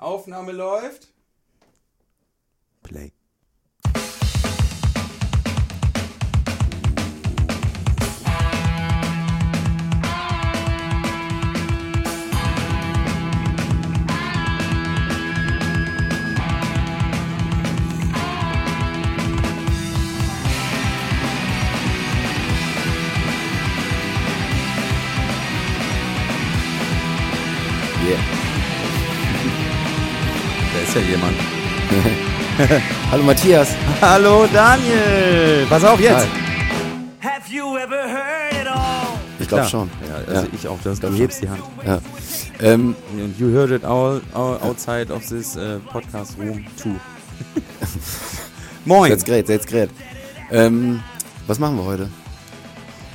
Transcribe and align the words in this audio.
Aufnahme 0.00 0.52
läuft. 0.52 1.08
Hallo 33.10 33.22
Matthias. 33.22 33.68
Hallo 34.00 34.46
Daniel. 34.52 35.66
Pass 35.68 35.84
auf 35.84 36.00
jetzt. 36.00 36.26
Hi. 36.26 37.26
Have 37.28 37.48
you 37.50 37.76
ever 37.78 38.02
heard 38.08 38.52
it 38.62 38.66
all? 38.68 39.18
Ich 39.38 39.48
glaube 39.48 39.66
schon. 39.66 39.90
Ja, 40.08 40.16
also 40.34 40.46
Ja. 40.46 40.52
ich 40.52 40.68
auch. 40.68 40.78
Das, 40.84 41.00
du 41.00 41.06
Glaub 41.08 41.18
hebst 41.20 41.42
die 41.42 41.48
Hand. 41.48 41.62
Ja. 41.86 41.98
Ähm, 42.60 42.94
And 43.12 43.38
you 43.38 43.50
heard 43.52 43.70
it 43.70 43.84
all, 43.84 44.20
all 44.34 44.58
outside 44.62 45.10
of 45.12 45.26
this 45.26 45.56
uh, 45.56 45.78
podcast 45.90 46.36
room 46.38 46.64
too. 46.82 46.96
Moin. 48.84 49.10
jetzt 49.10 49.24
gerät, 49.24 49.48
jetzt 49.48 49.66
gerät. 49.66 49.90
Ähm, 50.50 51.02
was 51.46 51.58
machen 51.58 51.76
wir 51.76 51.84
heute? 51.84 52.08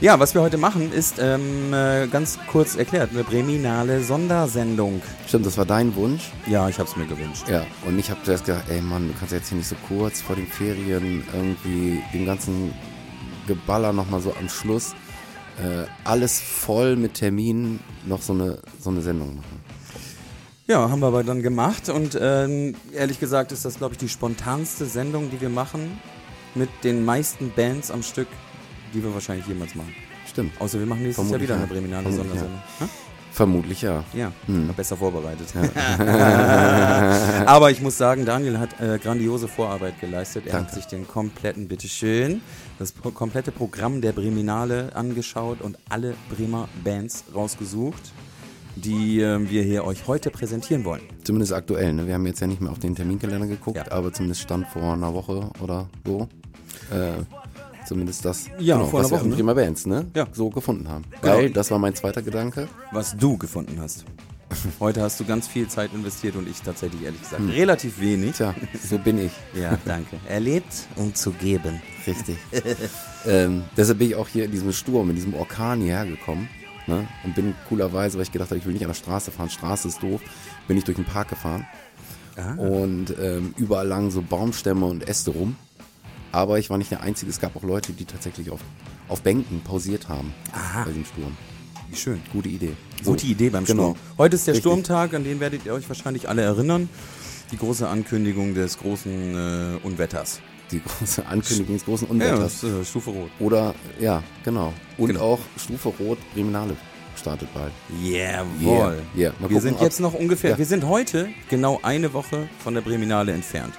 Ja, 0.02 0.20
was 0.20 0.34
wir 0.34 0.42
heute 0.42 0.58
machen, 0.58 0.92
ist 0.92 1.20
ähm, 1.20 1.74
äh, 1.74 2.08
ganz 2.08 2.38
kurz 2.52 2.76
erklärt 2.76 3.12
eine 3.12 3.24
Breminale 3.24 4.04
Sondersendung. 4.04 5.02
Stimmt, 5.26 5.46
das 5.46 5.58
war 5.58 5.66
dein 5.66 5.96
Wunsch. 5.96 6.32
Ja, 6.48 6.68
ich 6.68 6.80
habe 6.80 6.90
es 6.90 6.98
mir 6.98 7.06
gewünscht. 7.06 7.48
Ja, 7.48 7.66
und 7.86 7.98
ich 7.98 8.10
habe 8.10 8.20
zuerst 8.24 8.46
gedacht, 8.46 8.66
ey 8.70 8.82
Mann, 8.82 9.08
du 9.08 9.14
kannst 9.18 9.34
jetzt 9.34 9.50
hier 9.50 9.58
nicht 9.58 9.70
so 9.70 9.76
kurz 9.88 10.22
vor 10.22 10.36
den 10.36 10.48
Ferien 10.48 11.24
irgendwie 11.34 12.04
den 12.14 12.26
ganzen 12.26 12.74
Geballer 13.48 13.94
nochmal 13.94 14.20
so 14.20 14.34
am 14.38 14.50
Schluss 14.50 14.94
äh, 15.58 15.86
alles 16.04 16.42
voll 16.42 16.96
mit 16.96 17.16
Terminen 17.16 17.80
noch 18.06 18.22
so 18.22 18.34
eine, 18.34 18.60
so 18.80 18.90
eine 18.90 19.02
Sendung 19.02 19.38
machen. 19.38 19.64
Ja, 20.68 20.90
haben 20.90 21.00
wir 21.00 21.08
aber 21.08 21.24
dann 21.24 21.42
gemacht 21.44 21.90
und 21.90 22.18
ähm, 22.20 22.76
ehrlich 22.92 23.20
gesagt 23.20 23.52
ist 23.52 23.66
das, 23.66 23.78
glaube 23.78 23.94
ich, 23.94 24.00
die 24.00 24.10
spontanste 24.10 24.86
Sendung, 24.86 25.30
die 25.30 25.40
wir 25.40 25.50
machen 25.50 26.00
mit 26.56 26.70
den 26.84 27.06
meisten 27.06 27.52
Bands 27.52 27.92
am 27.92 28.02
Stück, 28.02 28.28
die 28.96 29.04
wir 29.04 29.14
wahrscheinlich 29.14 29.46
jemals 29.48 29.76
machen. 29.76 29.94
Stimmt. 30.28 30.54
Außer 30.60 30.80
wir 30.80 30.86
machen 30.88 31.04
nächstes 31.04 31.24
Vermutlich 31.28 31.50
Jahr 31.50 31.58
wieder 31.60 31.66
ja. 31.68 31.74
eine 31.74 31.82
Breminale 31.82 32.04
Vermutlich 32.04 32.28
Sondersendung. 32.40 32.62
Hm? 32.80 32.90
Vermutlich 33.32 33.82
ja. 33.82 34.04
Ja, 34.14 34.32
Hm. 34.46 34.70
besser 34.78 34.96
vorbereitet. 34.96 35.48
Aber 37.46 37.70
ich 37.72 37.82
muss 37.82 37.98
sagen, 37.98 38.26
Daniel 38.26 38.60
hat 38.60 38.80
äh, 38.80 38.98
grandiose 38.98 39.48
Vorarbeit 39.50 40.00
geleistet. 40.00 40.48
Er 40.48 40.54
hat 40.54 40.62
Danke. 40.62 40.76
sich 40.76 40.86
den 40.86 41.06
kompletten, 41.08 41.68
bitteschön, 41.68 42.42
das 42.80 42.94
pro 42.94 43.12
komplette 43.12 43.52
Programm 43.52 44.00
der 44.02 44.14
Breminale 44.14 44.96
angeschaut 44.96 45.60
und 45.62 45.78
alle 45.90 46.16
Bremer 46.30 46.70
Bands 46.84 47.26
rausgesucht, 47.34 48.02
die 48.78 49.20
äh, 49.22 49.50
wir 49.50 49.64
hier 49.64 49.84
euch 49.86 50.08
heute 50.08 50.30
präsentieren 50.30 50.86
wollen. 50.86 51.02
Zumindest 51.24 51.52
aktuell. 51.54 51.92
Ne? 51.94 52.08
Wir 52.08 52.14
haben 52.14 52.26
jetzt 52.26 52.40
ja 52.40 52.48
nicht 52.48 52.62
mehr 52.62 52.72
auf 52.72 52.80
den 52.80 52.96
Terminkalender 52.96 53.48
geguckt, 53.48 53.78
Ja. 53.78 53.92
aber 53.92 54.14
zumindest 54.14 54.42
stand 54.42 54.68
vor 54.68 54.94
einer 54.94 55.14
Woche 55.14 55.50
oder 55.62 55.90
so. 56.06 56.30
Äh, 56.92 57.14
zumindest 57.86 58.26
das, 58.26 58.46
genau, 58.46 58.62
Ja, 58.62 58.84
vor 58.86 59.02
was 59.04 59.12
wir 59.12 59.20
Woche, 59.20 59.28
ne? 59.30 59.36
Prima 59.36 59.54
Bands 59.54 59.86
ne? 59.86 60.06
Ja. 60.16 60.28
so 60.32 60.50
gefunden 60.50 60.88
haben. 60.90 61.06
Genau. 61.22 61.34
Weil, 61.36 61.50
das 61.52 61.72
war 61.72 61.80
mein 61.80 61.96
zweiter 61.96 62.22
Gedanke. 62.22 62.68
Was 62.92 63.16
du 63.18 63.38
gefunden 63.38 63.78
hast. 63.82 64.06
Heute 64.80 65.02
hast 65.02 65.20
du 65.20 65.26
ganz 65.26 65.48
viel 65.48 65.68
Zeit 65.68 65.92
investiert 65.94 66.36
und 66.36 66.48
ich 66.48 66.62
tatsächlich, 66.62 67.02
ehrlich 67.04 67.22
gesagt, 67.22 67.42
Hm. 67.42 67.50
relativ 67.50 68.00
wenig. 68.00 68.34
Tja, 68.36 68.54
so 68.88 68.98
bin 68.98 69.18
ich. 69.26 69.32
Ja, 69.60 69.78
danke. 69.86 70.18
Erlebt, 70.28 70.88
um 70.96 71.14
zu 71.16 71.32
geben. 71.32 71.82
Richtig. 72.06 72.38
ähm, 73.26 73.64
deshalb 73.76 74.00
bin 74.00 74.10
ich 74.10 74.16
auch 74.16 74.28
hier 74.28 74.46
in 74.46 74.52
diesem 74.52 74.72
Sturm, 74.72 75.10
in 75.10 75.16
diesem 75.16 75.34
Orkan 75.34 75.82
hierher 75.82 76.06
gekommen. 76.06 76.48
Ne? 76.88 77.08
Und 77.24 77.34
bin 77.34 77.56
coolerweise, 77.68 78.18
weil 78.18 78.24
ich 78.24 78.32
gedacht 78.32 78.52
habe, 78.52 78.60
ich 78.60 78.66
will 78.66 78.74
nicht 78.74 78.84
an 78.84 78.90
der 78.90 78.96
Straße 78.96 79.32
fahren, 79.32 79.50
Straße 79.50 79.88
ist 79.88 80.04
doof, 80.04 80.22
bin 80.68 80.78
ich 80.78 80.84
durch 80.84 80.96
den 80.98 81.06
Park 81.06 81.30
gefahren. 81.30 81.66
Ah. 82.38 82.54
Und 82.62 83.16
ähm, 83.20 83.56
überall 83.58 83.88
lagen 83.88 84.12
so 84.12 84.22
Baumstämme 84.22 84.86
und 84.86 85.08
Äste 85.10 85.32
rum. 85.32 85.56
Aber 86.36 86.60
ich 86.60 86.70
war 86.70 86.78
nicht 86.78 86.92
der 86.92 87.00
Einzige, 87.02 87.32
es 87.32 87.40
gab 87.40 87.56
auch 87.56 87.64
Leute, 87.64 87.94
die 87.94 88.04
tatsächlich 88.04 88.52
auf, 88.52 88.60
auf 89.08 89.22
Bänken 89.22 89.62
pausiert 89.62 90.10
haben 90.10 90.34
Aha. 90.52 90.84
bei 90.84 90.92
dem 90.92 91.06
Sturm. 91.06 91.38
Wie 91.90 91.96
schön. 91.96 92.22
Gute 92.34 92.50
Idee. 92.50 92.74
So, 93.02 93.12
Gute 93.12 93.26
Idee 93.28 93.50
beim 93.50 93.64
genau. 93.64 93.92
Sturm. 93.92 93.98
Heute 94.18 94.36
ist 94.36 94.46
der 94.46 94.54
Richtig. 94.56 94.70
Sturmtag, 94.70 95.14
an 95.14 95.24
den 95.24 95.40
werdet 95.40 95.66
ihr 95.66 95.74
euch 95.74 95.88
wahrscheinlich 95.88 96.28
alle 96.28 96.42
erinnern. 96.42 96.90
Die 97.54 97.58
große 97.58 97.88
Ankündigung 97.88 98.54
des 98.54 98.78
großen 98.80 99.34
äh, 99.34 99.78
Unwetters. 99.86 100.42
Die 100.72 100.82
große 100.82 101.26
Ankündigung 101.26 101.76
des 101.76 101.86
großen 101.86 102.08
Ja, 102.08 102.14
Unwetters. 102.14 102.64
ist, 102.64 102.64
äh, 102.64 102.84
Stufe 102.84 103.12
Rot. 103.12 103.30
Oder, 103.40 103.74
ja, 104.02 104.22
genau. 104.44 104.74
Und 104.98 105.08
Genau. 105.08 105.22
auch 105.22 105.40
Stufe 105.58 105.88
Rot, 106.00 106.18
Breminale 106.34 106.76
startet 107.16 107.48
bald. 107.54 107.72
Jawohl. 108.04 108.98
Yeah. 109.16 109.32
Mal 109.40 109.50
Wir 109.50 109.58
gucken, 109.58 109.62
sind 109.62 109.80
jetzt 109.80 110.02
noch 110.02 110.14
ungefähr, 110.14 110.50
Ja. 110.52 110.58
wir 110.58 110.66
sind 110.66 110.86
heute 110.86 111.30
genau 111.50 111.80
eine 111.82 112.12
Woche 112.12 112.50
von 112.62 112.74
der 112.74 112.82
Breminale 112.82 113.32
entfernt. 113.32 113.74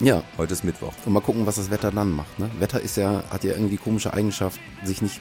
Ja, 0.00 0.22
Heute 0.36 0.52
ist 0.52 0.62
Mittwoch. 0.64 0.92
Und 1.06 1.12
mal 1.12 1.20
gucken, 1.20 1.46
was 1.46 1.56
das 1.56 1.70
Wetter 1.70 1.90
dann 1.90 2.10
macht. 2.12 2.38
Ne? 2.38 2.50
Wetter 2.58 2.80
ist 2.80 2.96
ja, 2.96 3.24
hat 3.30 3.44
ja 3.44 3.52
irgendwie 3.52 3.78
komische 3.78 4.12
Eigenschaft, 4.12 4.60
sich 4.84 5.00
nicht 5.00 5.20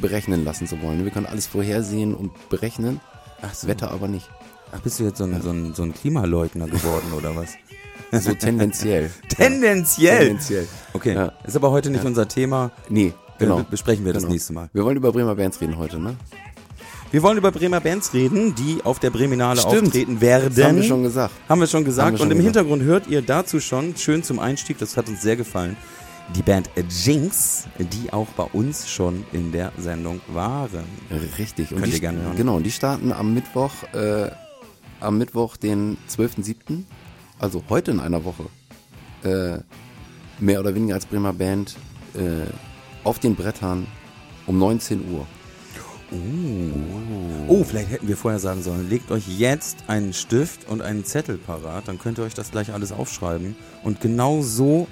berechnen 0.00 0.44
lassen 0.44 0.66
zu 0.68 0.80
wollen. 0.80 1.04
Wir 1.04 1.10
können 1.10 1.26
alles 1.26 1.46
vorhersehen 1.48 2.14
und 2.14 2.30
berechnen, 2.48 3.00
das 3.40 3.66
Wetter 3.66 3.90
aber 3.90 4.06
nicht. 4.08 4.28
Ach, 4.72 4.80
bist 4.80 5.00
du 5.00 5.04
jetzt 5.04 5.18
so 5.18 5.24
ein, 5.24 5.42
so 5.42 5.50
ein, 5.50 5.74
so 5.74 5.82
ein 5.82 5.92
Klimaleugner 5.92 6.66
geworden 6.68 7.12
oder 7.16 7.34
was? 7.36 7.50
So 8.14 8.34
tendenziell. 8.34 9.10
Tendenziell. 9.30 10.18
Tendenziell. 10.18 10.68
Okay, 10.92 11.14
Ja. 11.14 11.32
ist 11.46 11.56
aber 11.56 11.70
heute 11.70 11.88
nicht 11.88 12.04
unser 12.04 12.28
Thema. 12.28 12.70
Nee, 12.90 13.14
genau. 13.38 13.62
Besprechen 13.70 14.04
wir 14.04 14.12
das 14.12 14.24
Genau. 14.24 14.34
nächste 14.34 14.52
Mal. 14.52 14.68
Wir 14.74 14.84
wollen 14.84 14.98
über 14.98 15.12
Bremer 15.12 15.34
Bands 15.34 15.58
reden 15.62 15.78
heute, 15.78 15.98
ne? 15.98 16.16
Wir 17.12 17.22
wollen 17.22 17.36
über 17.36 17.52
Bremer 17.52 17.80
Bands 17.82 18.14
reden, 18.14 18.54
die 18.54 18.82
auf 18.84 18.98
der 18.98 19.10
Breminale 19.10 19.60
Stimmt. 19.60 19.88
auftreten 19.88 20.22
werden. 20.22 20.54
Das 20.56 20.64
haben 20.64 20.76
wir 20.76 20.82
schon 20.82 21.02
gesagt. 21.02 21.34
Haben 21.46 21.60
wir 21.60 21.66
schon 21.66 21.84
gesagt. 21.84 22.12
Wir 22.12 22.16
schon 22.16 22.26
und 22.28 22.32
im 22.32 22.38
gesagt. 22.38 22.56
Hintergrund 22.56 22.82
hört 22.84 23.06
ihr 23.06 23.20
dazu 23.20 23.60
schon, 23.60 23.94
schön 23.96 24.22
zum 24.22 24.38
Einstieg, 24.38 24.78
das 24.78 24.96
hat 24.96 25.10
uns 25.10 25.20
sehr 25.20 25.36
gefallen, 25.36 25.76
die 26.34 26.40
Band 26.40 26.70
Jinx, 27.04 27.68
die 27.78 28.10
auch 28.14 28.28
bei 28.28 28.44
uns 28.44 28.88
schon 28.88 29.26
in 29.32 29.52
der 29.52 29.72
Sendung 29.76 30.22
waren. 30.28 30.84
Richtig. 31.36 31.70
Und 31.70 31.80
Könnt 31.80 31.88
die, 31.88 31.96
ihr 31.96 32.00
gerne 32.00 32.22
hören. 32.22 32.36
Genau, 32.36 32.56
und 32.56 32.62
die 32.62 32.70
starten 32.70 33.12
am 33.12 33.34
Mittwoch, 33.34 33.72
äh, 33.92 34.30
am 35.00 35.18
Mittwoch, 35.18 35.58
den 35.58 35.98
12.07., 36.08 36.84
also 37.38 37.62
heute 37.68 37.90
in 37.90 38.00
einer 38.00 38.24
Woche, 38.24 38.44
äh, 39.22 39.58
mehr 40.42 40.60
oder 40.60 40.74
weniger 40.74 40.94
als 40.94 41.04
Bremer 41.04 41.34
Band, 41.34 41.76
äh, 42.14 42.46
auf 43.04 43.18
den 43.18 43.34
Brettern 43.34 43.86
um 44.46 44.58
19 44.58 45.12
Uhr. 45.12 45.26
Oh, 47.48 47.64
vielleicht 47.64 47.90
hätten 47.90 48.08
wir 48.08 48.16
vorher 48.16 48.38
sagen 48.40 48.62
sollen, 48.62 48.88
legt 48.88 49.10
euch 49.10 49.26
jetzt 49.38 49.78
einen 49.88 50.12
Stift 50.12 50.68
und 50.68 50.82
einen 50.82 51.04
Zettel 51.04 51.38
parat, 51.38 51.88
dann 51.88 51.98
könnt 51.98 52.18
ihr 52.18 52.24
euch 52.24 52.34
das 52.34 52.50
gleich 52.50 52.72
alles 52.72 52.92
aufschreiben 52.92 53.56
und 53.82 54.00
genau 54.00 54.42
so 54.42 54.86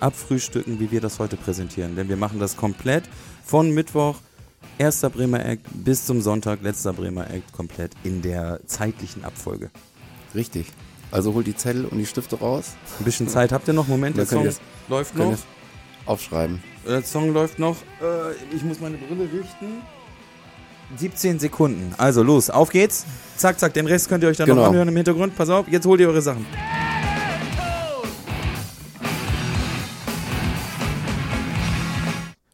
abfrühstücken, 0.00 0.80
wie 0.80 0.90
wir 0.90 1.00
das 1.00 1.18
heute 1.18 1.36
präsentieren. 1.36 1.94
Denn 1.96 2.08
wir 2.08 2.16
machen 2.16 2.40
das 2.40 2.56
komplett 2.56 3.04
von 3.44 3.70
Mittwoch, 3.70 4.16
erster 4.78 5.10
Bremer 5.10 5.44
Act, 5.44 5.64
bis 5.72 6.06
zum 6.06 6.20
Sonntag, 6.20 6.62
letzter 6.62 6.92
Bremer 6.92 7.30
Act, 7.30 7.52
komplett 7.52 7.92
in 8.02 8.20
der 8.22 8.60
zeitlichen 8.66 9.24
Abfolge. 9.24 9.70
Richtig. 10.34 10.66
Also 11.10 11.34
holt 11.34 11.46
die 11.46 11.54
Zettel 11.56 11.84
und 11.84 11.98
die 11.98 12.06
Stifte 12.06 12.36
raus, 12.36 12.72
Ein 12.98 13.04
bisschen 13.04 13.28
Zeit 13.28 13.52
habt 13.52 13.68
ihr 13.68 13.74
noch? 13.74 13.86
Moment, 13.86 14.16
der 14.16 14.26
Song 14.26 14.48
läuft 14.88 15.14
noch. 15.16 15.36
aufschreiben. 16.06 16.62
Der 16.86 17.02
Song 17.04 17.32
läuft 17.32 17.58
noch. 17.58 17.76
Äh, 18.00 18.54
ich 18.56 18.64
muss 18.64 18.80
meine 18.80 18.96
Brille 18.96 19.24
richten. 19.24 19.82
17 20.96 21.38
Sekunden. 21.38 21.94
Also 21.98 22.22
los, 22.22 22.50
auf 22.50 22.70
geht's. 22.70 23.04
Zack, 23.36 23.58
zack. 23.58 23.74
Den 23.74 23.86
Rest 23.86 24.08
könnt 24.08 24.22
ihr 24.24 24.28
euch 24.30 24.36
dann 24.36 24.48
noch 24.48 24.56
Genau. 24.56 24.68
anhören 24.68 24.88
im 24.88 24.96
Hintergrund. 24.96 25.36
Pass 25.36 25.48
auf, 25.50 25.66
jetzt 25.68 25.86
holt 25.86 26.00
ihr 26.00 26.08
eure 26.08 26.22
Sachen. 26.22 26.46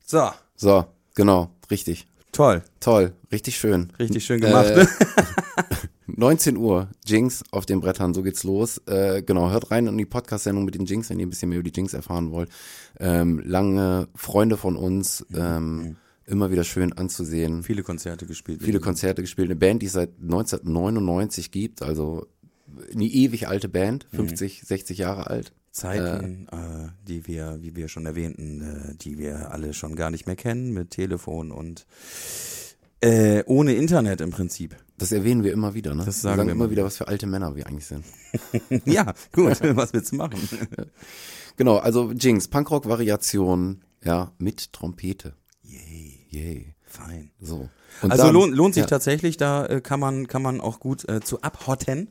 So, 0.04 0.30
So, 0.56 0.86
genau, 1.14 1.50
richtig. 1.70 2.06
toll. 2.32 2.62
Toll, 2.80 3.12
richtig 3.30 3.56
schön. 3.58 3.92
Richtig 3.98 4.24
schön 4.24 4.40
gemacht. 4.40 4.72
Äh, 5.58 6.16
19 6.20 6.56
Uhr, 6.56 6.88
Jinx 7.04 7.44
auf 7.50 7.66
den 7.66 7.80
Brettern, 7.80 8.14
so 8.14 8.22
geht's 8.22 8.42
los. 8.44 8.78
Äh, 8.86 9.22
genau, 9.22 9.50
hört 9.50 9.70
rein 9.70 9.86
in 9.86 9.98
die 9.98 10.04
Podcast-Sendung 10.06 10.64
mit 10.64 10.74
den 10.74 10.84
Jinx, 10.86 11.10
wenn 11.10 11.18
ihr 11.20 11.26
ein 11.26 11.30
bisschen 11.30 11.48
mehr 11.48 11.58
über 11.58 11.68
die 11.68 11.76
Jinx 11.76 11.94
erfahren 11.94 12.30
wollt. 12.32 12.48
Ähm, 12.98 13.40
lange 13.44 14.08
Freunde 14.14 14.56
von 14.56 14.76
uns, 14.76 15.26
ähm, 15.34 15.96
immer 16.28 16.50
wieder 16.50 16.64
schön 16.64 16.92
anzusehen. 16.92 17.62
Viele 17.62 17.82
Konzerte 17.82 18.26
gespielt. 18.26 18.62
Viele 18.62 18.80
Konzerte 18.80 19.22
gespielt. 19.22 19.48
Eine 19.48 19.56
Band, 19.56 19.82
die 19.82 19.86
es 19.86 19.92
seit 19.92 20.10
1999 20.20 21.50
gibt, 21.50 21.82
also 21.82 22.26
eine 22.92 23.04
ewig 23.04 23.48
alte 23.48 23.68
Band, 23.68 24.06
50, 24.12 24.62
60 24.62 24.98
Jahre 24.98 25.28
alt. 25.28 25.52
Zeiten, 25.70 26.48
äh, 26.50 26.88
die 27.06 27.26
wir, 27.26 27.58
wie 27.60 27.76
wir 27.76 27.88
schon 27.88 28.06
erwähnten, 28.06 28.62
äh, 28.62 28.94
die 28.96 29.18
wir 29.18 29.52
alle 29.52 29.74
schon 29.74 29.96
gar 29.96 30.10
nicht 30.10 30.26
mehr 30.26 30.36
kennen, 30.36 30.72
mit 30.72 30.90
Telefon 30.90 31.50
und 31.52 31.86
Äh, 33.00 33.44
ohne 33.46 33.74
Internet 33.74 34.20
im 34.20 34.30
Prinzip. 34.30 34.74
Das 34.96 35.12
erwähnen 35.12 35.44
wir 35.44 35.52
immer 35.52 35.72
wieder, 35.72 35.94
ne? 35.94 36.04
Das 36.04 36.20
sagen 36.20 36.32
wir 36.32 36.36
sagen 36.38 36.48
wir 36.48 36.52
immer 36.52 36.64
immer 36.64 36.70
wieder, 36.72 36.84
was 36.84 36.96
für 36.96 37.06
alte 37.06 37.28
Männer 37.28 37.54
wir 37.54 37.68
eigentlich 37.68 37.86
sind. 37.86 38.04
ja, 38.86 39.14
gut, 39.32 39.60
was 39.76 39.92
willst 39.92 40.12
du 40.12 40.16
machen? 40.16 40.38
Genau, 41.56 41.78
also 41.78 42.12
Jinx, 42.12 42.46
Punkrock-Variation, 42.46 43.82
ja, 44.04 44.32
mit 44.38 44.72
Trompete. 44.72 45.34
Yay, 46.30 46.74
fein. 46.82 47.30
So. 47.40 47.68
Und 48.02 48.10
Also 48.12 48.24
dann- 48.24 48.34
lohnt, 48.34 48.54
lohnt 48.54 48.74
sich 48.74 48.82
ja, 48.82 48.86
tatsächlich, 48.88 49.36
da 49.36 49.66
äh, 49.66 49.80
kann 49.80 49.98
man 50.00 50.26
kann 50.26 50.42
man 50.42 50.60
auch 50.60 50.78
gut 50.80 51.08
äh, 51.08 51.20
zu 51.20 51.40
abhotten. 51.42 52.08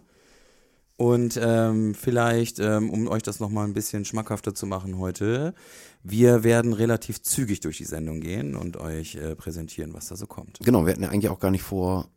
Und 1.00 1.40
ähm, 1.40 1.94
vielleicht, 1.94 2.58
ähm, 2.58 2.90
um 2.90 3.08
euch 3.08 3.22
das 3.22 3.40
nochmal 3.40 3.68
ein 3.68 3.76
bisschen 3.76 4.04
schmackhafter 4.04 4.56
zu 4.56 4.66
machen 4.66 4.98
heute, 4.98 5.54
wir 6.02 6.44
werden 6.44 6.74
relativ 6.74 7.22
zügig 7.22 7.60
durch 7.60 7.78
die 7.78 7.84
Sendung 7.86 8.20
gehen 8.20 8.56
und 8.56 8.78
euch 8.78 9.14
äh, 9.16 9.36
präsentieren, 9.36 9.94
was 9.94 10.08
da 10.08 10.16
so 10.16 10.26
kommt. 10.26 10.58
Genau, 10.64 10.86
wir 10.88 10.94
hatten 10.94 11.04
ja 11.04 11.10
eigentlich 11.10 11.30
auch 11.30 11.40
gar 11.40 11.52
nicht 11.52 11.62
vor, 11.62 12.10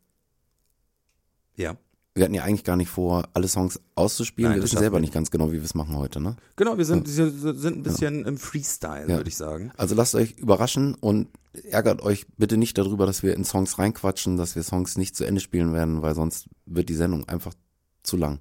Ja. 1.56 1.76
Wir 2.20 2.26
hatten 2.26 2.34
ja 2.34 2.42
eigentlich 2.42 2.64
gar 2.64 2.76
nicht 2.76 2.90
vor, 2.90 3.30
alle 3.32 3.48
Songs 3.48 3.80
auszuspielen. 3.94 4.50
Nein, 4.50 4.58
wir 4.58 4.64
wissen 4.64 4.76
selber 4.76 4.98
wir 4.98 5.00
nicht 5.00 5.14
ganz 5.14 5.30
genau, 5.30 5.52
wie 5.52 5.56
wir 5.56 5.64
es 5.64 5.74
machen 5.74 5.96
heute, 5.96 6.20
ne? 6.20 6.36
Genau, 6.54 6.76
wir 6.76 6.84
sind, 6.84 7.08
wir 7.08 7.30
sind 7.54 7.78
ein 7.78 7.82
bisschen 7.82 8.26
im 8.26 8.36
Freestyle, 8.36 9.08
Ja. 9.08 9.16
würde 9.16 9.28
ich 9.30 9.36
sagen. 9.38 9.72
Also 9.78 9.94
lasst 9.94 10.14
euch 10.14 10.32
überraschen 10.38 10.94
und 10.96 11.28
ärgert 11.70 12.02
euch 12.02 12.26
bitte 12.36 12.58
nicht 12.58 12.76
darüber, 12.76 13.06
dass 13.06 13.22
wir 13.22 13.34
in 13.34 13.44
Songs 13.46 13.78
reinquatschen, 13.78 14.36
dass 14.36 14.54
wir 14.54 14.62
Songs 14.62 14.98
nicht 14.98 15.16
zu 15.16 15.24
Ende 15.24 15.40
spielen 15.40 15.72
werden, 15.72 16.02
weil 16.02 16.14
sonst 16.14 16.48
wird 16.66 16.90
die 16.90 16.94
Sendung 16.94 17.26
einfach 17.26 17.54
zu 18.02 18.18
lang. 18.18 18.38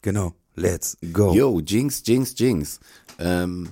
Genau. 0.00 0.32
Let's 0.54 0.96
go. 1.12 1.34
Yo, 1.34 1.60
Jinx, 1.60 2.02
Jinx, 2.06 2.32
Jinx. 2.38 2.80
Ähm, 3.18 3.68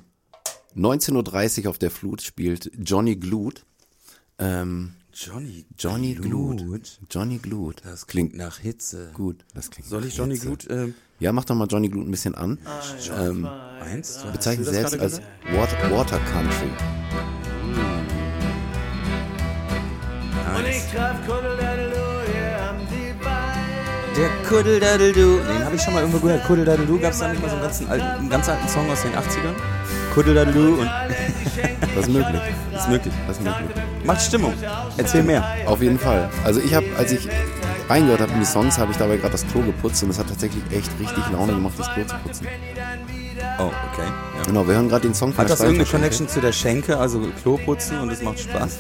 19.30 0.76 1.64
Uhr 1.64 1.70
auf 1.70 1.78
der 1.78 1.90
Flut 1.90 2.20
spielt 2.20 2.70
Johnny 2.78 3.16
Glut. 3.16 3.64
Ähm, 4.38 4.92
Johnny 5.14 5.66
Johnny 5.78 6.14
Glut. 6.14 6.58
Glut. 6.58 6.98
Johnny 7.10 7.38
Glut. 7.38 7.82
Das 7.84 8.06
klingt 8.06 8.34
nach 8.34 8.58
Hitze. 8.58 9.10
gut. 9.12 9.44
Das 9.54 9.70
klingt 9.70 9.88
Soll 9.88 10.06
ich 10.06 10.16
Johnny 10.16 10.34
Hitze. 10.34 10.46
Glut 10.46 10.66
ähm, 10.70 10.94
Ja, 11.20 11.32
mach 11.32 11.44
doch 11.44 11.54
mal 11.54 11.66
Johnny 11.66 11.88
Glut 11.88 12.06
ein 12.06 12.10
bisschen 12.10 12.34
an. 12.34 12.58
Ähm, 13.18 13.46
eins? 13.80 14.24
bezeichnet 14.32 14.68
Hast 14.68 14.76
du 14.76 14.82
das 14.82 14.90
selbst 14.92 14.92
gerade 14.92 15.02
als? 15.02 15.20
Water, 15.54 15.90
Water 15.90 16.18
Country. 16.18 16.70
Und 20.56 20.66
ich 20.66 20.82
traf. 20.92 21.16
Der 24.16 24.28
Kuddeldaddeldu. 24.46 25.38
Den 25.38 25.64
habe 25.64 25.76
ich 25.76 25.82
schon 25.82 25.94
mal 25.94 26.00
irgendwo 26.00 26.18
gehört. 26.18 26.44
Kuddeldaddeldu 26.44 26.98
gab 26.98 27.12
es 27.12 27.18
da 27.18 27.28
nicht 27.28 27.40
mal 27.40 27.48
so 27.48 27.54
einen, 27.54 27.62
ganzen 27.64 27.88
alten, 27.88 28.04
einen 28.04 28.28
ganz 28.28 28.48
alten 28.48 28.68
Song 28.68 28.90
aus 28.90 29.02
den 29.02 29.12
80ern? 29.12 29.54
Kuddeldaddeldu 30.14 30.80
und 30.80 30.90
Das 31.94 32.06
ist 32.06 32.12
möglich. 32.12 32.40
ist 32.74 32.88
möglich. 32.88 33.14
Das 33.26 33.36
ist 33.36 33.42
möglich. 33.44 33.66
Macht 34.04 34.22
Stimmung. 34.22 34.54
Erzähl 34.96 35.22
mehr. 35.22 35.44
Auf 35.66 35.82
jeden 35.82 35.98
Fall. 35.98 36.28
Also 36.44 36.60
ich 36.60 36.74
habe, 36.74 36.86
als 36.98 37.12
ich 37.12 37.28
reingehört 37.88 38.20
habe 38.20 38.32
in 38.32 38.40
die 38.40 38.46
Songs, 38.46 38.78
habe 38.78 38.92
ich 38.92 38.98
dabei 38.98 39.16
gerade 39.16 39.32
das 39.32 39.46
Klo 39.46 39.60
geputzt 39.62 40.02
und 40.02 40.10
es 40.10 40.18
hat 40.18 40.28
tatsächlich 40.28 40.62
echt 40.70 40.90
richtig 40.98 41.24
Laune 41.32 41.52
gemacht, 41.54 41.74
das 41.78 41.92
Klo 41.92 42.04
zu 42.04 42.16
putzen. 42.24 42.46
Oh, 43.58 43.64
okay. 43.64 44.06
Ja. 44.38 44.42
Genau, 44.46 44.66
wir 44.66 44.74
hören 44.74 44.88
gerade 44.88 45.02
den 45.06 45.14
Song 45.14 45.32
von 45.32 45.44
Hat 45.44 45.50
das 45.50 45.60
irgendeine. 45.60 45.88
Connection 45.88 46.28
zu 46.28 46.40
der 46.40 46.52
Schenke, 46.52 46.96
also 46.98 47.20
Klo 47.42 47.58
putzen 47.58 47.98
und 48.00 48.10
es 48.10 48.22
macht 48.22 48.40
Spaß? 48.40 48.78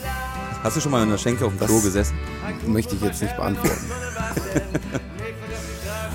Hast 0.62 0.76
du 0.76 0.80
schon 0.80 0.92
mal 0.92 1.02
in 1.02 1.10
der 1.10 1.18
Schenke 1.18 1.44
auf 1.44 1.52
dem 1.52 1.58
Das- 1.58 1.68
Klo 1.68 1.80
gesessen? 1.80 2.16
Möchte 2.66 2.94
ich 2.94 3.00
jetzt 3.02 3.20
nicht 3.20 3.36
beantworten. 3.36 3.90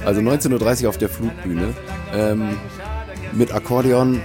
also 0.06 0.22
19.30 0.22 0.84
Uhr 0.84 0.90
auf 0.90 0.98
der 0.98 1.10
Flutbühne. 1.10 1.74
Ähm, 2.14 2.58
mit 3.34 3.52
Akkordeon. 3.54 4.22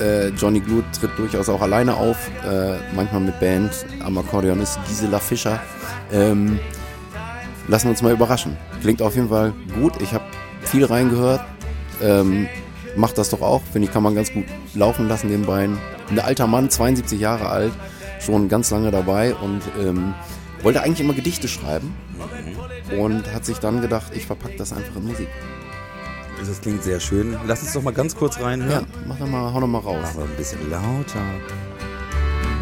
Äh, 0.00 0.28
Johnny 0.28 0.60
Glut 0.60 0.84
tritt 0.98 1.18
durchaus 1.18 1.48
auch 1.48 1.60
alleine 1.62 1.94
auf. 1.94 2.30
Äh, 2.44 2.76
manchmal 2.94 3.22
mit 3.22 3.40
Band. 3.40 3.72
Am 4.04 4.18
Akkordeon 4.18 4.60
ist 4.60 4.78
Gisela 4.86 5.18
Fischer. 5.18 5.60
Ähm, 6.12 6.58
lassen 7.68 7.86
wir 7.86 7.90
uns 7.90 8.02
mal 8.02 8.12
überraschen. 8.12 8.56
Klingt 8.80 9.02
auf 9.02 9.14
jeden 9.14 9.28
Fall 9.28 9.52
gut. 9.74 10.00
Ich 10.02 10.12
habe 10.12 10.24
viel 10.62 10.84
reingehört. 10.84 11.40
Ähm, 12.02 12.48
macht 12.96 13.18
das 13.18 13.30
doch 13.30 13.40
auch. 13.42 13.62
Finde 13.72 13.88
ich, 13.88 13.92
kann 13.92 14.02
man 14.02 14.14
ganz 14.14 14.32
gut 14.32 14.44
laufen 14.74 15.08
lassen, 15.08 15.28
den 15.28 15.46
Beinen. 15.46 15.78
Ein 16.10 16.18
alter 16.18 16.46
Mann, 16.46 16.70
72 16.70 17.20
Jahre 17.20 17.48
alt, 17.48 17.72
schon 18.20 18.48
ganz 18.48 18.70
lange 18.70 18.90
dabei 18.90 19.34
und 19.34 19.62
ähm, 19.80 20.14
wollte 20.62 20.82
eigentlich 20.82 21.00
immer 21.00 21.14
Gedichte 21.14 21.48
schreiben 21.48 21.94
und 22.96 23.32
hat 23.32 23.44
sich 23.44 23.58
dann 23.58 23.80
gedacht, 23.80 24.12
ich 24.14 24.26
verpacke 24.26 24.56
das 24.56 24.72
einfach 24.72 24.96
in 24.96 25.06
Musik. 25.06 25.28
Das 26.38 26.60
klingt 26.60 26.82
sehr 26.82 27.00
schön. 27.00 27.36
Lass 27.46 27.62
uns 27.62 27.72
doch 27.72 27.82
mal 27.82 27.92
ganz 27.92 28.14
kurz 28.14 28.36
Ja, 28.36 28.44
reinhören. 28.44 28.86
mach 29.06 29.18
doch 29.18 29.26
mal, 29.26 29.52
hau 29.52 29.60
doch 29.60 29.66
mal 29.66 29.78
raus. 29.80 30.06
Aber 30.14 30.24
ein 30.24 30.36
bisschen 30.36 30.70
lauter. 30.70 31.20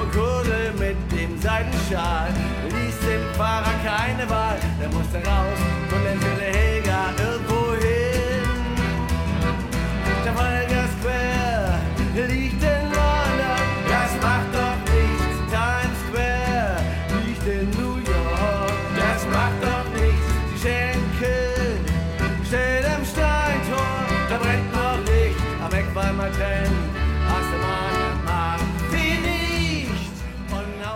Und 0.01 0.11
Kuddel 0.13 0.73
mit 0.79 0.97
dem 1.13 1.41
Seidenschal 1.41 2.29
ließ 2.65 2.99
dem 3.09 3.35
Fahrer 3.37 3.71
keine 3.85 4.29
Wahl. 4.31 4.57
Der 4.81 4.89
musste 4.89 5.17
raus 5.19 5.59
von 5.91 6.03
der 6.03 6.15
Villa 6.21 6.57
Helga 6.59 7.11
irgendwo 7.19 7.73
hin. 7.75 7.85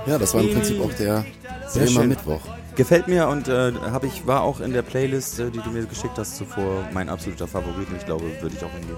Ja, 0.08 0.18
das 0.18 0.32
war 0.34 0.42
im 0.42 0.52
Prinzip 0.52 0.80
auch 0.80 0.92
der 0.94 1.24
Sehr 1.68 1.84
Bremer 1.84 2.00
schön. 2.00 2.08
Mittwoch. 2.08 2.40
Gefällt 2.76 3.08
mir 3.08 3.28
und 3.28 3.48
äh, 3.48 3.72
hab 3.90 4.04
ich, 4.04 4.26
war 4.26 4.42
auch 4.42 4.60
in 4.60 4.72
der 4.72 4.82
Playlist, 4.82 5.38
äh, 5.40 5.50
die 5.50 5.58
du 5.58 5.70
mir 5.70 5.84
geschickt 5.84 6.16
hast 6.16 6.36
zuvor, 6.36 6.88
mein 6.92 7.08
absoluter 7.08 7.46
Favorit 7.46 7.88
und 7.90 7.96
ich 7.96 8.06
glaube, 8.06 8.24
würde 8.40 8.54
ich 8.56 8.64
auch 8.64 8.70
hingehen. 8.70 8.96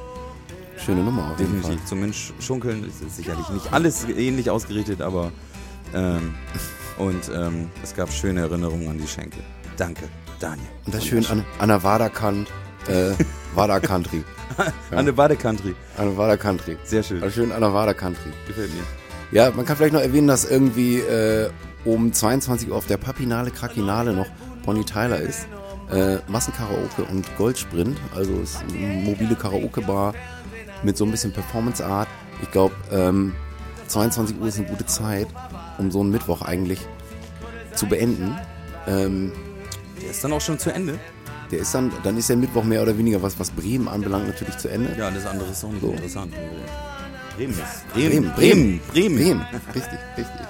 Schöne 0.84 1.02
Nummer 1.02 1.32
auf 1.32 1.40
jeden 1.40 1.62
Fall. 1.62 1.76
Zum 1.86 2.00
Mensch 2.00 2.32
schunkeln 2.40 2.84
ist 2.84 3.16
sicherlich 3.16 3.48
nicht 3.50 3.72
alles 3.72 4.06
ähnlich 4.08 4.50
ausgerichtet, 4.50 5.02
aber 5.02 5.32
ähm, 5.94 6.34
und 6.98 7.30
ähm, 7.34 7.70
es 7.82 7.94
gab 7.94 8.12
schöne 8.12 8.40
Erinnerungen 8.40 8.88
an 8.88 8.98
die 8.98 9.08
Schenkel. 9.08 9.42
Danke, 9.76 10.04
Daniel. 10.38 10.66
Und 10.84 10.94
das 10.94 11.04
schön 11.04 11.26
an, 11.26 11.44
an 11.58 11.68
der 11.68 11.82
Waderkant, 11.82 12.48
äh, 12.86 13.12
Wader 13.54 13.80
Country. 13.80 14.22
An 14.90 15.06
der 15.06 15.12
Bade 15.12 15.36
Country. 15.36 15.74
An 15.96 16.06
der 16.06 16.16
Wader 16.16 16.36
Country. 16.36 16.76
Sehr 16.84 17.02
schön. 17.02 17.22
Also 17.22 17.40
schön 17.40 17.52
an 17.52 17.60
der 17.60 17.72
Wader 17.72 17.94
Country. 17.94 18.30
Gefällt 18.46 18.72
mir. 18.74 18.82
Ja, 19.32 19.50
man 19.50 19.64
kann 19.64 19.76
vielleicht 19.76 19.92
noch 19.94 20.00
erwähnen, 20.00 20.26
dass 20.26 20.44
irgendwie 20.44 20.98
äh, 20.98 21.50
um 21.84 22.12
22 22.12 22.70
Uhr 22.70 22.76
auf 22.76 22.86
der 22.86 22.96
Papinale 22.96 23.50
Krakinale 23.50 24.12
noch 24.12 24.26
Bonnie 24.64 24.84
Tyler 24.84 25.18
ist. 25.20 25.46
Äh, 25.90 26.18
Massenkaraoke 26.28 27.04
und 27.10 27.26
Goldsprint, 27.36 27.96
also 28.14 28.32
ist 28.40 28.58
eine 28.68 29.02
mobile 29.02 29.34
Karaoke-Bar 29.34 30.14
mit 30.82 30.96
so 30.96 31.04
ein 31.04 31.10
bisschen 31.10 31.32
Performance-Art. 31.32 32.08
Ich 32.42 32.50
glaube, 32.52 32.74
ähm, 32.92 33.34
22 33.88 34.38
Uhr 34.40 34.46
ist 34.46 34.58
eine 34.58 34.68
gute 34.68 34.86
Zeit, 34.86 35.26
um 35.78 35.90
so 35.90 36.00
einen 36.00 36.10
Mittwoch 36.10 36.42
eigentlich 36.42 36.78
zu 37.74 37.86
beenden. 37.86 38.36
Ähm, 38.86 39.32
Der 40.00 40.10
ist 40.10 40.22
dann 40.22 40.32
auch 40.32 40.40
schon 40.40 40.58
zu 40.60 40.72
Ende. 40.72 40.98
der 41.50 41.58
ist 41.58 41.74
dann, 41.74 41.90
dann 42.04 42.16
ist 42.16 42.28
der 42.28 42.36
Mittwoch 42.36 42.62
mehr 42.62 42.82
oder 42.82 42.96
weniger, 42.96 43.20
was, 43.22 43.38
was 43.40 43.50
Bremen 43.50 43.88
anbelangt, 43.88 44.28
natürlich 44.28 44.58
zu 44.58 44.68
Ende. 44.68 44.94
Ja, 44.96 45.06
alles 45.08 45.26
andere 45.26 45.50
ist 45.50 45.64
auch 45.64 45.70
nicht 45.72 45.82
So. 45.82 45.90
interessant. 45.90 46.32
Bremen 47.40 47.54
ist. 47.54 47.94
Bremen, 47.94 48.32
Bremen, 48.34 48.80
Bremen. 48.92 49.16
Bremen, 49.16 49.40
richtig, 49.74 49.98
richtig. 50.18 50.46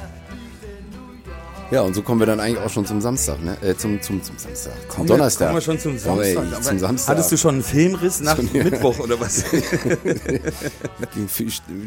Ja, 1.70 1.82
und 1.82 1.94
so 1.94 2.02
kommen 2.02 2.18
wir 2.18 2.26
dann 2.26 2.40
eigentlich 2.40 2.58
auch 2.58 2.68
schon 2.70 2.84
zum 2.84 3.00
Samstag, 3.00 3.40
ne? 3.44 3.56
Äh, 3.62 3.76
zum, 3.76 4.02
zum, 4.02 4.20
zum 4.24 4.36
Samstag. 4.36 4.72
Zum 4.80 4.88
Kommen 4.88 5.06
Donnerstag. 5.06 5.46
Kommen 5.50 5.56
wir 5.58 5.62
schon 5.62 5.78
zum 5.78 6.02
Kommen 6.02 6.18
wir 6.18 6.34
Samstag. 6.34 6.64
zum 6.64 6.78
Samstag. 6.80 7.12
Hattest 7.12 7.30
du 7.30 7.36
schon 7.36 7.54
einen 7.54 7.62
Filmriss 7.62 8.20
nach 8.22 8.38
Mittwoch 8.42 8.98
oder 8.98 9.20
was? 9.20 9.44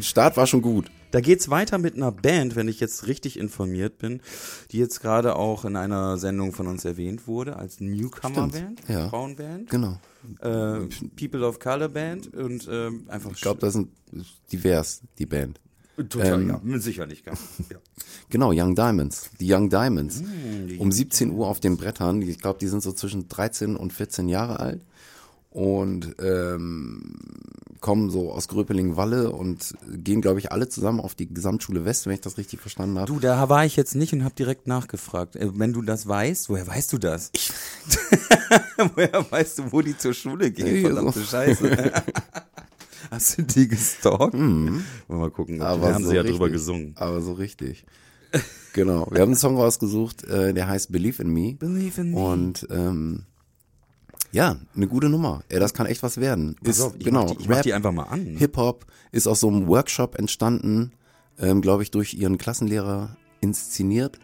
Start 0.00 0.38
war 0.38 0.46
schon 0.46 0.62
gut. 0.62 0.90
Da 1.10 1.20
geht's 1.20 1.50
weiter 1.50 1.76
mit 1.76 1.96
einer 1.96 2.10
Band, 2.10 2.56
wenn 2.56 2.68
ich 2.68 2.80
jetzt 2.80 3.06
richtig 3.06 3.38
informiert 3.38 3.98
bin, 3.98 4.22
die 4.70 4.78
jetzt 4.78 5.02
gerade 5.02 5.36
auch 5.36 5.66
in 5.66 5.76
einer 5.76 6.16
Sendung 6.16 6.52
von 6.52 6.66
uns 6.66 6.86
erwähnt 6.86 7.26
wurde 7.28 7.56
als 7.56 7.78
Newcomer-Band, 7.78 8.80
ja. 8.88 9.10
Frauenband, 9.10 9.68
Genau. 9.68 9.98
Äh, 10.40 10.80
People 11.16 11.46
of 11.46 11.58
Color 11.58 11.88
Band 11.88 12.34
und 12.34 12.68
ähm, 12.70 13.04
einfach 13.08 13.32
Ich 13.32 13.40
glaube, 13.40 13.60
das 13.60 13.74
sind 13.74 13.88
divers, 14.52 15.02
die 15.18 15.26
Band. 15.26 15.60
total, 15.96 16.42
ähm, 16.42 16.48
ja, 16.48 16.60
mit 16.62 16.82
sicherlich, 16.82 17.24
ja. 17.24 17.32
ja. 17.70 17.78
Genau, 18.30 18.52
Young 18.52 18.74
Diamonds. 18.74 19.30
Die 19.40 19.52
Young 19.52 19.70
Diamonds. 19.70 20.22
Mm, 20.22 20.80
um 20.80 20.90
17 20.90 21.30
Uhr 21.30 21.46
auf 21.46 21.60
den 21.60 21.76
Brettern. 21.76 22.22
Ich 22.22 22.40
glaube, 22.40 22.58
die 22.58 22.68
sind 22.68 22.82
so 22.82 22.92
zwischen 22.92 23.28
13 23.28 23.76
und 23.76 23.92
14 23.92 24.28
Jahre 24.28 24.60
alt. 24.60 24.80
Und 25.50 26.16
ähm, 26.18 27.14
kommen 27.84 28.08
so 28.08 28.32
aus 28.32 28.48
Gröpeling-Walle 28.48 29.30
und 29.30 29.74
gehen, 29.92 30.22
glaube 30.22 30.38
ich, 30.38 30.50
alle 30.50 30.70
zusammen 30.70 31.00
auf 31.00 31.14
die 31.14 31.28
Gesamtschule 31.28 31.84
West, 31.84 32.06
wenn 32.06 32.14
ich 32.14 32.22
das 32.22 32.38
richtig 32.38 32.58
verstanden 32.58 32.98
habe. 32.98 33.12
Du, 33.12 33.20
da 33.20 33.50
war 33.50 33.66
ich 33.66 33.76
jetzt 33.76 33.94
nicht 33.94 34.14
und 34.14 34.24
habe 34.24 34.34
direkt 34.34 34.66
nachgefragt. 34.66 35.36
Äh, 35.36 35.50
Wenn 35.52 35.74
du 35.74 35.82
das 35.82 36.08
weißt, 36.08 36.48
woher 36.48 36.66
weißt 36.66 36.94
du 36.94 36.98
das? 36.98 37.30
woher 38.94 39.30
weißt 39.30 39.58
du, 39.58 39.72
wo 39.72 39.82
die 39.82 39.98
zur 39.98 40.14
Schule 40.14 40.50
gehen? 40.50 40.86
Verdammte 40.86 41.20
so. 41.20 41.26
Scheiße. 41.26 41.92
Hast 43.10 43.36
du 43.36 43.42
die 43.42 43.68
gestalkt? 43.68 44.32
Wollen 44.32 44.82
wir 45.06 45.16
mal 45.16 45.30
gucken. 45.30 45.60
Aber 45.60 45.88
da 45.88 45.94
haben 45.94 46.04
so 46.04 46.08
sie 46.08 46.16
ja 46.16 46.22
richtig. 46.22 46.38
drüber 46.38 46.50
gesungen. 46.50 46.94
Aber 46.96 47.20
so 47.20 47.34
richtig. 47.34 47.84
Genau. 48.72 49.06
Wir 49.10 49.20
haben 49.20 49.28
einen 49.28 49.36
Song 49.36 49.58
rausgesucht, 49.58 50.24
äh, 50.24 50.54
der 50.54 50.68
heißt 50.68 50.90
Believe 50.90 51.22
in 51.22 51.28
Me. 51.28 51.56
Believe 51.58 52.00
in 52.00 52.12
me. 52.12 52.16
Und 52.16 52.66
ähm, 52.70 53.26
ja, 54.34 54.56
eine 54.74 54.88
gute 54.88 55.08
Nummer. 55.08 55.42
Ey, 55.48 55.60
das 55.60 55.72
kann 55.74 55.86
echt 55.86 56.02
was 56.02 56.18
werden. 56.18 56.56
Pass 56.62 56.78
Ist, 56.78 56.82
auf, 56.82 56.94
ich 56.98 57.04
genau, 57.04 57.22
mach 57.24 57.30
die, 57.30 57.40
ich 57.42 57.48
mach 57.48 57.60
die 57.60 57.72
einfach 57.72 57.92
mal 57.92 58.02
an. 58.02 58.26
Hip-Hop 58.36 58.84
ist 59.12 59.28
aus 59.28 59.40
so 59.40 59.48
einem 59.48 59.68
Workshop 59.68 60.18
entstanden, 60.18 60.92
ähm, 61.38 61.60
glaube 61.62 61.84
ich, 61.84 61.92
durch 61.92 62.14
ihren 62.14 62.36
Klassenlehrer 62.36 63.16
inszeniert. 63.40 64.18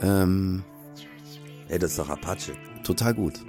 Ähm, 0.00 0.62
Ey, 1.68 1.78
das 1.78 1.92
ist 1.92 1.98
doch 1.98 2.10
Apache. 2.10 2.52
total 2.84 3.14
gut. 3.14 3.40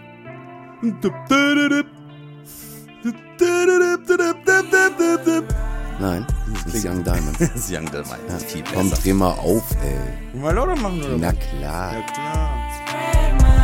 Nein, 6.00 6.26
das 6.66 6.74
ist 6.74 6.86
Young 6.86 7.04
Diamond. 7.04 7.38
Das 7.40 7.56
ist 7.56 7.72
Young 7.72 7.86
Diamond. 7.92 8.30
Ist 8.38 8.52
viel 8.52 8.64
Komm, 8.74 8.90
dreh 8.92 9.14
mal 9.14 9.32
auf, 9.34 9.64
ey. 9.84 10.40
Mal 10.40 10.56
lauter 10.56 10.76
machen 10.78 11.04
oder? 11.04 11.18
Na 11.18 11.34
klar. 11.34 11.94
Ja, 11.94 12.02
klar. 12.14 13.61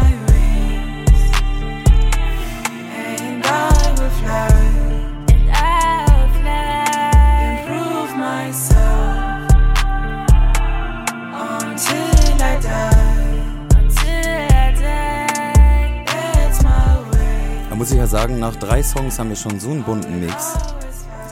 Da 17.70 17.76
muss 17.76 17.92
ich 17.92 17.98
ja 17.98 18.08
sagen, 18.08 18.40
nach 18.40 18.56
drei 18.56 18.82
Songs 18.82 19.20
haben 19.20 19.30
wir 19.30 19.36
schon 19.36 19.60
so 19.60 19.70
einen 19.70 19.84
bunten 19.84 20.20
Mix. 20.20 20.54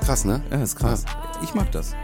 Krass, 0.05 0.25
ne? 0.25 0.41
Ja, 0.51 0.61
ist 0.61 0.75
krass. 0.75 1.03
Ich 1.43 1.53
mag 1.55 1.71
das. 1.71 1.95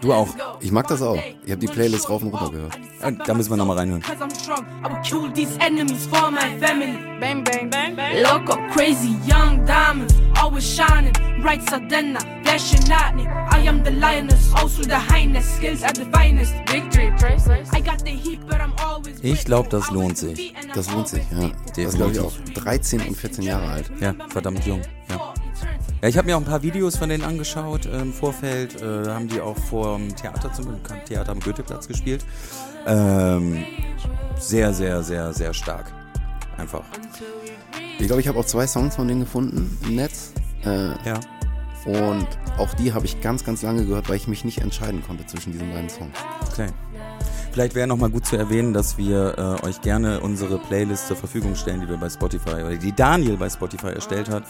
Du 0.00 0.12
auch. 0.12 0.28
Ich 0.60 0.72
mag 0.72 0.86
das 0.88 1.02
auch. 1.02 1.18
Ich 1.44 1.50
habe 1.50 1.60
die 1.60 1.66
Playlist 1.66 2.08
rauf 2.08 2.22
und 2.22 2.28
runter 2.30 2.50
gehört. 2.50 2.78
Ja, 3.02 3.10
Da 3.10 3.34
müssen 3.34 3.50
wir 3.50 3.56
nochmal 3.56 3.76
reinhören. 3.78 4.02
Cause 4.02 4.22
I'm 4.22 4.34
strong, 4.34 4.64
I 4.84 4.88
will 4.88 5.00
kill 5.02 5.30
these 5.32 5.58
enemies 5.60 6.06
for 6.06 6.30
my 6.30 6.58
family. 6.58 6.96
Bang, 7.20 7.44
bang, 7.44 7.68
bang, 7.70 7.96
bang. 7.96 8.22
Loco, 8.22 8.56
crazy, 8.72 9.14
young 9.26 9.64
diamonds, 9.66 10.14
always 10.40 10.64
shining. 10.64 11.12
Bright 11.42 11.62
Sardena, 11.68 12.20
flashing 12.44 12.86
lightning. 12.88 13.26
I 13.26 13.66
am 13.66 13.82
the 13.84 13.90
lioness, 13.90 14.52
also 14.54 14.82
the 14.82 14.98
highness. 14.98 15.46
Skills 15.56 15.82
at 15.82 15.94
the 15.96 16.06
finest. 16.06 16.54
Victory, 16.66 17.12
priceless. 17.18 17.68
I 17.74 17.80
got 17.80 18.02
the 18.04 18.10
heat, 18.12 18.40
but 18.46 18.56
I'm 18.60 18.72
always. 18.82 19.18
Ich 19.22 19.44
glaub, 19.44 19.68
das 19.70 19.90
lohnt 19.90 20.16
sich. 20.16 20.54
Das 20.74 20.90
lohnt 20.92 21.08
sich, 21.08 21.22
ja. 21.30 21.50
Das 21.76 21.78
ist, 21.78 21.96
glaube 21.96 22.12
ich, 22.12 22.20
auch 22.20 22.32
13 22.54 23.00
und 23.06 23.16
14 23.16 23.44
Jahre 23.44 23.68
alt. 23.68 23.90
Ja, 24.00 24.14
verdammt 24.28 24.64
jung. 24.66 24.80
Ja. 25.08 25.34
Ja, 26.02 26.08
ich 26.08 26.16
habe 26.16 26.26
mir 26.26 26.36
auch 26.36 26.40
ein 26.40 26.46
paar 26.46 26.62
Videos 26.62 26.96
von 26.96 27.08
denen 27.10 27.24
angeschaut 27.24 27.84
äh, 27.86 28.00
im 28.00 28.12
Vorfeld. 28.12 28.80
Äh, 28.80 29.02
da 29.04 29.14
haben 29.14 29.28
die 29.28 29.40
auch 29.40 29.56
vor 29.58 29.98
dem 29.98 30.14
Theater 30.16 30.52
zum 30.52 30.66
Theater 31.06 31.32
am 31.32 31.40
Goetheplatz 31.40 31.86
gespielt. 31.88 32.24
Ähm, 32.86 33.64
sehr, 34.38 34.72
sehr, 34.72 35.02
sehr, 35.02 35.32
sehr 35.34 35.52
stark. 35.52 35.92
Einfach. 36.56 36.84
Ich 37.98 38.06
glaube, 38.06 38.22
ich 38.22 38.28
habe 38.28 38.38
auch 38.38 38.46
zwei 38.46 38.66
Songs 38.66 38.96
von 38.96 39.08
denen 39.08 39.20
gefunden 39.20 39.76
im 39.86 39.96
Netz. 39.96 40.32
Äh, 40.64 40.88
Ja. 41.06 41.20
und 41.84 42.26
auch 42.58 42.72
die 42.74 42.92
habe 42.94 43.04
ich 43.04 43.20
ganz, 43.20 43.44
ganz 43.44 43.60
lange 43.62 43.84
gehört, 43.84 44.08
weil 44.08 44.16
ich 44.16 44.26
mich 44.26 44.44
nicht 44.44 44.58
entscheiden 44.58 45.02
konnte 45.06 45.26
zwischen 45.26 45.52
diesen 45.52 45.70
beiden 45.70 45.88
Songs. 45.90 46.16
Okay. 46.50 46.68
Vielleicht 47.52 47.74
wäre 47.74 47.88
noch 47.88 47.96
mal 47.96 48.10
gut 48.10 48.26
zu 48.26 48.36
erwähnen, 48.36 48.72
dass 48.72 48.96
wir 48.96 49.58
äh, 49.62 49.66
euch 49.66 49.80
gerne 49.80 50.20
unsere 50.20 50.58
Playlist 50.58 51.08
zur 51.08 51.16
Verfügung 51.16 51.56
stellen, 51.56 51.80
die 51.80 51.88
wir 51.88 51.96
bei 51.96 52.08
Spotify 52.08 52.62
oder 52.62 52.76
die 52.76 52.92
Daniel 52.92 53.36
bei 53.36 53.50
Spotify 53.50 53.88
erstellt 53.88 54.30
hat. 54.30 54.44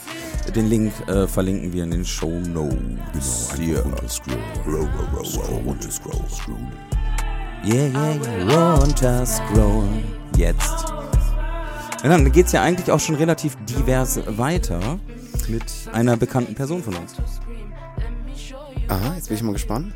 Den 0.54 0.68
Link 0.68 0.92
äh, 1.08 1.26
verlinken 1.26 1.72
wir 1.72 1.84
in 1.84 1.92
den 1.92 2.04
Show 2.04 2.30
Notes. 2.30 3.50
Genau, 3.56 3.80
Roll, 4.66 4.74
roll, 4.74 4.88
roll, 5.14 5.62
roll, 5.64 5.76
Yeah, 7.62 7.88
yeah, 7.88 8.48
yeah, 8.48 8.74
runter 8.74 9.26
scrollen. 9.26 10.02
Jetzt. 10.36 10.84
Ja, 12.02 12.08
dann 12.08 12.32
geht's 12.32 12.52
ja 12.52 12.62
eigentlich 12.62 12.90
auch 12.90 13.00
schon 13.00 13.16
relativ 13.16 13.56
divers 13.66 14.20
weiter 14.26 14.98
mit 15.48 15.64
einer 15.92 16.16
bekannten 16.16 16.54
Person 16.54 16.82
von 16.82 16.94
uns. 16.96 17.14
Aha, 18.88 19.14
jetzt 19.14 19.28
bin 19.28 19.36
ich 19.36 19.42
mal 19.42 19.52
gespannt. 19.52 19.92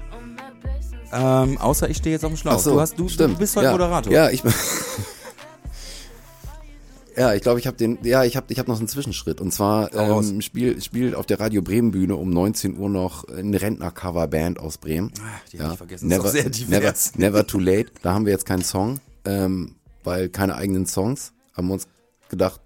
Ähm, 1.15 1.59
außer 1.59 1.89
ich 1.89 1.99
stehe 1.99 2.15
jetzt 2.15 2.25
auf 2.25 2.33
dem 2.33 2.37
Schlauch. 2.37 2.59
So, 2.59 2.73
du, 2.73 2.81
hast, 2.81 2.99
du, 2.99 3.09
stimmt. 3.09 3.35
du 3.35 3.39
bist 3.39 3.55
heute 3.57 3.67
ja. 3.67 3.73
Moderator. 3.73 4.13
Ja, 4.13 4.31
ich 4.31 4.43
bin. 4.43 4.53
Ja, 7.17 7.33
ich 7.33 7.43
glaube, 7.43 7.61
ich 7.61 7.67
habe 7.67 7.77
den, 7.77 7.99
ja, 8.03 8.25
ich 8.25 8.37
habe 8.37 8.47
ich 8.49 8.59
hab 8.59 8.67
noch 8.67 8.79
einen 8.79 8.89
Zwischenschritt. 8.89 9.41
Und 9.41 9.53
zwar 9.53 9.93
ähm, 9.95 10.41
spielt 10.41 11.15
auf 11.15 11.27
der 11.27 11.39
Radio 11.39 11.63
Bremen 11.63 11.93
Bühne 11.93 12.17
um 12.17 12.31
19 12.31 12.77
Uhr 12.77 12.89
noch 12.89 13.29
eine 13.29 13.61
Rentner-Cover-Band 13.61 14.59
aus 14.59 14.79
Bremen. 14.79 15.13
Ah, 15.21 15.41
die 15.53 15.61
hab 15.61 15.73
ich 15.73 15.79
vergessen. 15.79 16.09
Never, 16.09 16.29
sehr 16.29 16.45
never, 16.45 16.81
divers. 16.81 17.15
never 17.17 17.47
Too 17.47 17.61
Late. 17.61 17.93
Da 18.03 18.15
haben 18.15 18.27
wir 18.27 18.33
jetzt 18.33 18.47
keinen 18.47 18.63
Song, 18.63 18.99
ähm, 19.25 19.77
weil 20.03 20.29
keine 20.29 20.57
eigenen 20.57 20.87
Songs. 20.87 21.33
Haben 21.57 21.69
wir 21.69 21.75
uns 21.75 21.87
gedacht, 22.29 22.61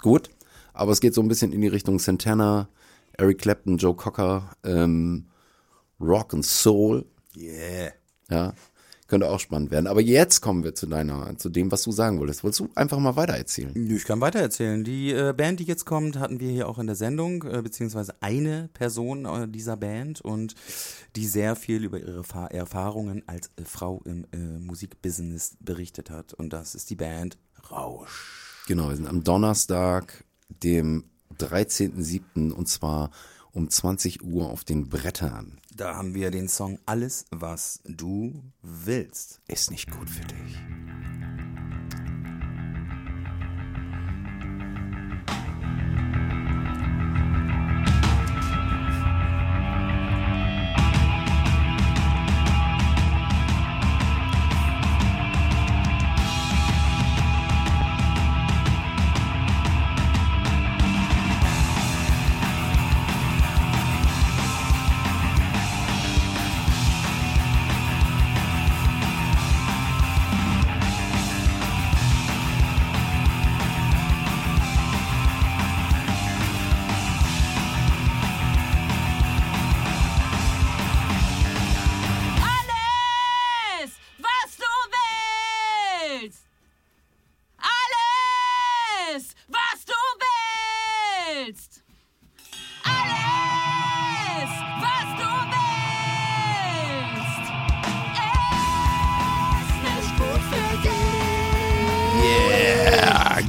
gut. 0.00 0.30
Aber 0.74 0.90
es 0.90 1.00
geht 1.00 1.14
so 1.14 1.20
ein 1.20 1.28
bisschen 1.28 1.52
in 1.52 1.60
die 1.60 1.68
Richtung 1.68 1.98
Santana, 1.98 2.68
Eric 3.16 3.38
Clapton, 3.38 3.76
Joe 3.76 3.94
Cocker, 3.94 4.56
ähm, 4.64 5.26
Rock 6.00 6.34
and 6.34 6.44
Soul. 6.44 7.04
Yeah. 7.36 7.92
Ja, 8.30 8.54
könnte 9.12 9.28
auch 9.28 9.40
spannend 9.40 9.70
werden. 9.70 9.86
Aber 9.86 10.00
jetzt 10.00 10.40
kommen 10.40 10.64
wir 10.64 10.74
zu 10.74 10.86
deiner, 10.86 11.36
zu 11.36 11.50
dem, 11.50 11.70
was 11.70 11.82
du 11.82 11.92
sagen 11.92 12.18
wolltest. 12.18 12.44
Wolltest 12.44 12.60
du 12.60 12.70
einfach 12.74 12.98
mal 12.98 13.14
weiter 13.14 13.34
erzählen? 13.34 13.70
Nö, 13.74 13.96
Ich 13.96 14.04
kann 14.04 14.22
weitererzählen. 14.22 14.84
Die 14.84 15.12
äh, 15.12 15.34
Band, 15.36 15.60
die 15.60 15.64
jetzt 15.64 15.84
kommt, 15.84 16.18
hatten 16.18 16.40
wir 16.40 16.50
hier 16.50 16.66
auch 16.66 16.78
in 16.78 16.86
der 16.86 16.96
Sendung, 16.96 17.42
äh, 17.44 17.60
beziehungsweise 17.60 18.14
eine 18.22 18.70
Person 18.72 19.26
äh, 19.26 19.46
dieser 19.48 19.76
Band 19.76 20.22
und 20.22 20.54
die 21.14 21.26
sehr 21.26 21.56
viel 21.56 21.84
über 21.84 21.98
ihre 22.00 22.24
Fa 22.24 22.46
Erfahrungen 22.46 23.22
als 23.26 23.50
äh, 23.56 23.64
Frau 23.66 24.00
im 24.06 24.24
äh, 24.32 24.38
Musikbusiness 24.38 25.56
berichtet 25.60 26.08
hat. 26.08 26.32
Und 26.32 26.54
das 26.54 26.74
ist 26.74 26.88
die 26.88 26.96
Band 26.96 27.36
Rausch. 27.70 28.64
Genau, 28.66 28.88
wir 28.88 28.96
sind 28.96 29.06
am 29.06 29.24
Donnerstag, 29.24 30.24
dem 30.48 31.04
13.07. 31.38 32.50
und 32.50 32.68
zwar 32.68 33.10
um 33.52 33.68
20 33.68 34.22
Uhr 34.24 34.48
auf 34.48 34.64
den 34.64 34.88
Brettern. 34.88 35.60
Da 35.74 35.96
haben 35.96 36.14
wir 36.14 36.30
den 36.30 36.48
Song 36.48 36.78
Alles, 36.84 37.24
was 37.30 37.80
du 37.84 38.42
willst. 38.60 39.40
Ist 39.48 39.70
nicht 39.70 39.90
gut 39.90 40.10
für 40.10 40.24
dich. 40.26 40.60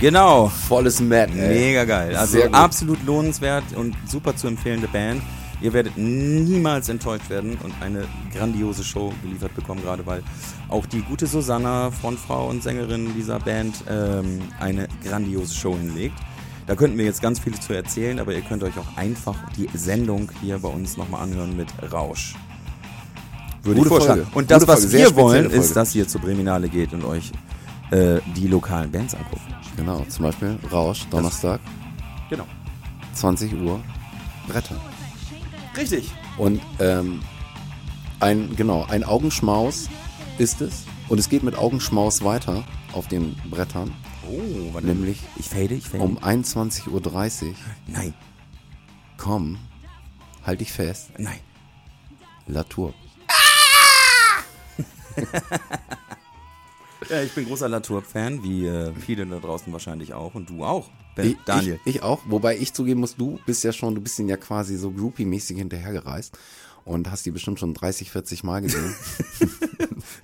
Genau. 0.03 0.49
Volles 0.67 0.99
Mad, 0.99 1.31
ey. 1.33 1.47
Mega 1.47 1.85
geil. 1.85 2.15
Also 2.15 2.43
absolut 2.51 3.03
lohnenswert 3.05 3.63
und 3.75 3.95
super 4.05 4.35
zu 4.35 4.47
empfehlende 4.47 4.87
Band. 4.87 5.21
Ihr 5.61 5.71
werdet 5.71 5.97
niemals 5.97 6.89
enttäuscht 6.89 7.29
werden 7.29 7.57
und 7.63 7.73
eine 7.81 8.05
grandiose 8.33 8.83
Show 8.83 9.13
geliefert 9.23 9.55
bekommen, 9.55 9.81
gerade 9.81 10.05
weil 10.05 10.21
auch 10.67 10.85
die 10.85 11.01
gute 11.01 11.25
Susanna, 11.25 11.89
Frontfrau 11.89 12.49
und 12.49 12.61
Sängerin 12.61 13.13
dieser 13.15 13.39
Band, 13.39 13.75
ähm, 13.89 14.41
eine 14.59 14.89
grandiose 15.07 15.55
Show 15.55 15.77
hinlegt. 15.77 16.15
Da 16.67 16.75
könnten 16.75 16.97
wir 16.97 17.05
jetzt 17.05 17.21
ganz 17.21 17.39
viel 17.39 17.57
zu 17.57 17.73
erzählen, 17.73 18.19
aber 18.19 18.33
ihr 18.33 18.41
könnt 18.41 18.63
euch 18.63 18.77
auch 18.77 18.97
einfach 18.97 19.37
die 19.57 19.69
Sendung 19.73 20.29
hier 20.41 20.59
bei 20.59 20.69
uns 20.69 20.97
nochmal 20.97 21.23
anhören 21.23 21.55
mit 21.55 21.69
Rausch. 21.91 22.35
Würde 23.63 23.79
Gute 23.79 23.87
ich 23.87 23.87
vorschlagen. 23.87 24.21
Folge. 24.23 24.37
Und 24.37 24.51
das, 24.51 24.59
Gute 24.59 24.71
was 24.71 24.79
Folge. 24.81 24.97
Wir 24.97 25.15
wollen, 25.15 25.49
ist, 25.49 25.75
dass 25.75 25.95
ihr 25.95 26.07
zur 26.07 26.19
Breminale 26.19 26.67
geht 26.67 26.91
und 26.91 27.05
euch 27.05 27.31
äh, 27.91 28.19
die 28.35 28.47
lokalen 28.47 28.91
Bands 28.91 29.15
anguckt. 29.15 29.52
Genau, 29.75 30.05
zum 30.05 30.23
Beispiel 30.25 30.59
Rausch, 30.71 31.05
Donnerstag, 31.09 31.59
Genau. 32.29 32.45
20 33.13 33.53
Uhr, 33.61 33.81
Bretter. 34.47 34.79
Richtig. 35.75 36.11
Und 36.37 36.61
ähm, 36.79 37.21
ein, 38.19 38.55
genau, 38.55 38.85
ein 38.85 39.03
Augenschmaus 39.03 39.89
ist 40.37 40.61
es. 40.61 40.85
Und 41.09 41.19
es 41.19 41.29
geht 41.29 41.43
mit 41.43 41.55
Augenschmaus 41.57 42.23
weiter 42.23 42.63
auf 42.93 43.07
den 43.07 43.35
Brettern. 43.49 43.93
Oh, 44.27 44.73
warte. 44.73 44.87
Nämlich 44.87 45.19
Ich 45.35 45.49
fade, 45.49 45.73
ich 45.75 45.87
fade. 45.89 46.01
um 46.03 46.17
21.30 46.17 46.87
Uhr. 47.49 47.53
Nein, 47.87 48.13
Komm, 49.17 49.57
halt 50.45 50.61
dich 50.61 50.71
fest. 50.71 51.11
nein. 51.17 51.39
Latour. 52.47 52.93
Ja, 55.15 55.23
ich 57.09 57.33
bin 57.33 57.45
großer 57.45 57.69
Latour-Fan, 57.69 58.43
wie 58.43 58.67
äh, 58.67 58.93
viele 58.93 59.25
da 59.25 59.39
draußen 59.39 59.71
wahrscheinlich 59.71 60.13
auch. 60.13 60.35
Und 60.35 60.49
du 60.49 60.63
auch, 60.63 60.89
Ben, 61.15 61.31
Ich, 61.31 61.37
Daniel. 61.45 61.79
Ich, 61.85 61.97
ich 61.97 62.03
auch. 62.03 62.21
Wobei 62.25 62.57
ich 62.57 62.73
zugeben 62.73 62.99
muss, 63.01 63.15
du 63.15 63.39
bist 63.45 63.63
ja 63.63 63.71
schon, 63.71 63.95
du 63.95 64.01
bist 64.01 64.19
ihn 64.19 64.29
ja 64.29 64.37
quasi 64.37 64.77
so 64.77 64.91
groupie-mäßig 64.91 65.57
hinterhergereist. 65.57 66.37
Und 66.85 67.09
hast 67.09 67.25
die 67.25 67.31
bestimmt 67.31 67.59
schon 67.59 67.73
30, 67.73 68.11
40 68.11 68.43
Mal 68.43 68.61
gesehen. 68.61 68.95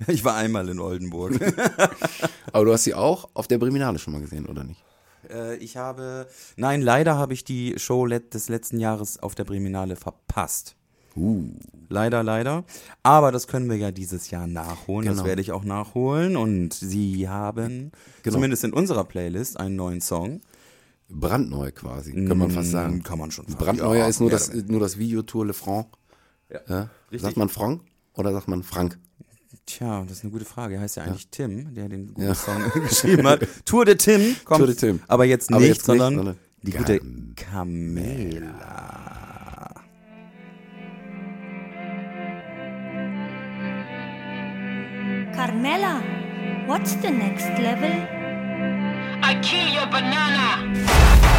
Ich 0.07 0.23
war 0.23 0.35
einmal 0.35 0.67
in 0.69 0.79
Oldenburg. 0.79 1.33
Aber 2.51 2.65
du 2.65 2.73
hast 2.73 2.83
sie 2.83 2.93
auch 2.93 3.29
auf 3.33 3.47
der 3.47 3.57
Briminale 3.57 3.97
schon 3.97 4.13
mal 4.13 4.21
gesehen, 4.21 4.45
oder 4.45 4.63
nicht? 4.63 4.83
äh, 5.29 5.55
ich 5.57 5.77
habe, 5.77 6.27
nein, 6.55 6.81
leider 6.81 7.17
habe 7.17 7.33
ich 7.33 7.43
die 7.43 7.75
Show 7.77 8.05
des 8.07 8.49
letzten 8.49 8.79
Jahres 8.79 9.19
auf 9.19 9.35
der 9.35 9.45
Breminale 9.45 9.95
verpasst. 9.95 10.75
Uh. 11.19 11.53
Leider, 11.89 12.21
leider. 12.23 12.63
Aber 13.03 13.31
das 13.31 13.47
können 13.47 13.67
wir 13.69 13.77
ja 13.77 13.91
dieses 13.91 14.29
Jahr 14.29 14.45
nachholen. 14.47 15.07
Das 15.07 15.15
Genau. 15.17 15.27
werde 15.27 15.41
ich 15.41 15.51
auch 15.51 15.63
nachholen. 15.63 16.37
Und 16.37 16.73
sie 16.73 17.27
haben, 17.27 17.91
Genau. 18.23 18.35
zumindest 18.35 18.63
in 18.63 18.73
unserer 18.73 19.03
Playlist, 19.05 19.59
einen 19.59 19.75
neuen 19.75 19.99
Song. 20.01 20.41
Brandneu 21.09 21.71
quasi, 21.71 22.13
kann 22.27 22.37
man 22.37 22.51
fast 22.51 22.69
sagen. 22.71 22.97
Mm, 22.97 23.03
Kann 23.03 23.17
man 23.17 23.31
schon 23.31 23.45
sagen. 23.47 23.57
Brandneuer 23.57 23.95
Ja, 24.01 24.07
ist 24.07 24.19
nur 24.19 24.29
das, 24.29 24.53
nur 24.53 24.79
das 24.79 24.99
Video 24.99 25.23
Tour 25.23 25.47
Le 25.47 25.53
Franc. 25.53 25.87
Ja. 26.67 26.89
Richtig. 27.11 27.21
Sagt 27.21 27.37
man 27.37 27.49
Franc 27.49 27.81
oder 28.13 28.31
sagt 28.33 28.47
man 28.47 28.61
Frank? 28.61 28.99
Tja, 29.65 30.03
das 30.03 30.17
ist 30.17 30.23
eine 30.23 30.31
gute 30.31 30.45
Frage. 30.45 30.75
Er 30.75 30.81
heißt 30.81 30.97
ja 30.97 31.03
eigentlich 31.03 31.27
Tim, 31.29 31.73
der 31.73 31.89
den 31.89 32.07
guten 32.09 32.21
Ja. 32.21 32.35
Song 32.35 32.61
geschrieben 32.87 33.25
hat. 33.27 33.41
Tour 33.65 33.85
de 33.85 33.95
Tim 33.95 34.35
kommt. 34.45 34.59
Tour 34.59 34.67
de 34.67 34.75
Tim. 34.75 34.99
Aber 35.07 35.25
jetzt 35.25 35.49
nicht, 35.49 35.55
Aber 35.55 35.65
jetzt 35.65 35.77
nicht, 35.79 35.85
sondern, 35.85 36.15
sondern 36.15 36.37
die 36.61 36.71
gute 36.71 36.99
Camilla. 37.35 38.98
Carmela, 45.61 46.01
what's 46.67 46.95
the 46.95 47.11
next 47.11 47.49
level? 47.59 47.91
I 49.21 49.37
kill 49.43 49.67
your 49.67 49.87
banana. 49.87 51.38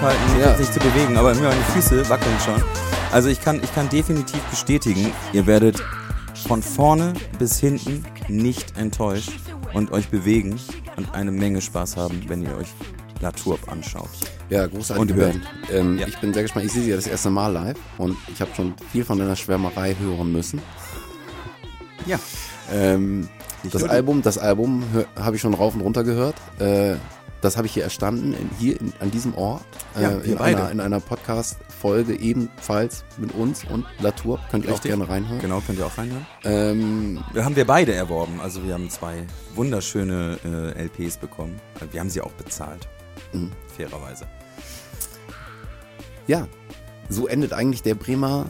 Zurückhalten, 0.00 0.32
mich 0.34 0.42
Ja. 0.42 0.50
jetzt 0.50 0.60
nicht 0.60 0.72
zu 0.74 0.80
bewegen, 0.80 1.16
aber 1.16 1.34
meine 1.34 1.62
Füße 1.74 2.08
wackeln 2.08 2.36
schon. 2.44 2.62
Also 3.12 3.28
ich 3.28 3.40
kann, 3.40 3.60
ich 3.62 3.74
kann 3.74 3.88
definitiv 3.88 4.40
bestätigen, 4.44 5.12
ihr 5.32 5.46
werdet 5.46 5.82
von 6.46 6.62
vorne 6.62 7.12
bis 7.38 7.58
hinten 7.58 8.04
nicht 8.28 8.76
enttäuscht 8.78 9.32
und 9.74 9.92
euch 9.92 10.08
bewegen 10.08 10.58
und 10.96 11.12
eine 11.14 11.30
Menge 11.32 11.60
Spaß 11.60 11.96
haben, 11.96 12.22
wenn 12.28 12.42
ihr 12.42 12.56
euch 12.56 12.68
La 13.20 13.30
Tourbe 13.32 13.70
anschaut. 13.70 14.08
Ja, 14.48 14.66
großartige 14.66 15.00
Und 15.00 15.14
hört. 15.14 15.32
Band. 15.34 15.46
Ähm, 15.70 15.98
Ja. 15.98 16.06
Ich 16.06 16.18
bin 16.18 16.32
sehr 16.32 16.42
gespannt. 16.42 16.64
Ich 16.66 16.72
sehe 16.72 16.82
sie 16.82 16.90
ja 16.90 16.96
das 16.96 17.06
erste 17.06 17.30
Mal 17.30 17.48
live 17.52 17.76
und 17.98 18.16
ich 18.32 18.40
habe 18.40 18.50
schon 18.56 18.74
viel 18.90 19.04
von 19.04 19.18
deiner 19.18 19.36
Schwärmerei 19.36 19.94
hören 20.00 20.32
müssen. 20.32 20.62
Ja. 22.06 22.18
Ähm, 22.72 23.28
das. 23.70 23.84
Album, 23.84 24.22
das 24.22 24.38
Album 24.38 24.82
habe 25.20 25.36
ich 25.36 25.42
schon 25.42 25.52
rauf 25.52 25.74
und 25.74 25.82
runter 25.82 26.02
gehört. 26.04 26.36
Äh, 26.58 26.94
das 27.40 27.56
habe 27.56 27.66
ich 27.66 27.74
hier 27.74 27.84
erstanden, 27.84 28.32
in, 28.34 28.50
hier 28.58 28.80
in, 28.80 28.92
an 29.00 29.10
diesem 29.10 29.34
Ort, 29.34 29.62
äh, 29.96 30.02
Ja, 30.02 30.10
wir 30.22 30.32
in, 30.32 30.38
beide. 30.38 30.58
einer, 30.58 30.70
in 30.72 30.80
einer 30.80 31.00
Podcast-Folge 31.00 32.14
ebenfalls 32.14 33.04
mit 33.16 33.34
uns 33.34 33.64
und 33.64 33.86
Latour. 34.00 34.40
Könnt 34.50 34.64
ihr 34.64 34.70
auch 34.70 34.74
Richtig. 34.74 34.90
gerne 34.90 35.08
reinhören. 35.08 35.40
Genau, 35.40 35.62
könnt 35.66 35.78
ihr 35.78 35.86
auch 35.86 35.96
reinhören. 35.96 36.26
Ähm, 36.44 37.24
Wir 37.32 37.44
haben 37.44 37.56
wir 37.56 37.66
beide 37.66 37.94
erworben. 37.94 38.40
Also 38.40 38.62
wir 38.64 38.74
haben 38.74 38.90
zwei 38.90 39.26
wunderschöne 39.54 40.38
äh, 40.76 40.84
LPs 40.84 41.16
bekommen. 41.16 41.60
Wir 41.90 42.00
haben 42.00 42.10
sie 42.10 42.20
auch 42.20 42.32
bezahlt. 42.32 42.88
Mhm. 43.32 43.50
Fairerweise. 43.76 44.26
ja, 46.26 46.46
so 47.08 47.26
endet 47.26 47.52
eigentlich 47.52 47.82
der 47.82 47.94
Bremer, 47.96 48.46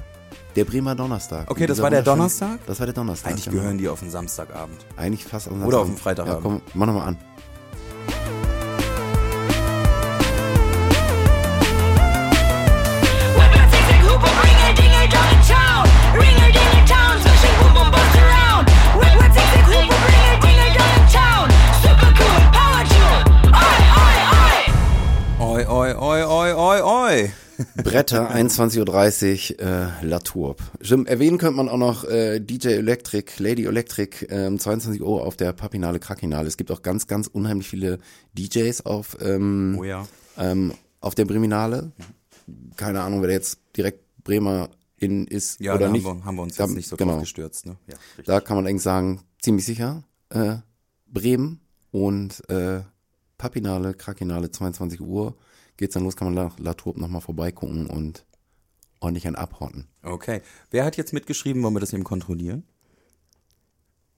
der 0.57 0.65
Bremer 0.65 0.95
Donnerstag. 0.95 1.51
Okay, 1.51 1.67
das 1.67 1.81
war 1.81 1.91
der 1.91 2.03
Donnerstag? 2.03 2.59
Das 2.67 2.79
war 2.79 2.87
der 2.87 2.95
Donnerstag. 2.95 3.31
Eigentlich 3.31 3.45
genau. 3.47 3.59
gehören 3.59 3.79
die 3.79 3.89
auf 3.89 4.01
den 4.01 4.11
Samstagabend. 4.11 4.85
Eigentlich 4.97 5.25
fast 5.25 5.49
am 5.49 5.63
Oder 5.63 5.81
auf 5.81 5.87
den 5.87 5.97
Freitagabend. 5.97 6.45
Ja, 6.45 6.51
komm, 6.51 6.63
mach 6.75 6.87
nochmal 6.87 7.09
an. 7.09 7.17
Bretter, 27.83 28.31
21.30 28.35 29.53
Uhr, 29.55 29.61
äh, 29.61 30.05
La 30.07 30.19
Tourbe. 30.21 30.63
Jim, 30.83 31.07
erwähnen 31.07 31.39
könnte 31.39 31.57
man 31.57 31.69
auch 31.69 31.77
noch 31.79 32.05
äh, 32.05 32.41
DJ 32.41 32.69
Electric, 32.69 33.33
Lady 33.43 33.65
Electric, 33.65 34.27
ähm, 34.31 34.59
22 34.59 35.03
Uhr 35.03 35.25
auf 35.27 35.37
der 35.37 35.53
Papinale 35.53 35.99
Krakinale. 35.99 36.49
Es 36.49 36.57
gibt 36.57 36.71
auch 36.71 36.83
ganz, 36.83 37.07
ganz 37.07 37.27
unheimlich 37.27 37.69
viele 37.69 37.99
DJs 38.39 38.87
auf, 38.87 39.17
ähm, 39.21 39.77
Oh 39.79 39.85
ja. 39.85 40.07
ähm, 40.39 40.73
auf 41.01 41.15
der 41.15 41.25
Breminale. 41.25 41.93
Keine 42.77 43.01
Ahnung, 43.03 43.21
wer 43.23 43.29
da 43.29 43.35
jetzt 43.35 43.59
direkt 43.77 44.01
Bremer 44.25 44.71
in 44.97 45.27
ist 45.27 45.61
Ja, 45.61 45.75
oder 45.75 45.89
nicht. 45.89 46.05
Haben, 46.07 46.19
wir, 46.19 46.25
haben 46.25 46.37
wir 46.37 46.43
uns 46.43 46.57
Da- 46.57 46.65
jetzt 46.65 46.75
nicht 46.75 46.89
so 46.89 46.97
genau. 46.97 47.21
gestürzt. 47.21 47.67
Ne? 47.67 47.77
Ja, 47.87 47.95
richtig. 48.19 48.27
Da 48.27 48.41
kann 48.41 48.57
man 48.57 48.67
eigentlich 48.67 48.83
sagen, 48.83 49.23
ziemlich 49.41 49.65
sicher, 49.65 50.03
äh, 50.31 50.57
Bremen 51.07 51.61
und 51.91 52.43
äh, 52.51 52.81
Papinale, 53.39 53.95
Krakinale, 53.95 54.51
22 54.51 55.01
Uhr. 55.01 55.35
Geht's 55.81 55.95
dann 55.95 56.05
los, 56.05 56.15
kann 56.15 56.35
man 56.35 56.35
nach 56.35 56.59
La 56.59 56.75
Tourbe 56.75 57.01
nochmal 57.01 57.23
vorbeigucken 57.23 57.87
und 57.87 58.27
ordentlich 59.01 59.27
ein 59.27 59.35
abhotten. 59.35 59.87
Okay. 60.03 60.43
Wer 60.71 60.85
hat 60.85 60.99
jetzt 60.99 61.15
mitgeschrieben? 61.15 61.63
Wollen 61.63 61.73
wir 61.73 61.81
das 61.81 61.95
eben 61.95 62.05
kontrollieren? 62.05 62.65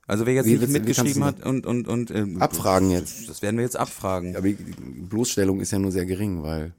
Also 0.09 0.27
wer 0.27 0.35
jetzt 0.35 0.46
Wie 0.46 0.57
nicht 0.57 0.66
wie 0.66 0.72
mitgeschrieben 0.72 1.22
hat 1.22 1.46
und 1.46 1.64
und 1.64 1.87
und 1.87 2.11
ähm, 2.11 2.42
Abfragen 2.42 2.90
jetzt. 2.90 3.29
Das 3.29 3.42
werden 3.42 3.59
wir 3.59 3.62
jetzt 3.62 3.77
abfragen. 3.77 4.35
Aber 4.35 4.48
die 4.48 4.55
Bloßstellung 4.55 5.61
ist 5.61 5.70
ja 5.70 5.79
nur 5.79 5.92
sehr 5.92 6.05
gering, 6.05 6.42
weil 6.42 6.75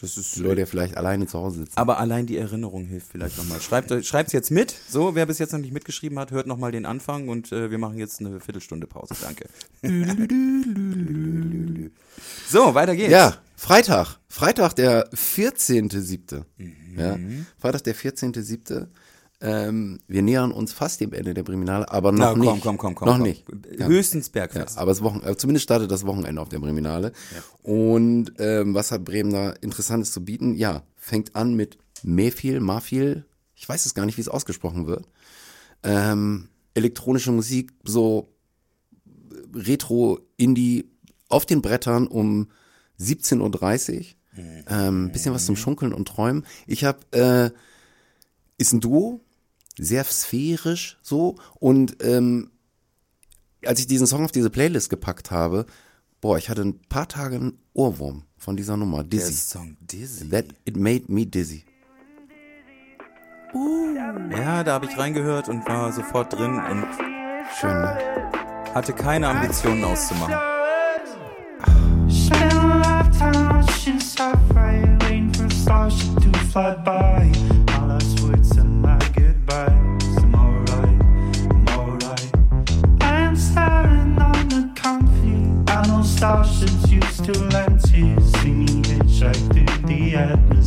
Das 0.00 0.16
ist 0.16 0.36
die 0.36 0.42
Leute 0.42 0.60
ja 0.60 0.66
vielleicht 0.66 0.96
alleine 0.96 1.26
zu 1.26 1.40
Hause 1.40 1.58
sitzen. 1.58 1.76
Aber 1.76 1.98
allein 1.98 2.26
die 2.26 2.36
Erinnerung 2.36 2.84
hilft 2.84 3.08
vielleicht 3.08 3.38
nochmal. 3.38 3.60
Schreibt 3.60 3.90
es 4.28 4.32
jetzt 4.32 4.52
mit. 4.52 4.72
So, 4.88 5.16
wer 5.16 5.26
bis 5.26 5.40
jetzt 5.40 5.50
noch 5.50 5.58
nicht 5.58 5.72
mitgeschrieben 5.72 6.16
hat, 6.20 6.30
hört 6.30 6.46
nochmal 6.46 6.70
den 6.70 6.86
Anfang 6.86 7.28
und 7.28 7.50
äh, 7.50 7.72
wir 7.72 7.78
machen 7.78 7.98
jetzt 7.98 8.20
eine 8.20 8.38
Viertelstunde 8.38 8.86
Pause. 8.86 9.16
Danke. 9.20 9.48
so, 12.48 12.76
weiter 12.76 12.94
geht's. 12.94 13.10
Ja, 13.10 13.38
Freitag. 13.58 14.18
Freitag, 14.28 14.74
der 14.76 15.10
14.7. 15.12 16.44
Ja, 16.96 17.16
Mhm. 17.16 17.44
Freitag, 17.58 17.82
der 17.84 17.94
14.7. 17.96 18.86
Ähm, 19.40 19.98
wir 20.08 20.22
nähern 20.22 20.50
uns 20.52 20.72
fast 20.72 21.00
dem 21.00 21.12
Ende 21.12 21.34
der 21.34 21.42
Briminale, 21.42 21.90
aber 21.90 22.10
noch 22.12 22.18
Na, 22.18 22.30
komm, 22.32 22.40
nicht. 22.54 22.62
komm, 22.62 22.78
komm, 22.78 22.94
komm. 22.94 23.06
Noch 23.08 23.14
komm. 23.16 23.22
nicht. 23.24 23.44
Ja. 23.78 23.86
Höchstens 23.86 24.26
Ja, 24.28 24.32
Bergfest. 24.32 24.78
aber 24.78 24.90
das 24.92 25.02
Wochen, 25.02 25.20
äh, 25.24 25.36
zumindest 25.36 25.64
startet 25.64 25.90
das 25.90 26.06
Wochenende 26.06 26.40
auf 26.40 26.48
der 26.48 26.58
Breminale. 26.60 27.12
Und 27.62 28.32
ähm, 28.38 28.74
was 28.74 28.90
hat 28.92 29.04
Bremen 29.04 29.32
da 29.32 29.50
Interessantes 29.50 30.12
zu 30.12 30.24
bieten? 30.24 30.54
Ja, 30.54 30.82
fängt 30.96 31.34
an 31.36 31.54
mit 31.54 31.78
Mefil, 32.04 32.60
Mafil, 32.60 33.24
ich 33.56 33.68
weiß 33.68 33.86
es 33.86 33.94
gar 33.94 34.06
nicht, 34.06 34.16
wie 34.18 34.22
es 34.22 34.28
ausgesprochen 34.28 34.86
wird. 34.86 35.04
Ähm, 35.82 36.48
elektronische 36.74 37.32
Musik, 37.32 37.72
so 37.84 38.32
Retro, 39.54 40.20
Indie 40.36 40.90
auf 41.28 41.44
den 41.46 41.60
Brettern 41.62 42.06
um 42.06 42.48
17.30 43.00 43.98
Uhr. 43.98 44.04
Ähm, 44.68 45.10
bisschen 45.10 45.34
was 45.34 45.46
zum 45.46 45.56
Schunkeln 45.56 45.92
und 45.92 46.06
Träumen. 46.06 46.46
Ich 46.66 46.84
habe, 46.84 46.98
äh, 47.12 47.50
ist 48.56 48.72
ein 48.72 48.80
Duo, 48.80 49.20
sehr 49.78 50.04
sphärisch 50.04 50.98
so 51.02 51.36
und 51.58 52.02
ähm, 52.04 52.50
als 53.64 53.80
ich 53.80 53.86
diesen 53.88 54.06
Song 54.06 54.24
auf 54.24 54.32
diese 54.32 54.50
Playlist 54.50 54.90
gepackt 54.90 55.30
habe, 55.30 55.66
boah, 56.20 56.38
ich 56.38 56.48
hatte 56.48 56.62
ein 56.62 56.80
paar 56.88 57.08
Tage 57.08 57.36
einen 57.36 57.58
Ohrwurm 57.74 58.24
von 58.36 58.56
dieser 58.56 58.76
Nummer, 58.76 59.02
Der 59.02 59.20
Dizzy. 59.20 59.32
Song 59.32 59.76
Dizzy. 59.80 60.28
That 60.28 60.46
it 60.64 60.76
made 60.76 61.04
me 61.08 61.26
dizzy. 61.26 61.64
Ja, 64.30 64.62
da 64.62 64.74
habe 64.74 64.86
ich 64.86 64.96
reingehört 64.98 65.48
und 65.48 65.66
war 65.66 65.92
sofort 65.92 66.32
drin 66.32 66.54
und 66.58 66.86
Schön, 67.58 67.70
ne? 67.70 67.98
hatte 68.74 68.92
keine 68.92 69.28
Ambitionen 69.28 69.82
auszumachen. 69.84 70.57
Fly 75.90 76.74
by. 76.84 77.32
My 77.66 77.86
last 77.86 78.20
words 78.20 78.56
and 78.56 78.82
my 78.82 78.98
goodbyes. 79.14 80.16
I'm 80.18 80.34
alright, 80.34 81.02
I'm 81.50 81.68
alright. 81.68 82.30
I 83.00 83.20
am 83.20 83.36
staring 83.36 84.18
on 84.18 84.48
the 84.48 84.70
concrete. 84.74 85.64
I 85.68 85.86
know 85.86 86.02
starships 86.02 86.90
used 86.90 87.24
to 87.24 87.32
land 87.54 87.86
here, 87.86 88.20
singing 88.20 88.82
hitchhike 88.82 89.52
through 89.52 89.86
the 89.86 90.16
atmosphere. 90.16 90.57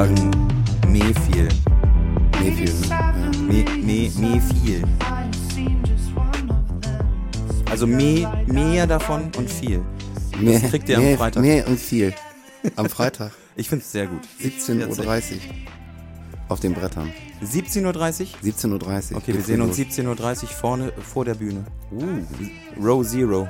Sagen, 0.00 0.30
me 0.88 1.12
viel. 1.14 1.48
Nee, 2.40 2.52
viel, 2.52 2.74
ne? 3.46 4.10
Me, 4.18 4.40
viel. 4.40 4.82
Also 7.70 7.86
me, 7.86 8.26
mehr 8.46 8.86
davon 8.86 9.30
und 9.36 9.50
viel. 9.50 9.82
Mehr, 10.38 10.60
kriegt 10.60 10.88
ihr 10.88 10.96
am 10.96 11.18
Freitag. 11.18 11.42
Mehr 11.42 11.68
und 11.68 11.78
viel. 11.78 12.14
Am 12.76 12.88
Freitag, 12.88 13.32
Ich 13.56 13.68
finde 13.68 13.84
es 13.84 13.92
sehr 13.92 14.06
gut. 14.06 14.22
17.30 14.42 15.32
Uhr. 15.34 15.40
Auf 16.48 16.60
den 16.60 16.72
Brettern. 16.72 17.12
17.30 17.44 17.84
Uhr? 17.84 17.92
17.30 18.42 19.12
Uhr. 19.12 19.16
Okay, 19.18 19.26
wir 19.26 19.34
Geht's 19.34 19.46
sehen 19.46 19.60
uns 19.60 19.76
los. 19.76 19.86
17.30 19.86 20.42
Uhr 20.42 20.48
vorne 20.48 20.92
vor 20.98 21.26
der 21.26 21.34
Bühne. 21.34 21.64
Uh, 21.92 22.24
Row 22.82 23.06
Zero. 23.06 23.48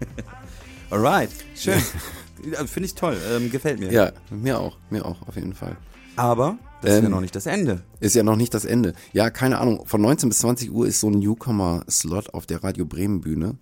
Alright, 0.90 1.30
schön. 1.54 1.82
Finde 2.66 2.86
ich 2.86 2.94
toll, 2.94 3.16
ähm, 3.32 3.50
gefällt 3.50 3.78
mir. 3.80 3.92
Ja, 3.92 4.12
mir 4.30 4.58
auch. 4.58 4.76
Mir 4.90 5.04
auch, 5.04 5.26
auf 5.28 5.36
jeden 5.36 5.54
Fall. 5.54 5.76
Aber 6.16 6.58
das 6.82 6.92
ist 6.94 6.98
ja 7.00 7.04
Ähm, 7.06 7.10
noch 7.12 7.20
nicht 7.20 7.34
das 7.36 7.46
Ende. 7.46 7.82
Ist 8.00 8.14
ja 8.14 8.22
noch 8.22 8.36
nicht 8.36 8.52
das 8.52 8.64
Ende. 8.64 8.94
Ja, 9.12 9.30
keine 9.30 9.58
Ahnung. 9.58 9.86
Von 9.86 10.00
19 10.02 10.28
bis 10.28 10.38
20 10.40 10.70
Uhr 10.72 10.86
ist 10.86 11.00
so 11.00 11.08
ein 11.08 11.18
Newcomer-Slot 11.18 12.34
auf 12.34 12.46
der 12.46 12.62
Radio 12.64 12.84
Bremen 12.84 13.20
Bühne. 13.20 13.58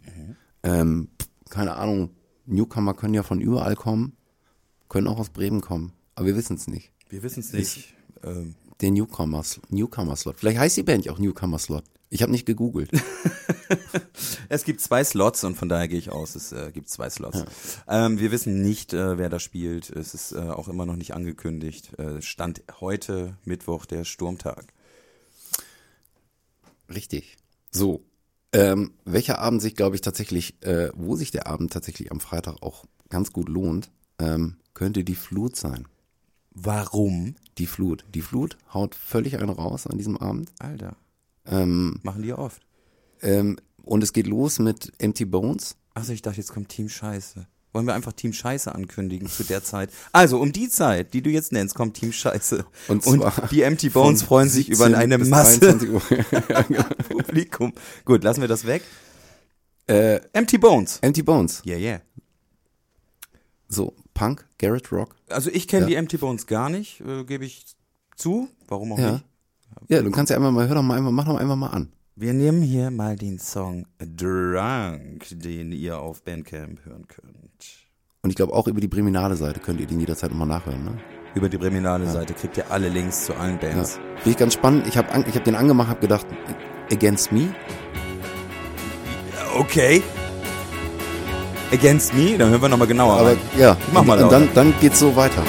Ähm, 0.62 1.08
pff, 1.20 1.28
keine 1.50 1.76
Ahnung. 1.76 2.10
Newcomer 2.46 2.94
können 2.94 3.14
ja 3.14 3.22
von 3.22 3.40
überall 3.40 3.76
kommen. 3.76 4.16
Können 4.88 5.06
auch 5.06 5.18
aus 5.18 5.28
Bremen 5.30 5.60
kommen. 5.60 5.92
Aber 6.14 6.26
wir 6.26 6.36
wissen 6.36 6.56
es 6.56 6.66
nicht. 6.66 6.90
Wir 7.10 7.22
wissen 7.22 7.40
es 7.40 7.52
nicht. 7.52 7.94
Ähm, 8.24 8.54
Der 8.80 8.90
Newcomer, 8.90 9.42
Newcomer. 9.68 10.16
Vielleicht 10.16 10.58
heißt 10.58 10.76
die 10.76 10.82
Band 10.82 11.08
auch 11.10 11.18
Newcomer 11.18 11.58
Slot. 11.58 11.84
Ich 12.11 12.23
habe 12.23 12.33
nicht 12.33 12.47
gegoogelt. 12.47 12.90
es 14.49 14.64
gibt 14.64 14.81
zwei 14.81 15.05
Slots 15.05 15.44
und 15.44 15.57
von 15.57 15.68
daher 15.68 15.88
gehe 15.88 15.99
ich 15.99 16.11
aus, 16.11 16.35
es 16.35 16.53
äh, 16.53 16.71
gibt 16.73 16.88
zwei 16.88 17.11
Slots. 17.11 17.44
Ähm, 17.87 18.18
wir 18.18 18.33
wissen 18.33 18.62
nicht, 18.62 18.94
äh, 18.94 19.18
wer 19.18 19.29
da 19.29 19.38
spielt. 19.38 19.90
Es 19.90 20.14
ist 20.14 20.33
äh, 20.33 20.38
auch 20.38 20.68
immer 20.68 20.87
noch 20.87 20.97
nicht 20.97 21.14
angekündigt. 21.14 21.99
Äh, 21.99 22.23
Stand 22.23 22.62
heute, 22.81 23.37
Mittwoch, 23.44 23.85
der 23.85 24.05
Sturmtag. 24.05 24.73
Richtig. 26.88 27.37
So. 27.71 28.03
Ähm, 28.53 28.92
welcher 29.05 29.40
Abend 29.40 29.61
sich, 29.61 29.77
glaube 29.77 29.94
ich, 29.94 30.01
tatsächlich, 30.01 30.62
äh, 30.62 30.90
wo 30.94 31.16
sich 31.16 31.31
der 31.31 31.47
Abend 31.47 31.73
tatsächlich 31.73 32.11
am 32.11 32.21
Freitag 32.21 32.62
auch 32.62 32.87
ganz 33.11 33.33
gut 33.33 33.51
lohnt, 33.51 33.90
ähm, 34.18 34.57
könnte 34.73 35.05
die 35.05 35.14
Flut 35.14 35.57
sein. 35.57 35.87
Warum? 36.51 37.37
Die 37.59 37.66
Flut. 37.66 38.05
Die 38.14 38.23
Flut 38.23 38.57
haut 38.73 38.94
völlig 38.94 39.37
einen 39.37 39.51
raus 39.51 39.87
an 39.87 39.99
diesem 39.99 40.16
Abend. 40.16 40.51
Alter, 40.59 40.97
Ähm, 41.50 42.00
machen 42.02 42.22
die 42.22 42.28
ja 42.28 42.38
oft. 42.38 42.61
ähm, 43.22 43.58
und 43.82 44.02
es 44.02 44.12
geht 44.12 44.26
los 44.26 44.58
mit 44.58 44.92
Empty 44.98 45.24
Bones. 45.24 45.76
Achso, 45.94 46.12
ich 46.12 46.20
dachte, 46.22 46.37
jetzt 46.38 46.52
kommt 46.52 46.68
Team 46.68 46.88
Scheiße. 46.88 47.46
Wollen 47.72 47.87
wir 47.87 47.94
einfach 47.94 48.12
Team 48.12 48.32
Scheiße 48.32 48.74
ankündigen 48.74 49.28
zu 49.28 49.44
der 49.44 49.62
Zeit? 49.62 49.90
Also, 50.12 50.40
um 50.40 50.52
die 50.52 50.68
Zeit, 50.68 51.12
die 51.14 51.22
du 51.22 51.30
jetzt 51.30 51.52
nennst, 51.52 51.74
kommt 51.74 51.94
Team 51.96 52.12
Scheiße. 52.12 52.64
Und 52.88 53.02
zwar 53.02 53.46
die 53.48 53.62
Empty 53.62 53.90
Bones 53.90 54.22
freuen 54.22 54.48
sich 54.48 54.68
über 54.68 54.87
17 54.87 54.94
eine 54.94 55.18
Masse 55.18 55.61
23 55.61 55.90
Uhr. 55.90 56.02
Publikum. 57.08 57.72
Gut, 58.04 58.24
lassen 58.24 58.40
wir 58.40 58.48
das 58.48 58.66
weg. 58.66 58.82
äh, 59.87 60.20
Empty 60.32 60.58
Bones. 60.58 60.98
Empty 61.02 61.22
Bones. 61.22 61.62
Yeah, 61.66 61.78
yeah. 61.78 62.00
So, 63.68 63.94
Punk, 64.14 64.46
Garrett 64.58 64.90
Rock. 64.92 65.14
Also 65.28 65.50
ich 65.50 65.68
kenne 65.68 65.82
Ja. 65.82 65.88
die 65.88 65.94
Empty 65.96 66.16
Bones 66.18 66.46
gar 66.46 66.70
nicht, 66.70 67.00
äh, 67.02 67.24
gebe 67.24 67.44
ich 67.44 67.64
zu. 68.16 68.48
Warum 68.66 68.92
auch 68.92 68.98
Ja. 68.98 69.12
nicht? 69.12 69.24
Ja, 69.88 70.02
du 70.02 70.11
kannst 70.11 70.31
ja 70.31 70.37
einmal 70.37 70.52
mal, 70.52 70.68
hör 70.68 70.74
doch 70.74 70.83
mal 70.83 70.96
einmal, 70.98 71.12
mach 71.12 71.24
doch 71.24 71.37
einfach 71.37 71.57
mal 71.57 71.68
an. 71.68 71.88
Wir 72.16 72.33
nehmen 72.35 72.62
hier 72.62 72.90
mal 72.90 73.16
den 73.16 73.38
Song 73.38 73.87
Drunk, 73.98 75.24
den 75.31 75.72
ihr 75.72 75.98
auf 75.98 76.22
Bandcamp 76.24 76.85
hören 76.85 77.07
könnt. 77.07 77.35
Und 78.22 78.31
ich 78.31 78.37
glaube 78.37 78.52
auch 78.52 78.66
über 78.66 78.81
die 78.81 78.88
Breminale 78.88 79.37
Seite 79.37 79.61
könnt 79.61 79.81
ihr 79.81 79.87
den 79.87 80.00
jederzeit 80.00 80.31
nochmal 80.31 80.48
nachhören, 80.48 80.85
ne? 80.85 80.98
Über 81.35 81.48
die 81.48 81.59
Breminale 81.59 82.07
Seite 82.07 82.35
kriegt 82.35 82.57
ihr 82.57 82.70
alle 82.70 82.88
Links 82.88 83.26
zu 83.26 83.35
allen 83.37 83.59
Ja. 83.62 83.68
Bands. 83.68 84.00
Finde 84.16 84.31
ich 84.31 84.37
ganz 84.37 84.54
spannend. 84.54 84.87
Ich 84.88 84.96
habe 84.96 85.09
ich 85.28 85.35
hab 85.37 85.44
den 85.44 85.54
angemacht, 85.54 85.88
habe 85.88 86.00
gedacht, 86.00 86.26
Against 86.90 87.31
Me? 87.31 87.54
Okay. 89.57 90.02
Against 91.72 92.14
Me, 92.14 92.37
dann 92.38 92.50
hören 92.50 92.62
wir 92.62 92.68
nochmal 92.68 92.88
genauer 92.88 93.12
Aber 93.14 93.28
rein. 93.31 93.38
ja, 93.59 93.76
Mach 93.92 94.02
mal 94.04 94.18
und, 94.18 94.24
und 94.24 94.33
dann, 94.33 94.48
dann 94.54 94.74
geht's 94.81 94.98
so 94.98 95.14
weiter. 95.14 95.44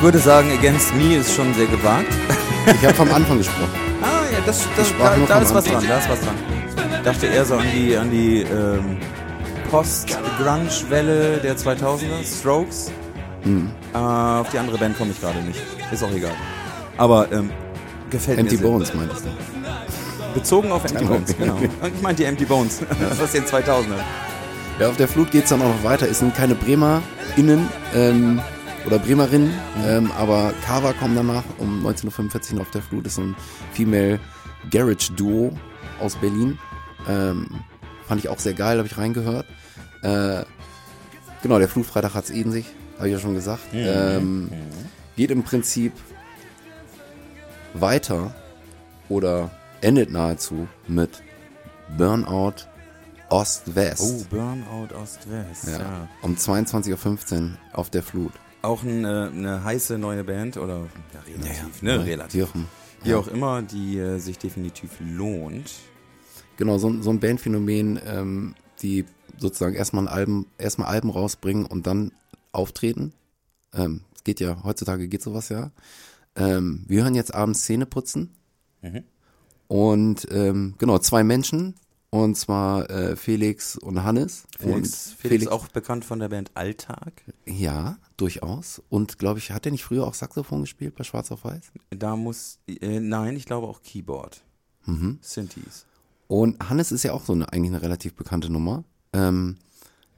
Ich 0.00 0.04
würde 0.04 0.18
sagen, 0.18 0.50
Against 0.50 0.94
Me 0.94 1.16
ist 1.16 1.34
schon 1.34 1.52
sehr 1.52 1.66
gewagt. 1.66 2.08
Ich 2.64 2.82
habe 2.86 2.94
vom 2.94 3.12
Anfang 3.12 3.36
gesprochen. 3.36 3.68
Ah 4.02 4.22
ja, 4.32 4.38
das, 4.46 4.66
das, 4.74 4.88
da, 4.98 5.14
da 5.28 5.40
ist 5.40 5.54
was 5.54 5.64
dran, 5.64 5.84
da 5.86 5.98
ist 5.98 6.08
was 6.08 6.20
dran. 6.22 6.34
Ich 6.96 7.02
dachte 7.04 7.26
eher 7.26 7.44
so 7.44 7.56
an 7.56 7.66
die, 7.74 7.94
an 7.94 8.10
die 8.10 8.40
ähm, 8.40 8.96
Post-Grunge-Welle 9.70 11.36
der 11.36 11.54
2000er, 11.54 12.24
Strokes. 12.24 12.90
Hm. 13.42 13.70
Äh, 13.92 13.98
auf 13.98 14.48
die 14.48 14.58
andere 14.58 14.78
Band 14.78 14.96
komme 14.96 15.10
ich 15.10 15.20
gerade 15.20 15.38
nicht. 15.40 15.60
Ist 15.92 16.02
auch 16.02 16.12
egal. 16.12 16.32
Aber 16.96 17.30
ähm, 17.30 17.50
gefällt 18.08 18.38
Empty 18.38 18.54
mir 18.54 18.60
sehr. 18.62 18.70
Bones 18.70 18.94
meintest 18.94 19.26
du. 19.26 19.28
Bezogen 20.32 20.72
auf 20.72 20.82
Empty 20.86 21.04
Bones, 21.04 21.36
genau. 21.36 21.58
Ich 21.94 22.00
meinte 22.00 22.22
die 22.22 22.28
Empty 22.28 22.46
Bones 22.46 22.80
aus 23.22 23.32
den 23.32 23.44
2000ern. 23.44 24.00
Ja, 24.78 24.88
auf 24.88 24.96
der 24.96 25.08
Flut 25.08 25.30
geht's 25.30 25.50
dann 25.50 25.60
auch 25.60 25.68
noch 25.68 25.84
weiter. 25.84 26.08
Es 26.08 26.20
sind 26.20 26.34
keine 26.34 26.54
Bremer 26.54 27.02
innen 27.36 27.68
ähm, 27.94 28.40
oder 28.86 28.98
Bremerinnen, 28.98 29.52
ähm, 29.84 30.10
aber 30.12 30.52
Carver 30.64 30.94
kommen 30.94 31.14
danach 31.16 31.44
um 31.58 31.78
1945 31.78 32.54
noch 32.54 32.62
auf 32.62 32.70
der 32.70 32.82
Flut. 32.82 33.06
ist 33.06 33.16
so 33.16 33.22
ein 33.22 33.36
Female 33.72 34.18
Garage 34.70 35.12
Duo 35.12 35.56
aus 36.00 36.16
Berlin. 36.16 36.58
Ähm, 37.08 37.60
fand 38.06 38.20
ich 38.22 38.28
auch 38.28 38.38
sehr 38.38 38.54
geil, 38.54 38.78
habe 38.78 38.88
ich 38.88 38.96
reingehört. 38.96 39.46
Äh, 40.02 40.44
genau, 41.42 41.58
der 41.58 41.68
Flutfreitag 41.68 42.14
hat's 42.14 42.30
eh 42.30 42.40
in 42.40 42.52
sich, 42.52 42.66
habe 42.96 43.08
ich 43.08 43.14
ja 43.14 43.20
schon 43.20 43.34
gesagt. 43.34 43.62
Ähm, 43.72 44.50
geht 45.16 45.30
im 45.30 45.42
Prinzip 45.42 45.92
weiter 47.74 48.34
oder 49.08 49.50
endet 49.80 50.10
nahezu 50.10 50.68
mit 50.88 51.22
Burnout 51.96 52.54
Ost-West. 53.28 54.02
Oh, 54.02 54.24
Burnout 54.28 54.94
Ost-West. 54.94 55.68
Ja. 55.68 55.78
Ja. 55.78 56.08
Um 56.22 56.34
22.15 56.34 57.42
Uhr 57.42 57.50
auf 57.72 57.90
der 57.90 58.02
Flut. 58.02 58.32
Auch 58.62 58.82
eine, 58.84 59.30
eine 59.34 59.64
heiße 59.64 59.96
neue 59.98 60.22
Band 60.24 60.56
oder 60.58 60.86
ja, 61.14 61.20
relativ, 61.26 61.82
ne? 61.82 62.04
Relativ. 62.04 62.40
Wie 63.02 63.14
auch 63.14 63.28
immer, 63.28 63.62
die 63.62 63.98
äh, 63.98 64.18
sich 64.18 64.36
definitiv 64.38 64.90
lohnt. 65.00 65.72
Genau, 66.58 66.76
so, 66.76 66.88
ein- 66.90 67.02
so 67.02 67.08
ein 67.10 67.20
Bandphänomen, 67.20 67.98
ähm, 68.04 68.54
die, 68.82 69.06
sozusagen 69.38 69.74
erstmal 69.74 70.04
ein 70.04 70.08
Album, 70.08 70.46
erstmal 70.58 70.88
Alben 70.88 71.08
rausbringen 71.08 71.64
und 71.64 71.86
dann 71.86 72.12
auftreten. 72.52 73.14
Ähm, 73.72 74.02
es 74.14 74.24
geht 74.24 74.40
ja, 74.40 74.62
heutzutage 74.62 75.08
geht 75.08 75.22
sowas 75.22 75.48
ja. 75.48 75.70
Ähm, 76.36 76.84
wir 76.86 77.02
hören 77.02 77.14
jetzt 77.14 77.34
abends 77.34 77.62
Zähne 77.64 77.86
putzen. 77.86 78.34
Und 79.68 80.26
ähm, 80.30 80.74
genau, 80.78 80.98
zwei 80.98 81.24
Menschen. 81.24 81.74
Und 82.10 82.36
zwar 82.36 82.90
äh, 82.90 83.14
Felix 83.14 83.76
und 83.76 84.02
Hannes. 84.02 84.44
Felix, 84.58 85.10
und 85.10 85.16
Felix, 85.16 85.46
auch 85.46 85.68
bekannt 85.68 86.04
von 86.04 86.18
der 86.18 86.28
Band 86.28 86.50
Alltag. 86.54 87.22
Ja, 87.46 87.98
durchaus. 88.16 88.82
Und 88.88 89.18
glaube 89.18 89.38
ich, 89.38 89.52
hat 89.52 89.64
er 89.64 89.72
nicht 89.72 89.84
früher 89.84 90.06
auch 90.06 90.14
Saxophon 90.14 90.62
gespielt 90.62 90.96
bei 90.96 91.04
Schwarz 91.04 91.30
auf 91.30 91.44
Weiß? 91.44 91.70
Da 91.90 92.16
muss, 92.16 92.58
äh, 92.66 92.98
nein, 92.98 93.36
ich 93.36 93.46
glaube 93.46 93.68
auch 93.68 93.82
Keyboard. 93.82 94.42
Mhm. 94.86 95.18
Synthes. 95.22 95.86
Und 96.26 96.68
Hannes 96.68 96.90
ist 96.90 97.04
ja 97.04 97.12
auch 97.12 97.24
so 97.24 97.32
eine, 97.32 97.52
eigentlich 97.52 97.72
eine 97.72 97.82
relativ 97.82 98.14
bekannte 98.14 98.50
Nummer. 98.50 98.82
Ähm, 99.12 99.58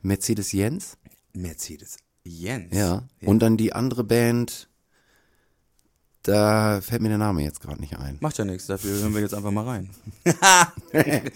Mercedes 0.00 0.52
Jens. 0.52 0.96
Mercedes 1.34 1.98
Jens. 2.24 2.74
Ja. 2.74 3.02
Und 3.20 3.40
dann 3.40 3.58
die 3.58 3.74
andere 3.74 4.04
Band, 4.04 4.68
da 6.22 6.80
fällt 6.80 7.02
mir 7.02 7.08
der 7.08 7.18
Name 7.18 7.42
jetzt 7.42 7.60
gerade 7.60 7.80
nicht 7.80 7.98
ein. 7.98 8.16
Macht 8.20 8.38
ja 8.38 8.44
nichts, 8.46 8.66
dafür 8.66 8.92
hören 9.00 9.14
wir 9.14 9.20
jetzt 9.20 9.34
einfach 9.34 9.50
mal 9.50 9.64
rein. 9.64 9.90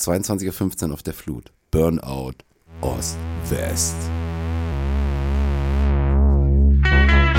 22.15 0.00 0.88
Uhr 0.88 0.94
auf 0.94 1.02
der 1.02 1.12
Flut. 1.12 1.52
Burnout 1.70 2.32
Ost-West. 2.80 3.96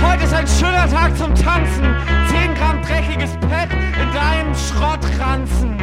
Heute 0.02 0.24
ist 0.24 0.34
ein 0.34 0.48
schöner 0.48 0.88
Tag 0.88 1.18
zum 1.18 1.34
Tanzen. 1.34 1.96
10 2.30 2.54
Gramm 2.56 2.82
dreckiges 2.84 3.32
Pep 3.42 3.72
in 3.72 4.14
deinem 4.14 4.54
Schrottranzen. 4.54 5.78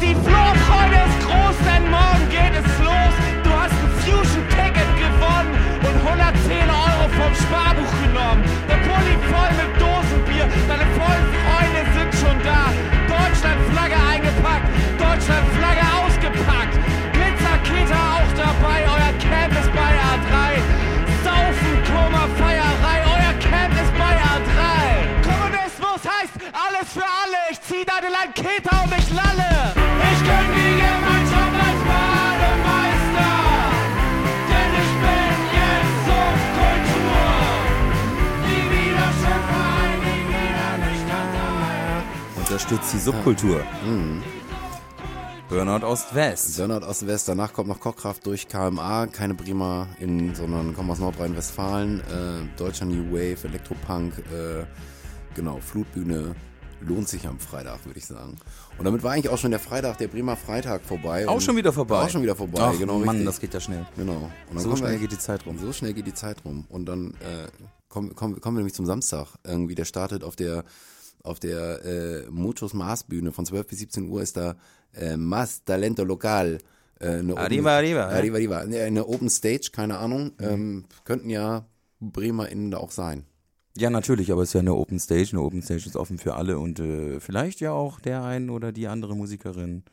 Die 0.00 0.14
Vorfreude 0.14 0.98
ist 1.08 1.18
groß, 1.26 1.56
denn 1.64 1.90
morgen 1.90 2.28
geht 2.28 2.54
es 2.60 2.68
los. 2.84 3.14
Du 3.42 3.50
hast 3.50 3.72
ein 3.72 3.92
Fusion-Ticket 4.04 4.90
gewonnen 5.00 5.52
und 5.80 5.96
110 6.08 6.68
Euro 6.68 7.08
vom 7.16 7.34
Sparbuch 7.34 7.92
genommen. 8.04 8.44
Der 8.68 8.76
Pulli 8.84 9.16
voll 9.32 9.52
mit 9.56 9.72
Dosenbier, 9.80 10.48
deine 10.68 10.86
vollen 10.92 11.26
Freunde 11.40 11.82
sind 11.96 12.12
schon 12.20 12.36
da. 12.44 12.68
Deutschlandflagge 13.08 13.96
eingepackt, 13.96 14.69
Deutschlandflagge 15.30 15.86
ausgepackt. 16.02 16.74
Blitzerketer 17.12 18.02
auch 18.16 18.32
dabei, 18.34 18.78
euer 18.82 19.12
Camp 19.18 19.52
ist 19.52 19.72
bei 19.72 19.92
A3. 20.10 20.58
Saufen, 21.22 21.74
Koma, 21.86 22.26
Feierei, 22.36 22.98
euer 23.14 23.34
Camp 23.38 23.74
ist 23.74 23.92
bei 23.94 24.14
A3. 24.34 24.60
Kommunismus 25.22 26.00
heißt 26.02 26.34
alles 26.50 26.92
für 26.92 27.06
alle. 27.22 27.38
Ich 27.52 27.60
zieh 27.62 27.84
deine 27.86 28.10
Lanketa 28.10 28.82
und 28.82 28.92
ich 28.98 29.08
lalle. 29.10 29.50
Ich 30.10 30.20
kenn 30.26 30.48
die 30.58 30.74
Gemeinschaft 30.82 31.56
als 31.66 31.80
Bademeister. 31.90 33.30
Denn 34.50 34.72
ich 34.82 34.92
bin 35.02 35.30
jetzt 35.60 35.96
Subkultur. 36.10 37.30
Nie 38.46 38.64
wieder 38.74 39.10
Schöpfer, 39.20 39.70
nie 40.02 40.22
wieder 40.34 40.70
nicht 40.90 41.06
Unterstützt 42.36 42.92
die 42.94 42.98
Subkultur. 42.98 43.64
Burnout 45.50 45.84
Ost-West. 45.84 46.58
Burnout 46.58 46.86
Ost-West. 46.86 47.28
Danach 47.28 47.52
kommt 47.52 47.66
noch 47.66 47.80
Kochkraft 47.80 48.24
durch 48.24 48.46
KMA. 48.46 49.08
Keine 49.08 49.34
Bremer 49.34 49.88
in, 49.98 50.32
sondern 50.32 50.76
kommen 50.76 50.88
aus 50.92 51.00
Nordrhein-Westfalen. 51.00 52.00
Äh, 52.02 52.56
Deutscher 52.56 52.84
New 52.84 53.10
Wave, 53.10 53.48
Elektropunk. 53.48 54.18
Äh, 54.32 54.64
genau, 55.34 55.58
Flutbühne. 55.58 56.36
Lohnt 56.82 57.08
sich 57.08 57.26
am 57.26 57.40
Freitag, 57.40 57.84
würde 57.84 57.98
ich 57.98 58.06
sagen. 58.06 58.38
Und 58.78 58.84
damit 58.84 59.02
war 59.02 59.10
eigentlich 59.10 59.28
auch 59.28 59.38
schon 59.38 59.50
der 59.50 59.58
Freitag, 59.58 59.98
der 59.98 60.06
Bremer 60.06 60.36
Freitag 60.36 60.82
vorbei. 60.84 61.26
Auch 61.26 61.40
schon 61.40 61.56
wieder 61.56 61.72
vorbei. 61.72 62.04
Auch 62.04 62.08
schon 62.10 62.22
wieder 62.22 62.36
vorbei, 62.36 62.70
Ach, 62.72 62.78
genau. 62.78 62.98
Mann, 63.00 63.08
richtig. 63.08 63.26
das 63.26 63.40
geht 63.40 63.52
ja 63.52 63.60
schnell. 63.60 63.84
Genau. 63.96 64.30
So 64.54 64.76
schnell 64.76 64.98
geht 64.98 65.10
die 65.10 65.18
Zeit 65.18 65.44
rum. 65.46 65.58
So 65.58 65.72
schnell 65.72 65.94
geht 65.94 66.06
die 66.06 66.14
Zeit 66.14 66.44
rum. 66.44 66.64
Und 66.68 66.86
dann 66.86 67.14
äh, 67.14 67.48
kommen, 67.88 68.14
kommen, 68.14 68.40
kommen 68.40 68.56
wir 68.56 68.60
nämlich 68.60 68.74
zum 68.74 68.86
Samstag. 68.86 69.26
Irgendwie, 69.42 69.74
der 69.74 69.84
startet 69.84 70.22
auf 70.22 70.36
der 70.36 70.62
auf 71.22 71.40
der 71.40 71.84
äh, 71.84 72.30
Muchos 72.30 72.74
Mars 72.74 73.04
Bühne 73.04 73.32
von 73.32 73.46
12 73.46 73.66
bis 73.66 73.78
17 73.80 74.08
Uhr 74.08 74.22
ist 74.22 74.36
da 74.36 74.56
äh, 74.94 75.16
Mas 75.16 75.64
Talento 75.64 76.04
Local. 76.04 76.58
Äh, 76.98 77.06
eine 77.06 77.36
Arriba, 77.36 77.76
arriba, 77.76 78.00
ja. 78.00 78.08
Arriba, 78.08 78.36
arriba. 78.36 78.66
Ne, 78.66 78.82
Eine 78.82 79.06
Open 79.06 79.30
Stage, 79.30 79.70
keine 79.72 79.98
Ahnung. 79.98 80.32
Ähm, 80.40 80.84
könnten 81.04 81.30
ja 81.30 81.66
BremerInnen 82.00 82.70
da 82.70 82.78
auch 82.78 82.90
sein. 82.90 83.24
Ja, 83.76 83.88
natürlich, 83.88 84.32
aber 84.32 84.42
es 84.42 84.50
ist 84.50 84.54
ja 84.54 84.60
eine 84.60 84.74
Open 84.74 84.98
Stage. 84.98 85.30
Eine 85.32 85.42
Open 85.42 85.62
Stage 85.62 85.86
ist 85.86 85.96
offen 85.96 86.18
für 86.18 86.34
alle 86.34 86.58
und 86.58 86.80
äh, 86.80 87.20
vielleicht 87.20 87.60
ja 87.60 87.72
auch 87.72 88.00
der 88.00 88.24
ein 88.24 88.50
oder 88.50 88.72
die 88.72 88.88
andere 88.88 89.14
Musikerin, 89.16 89.84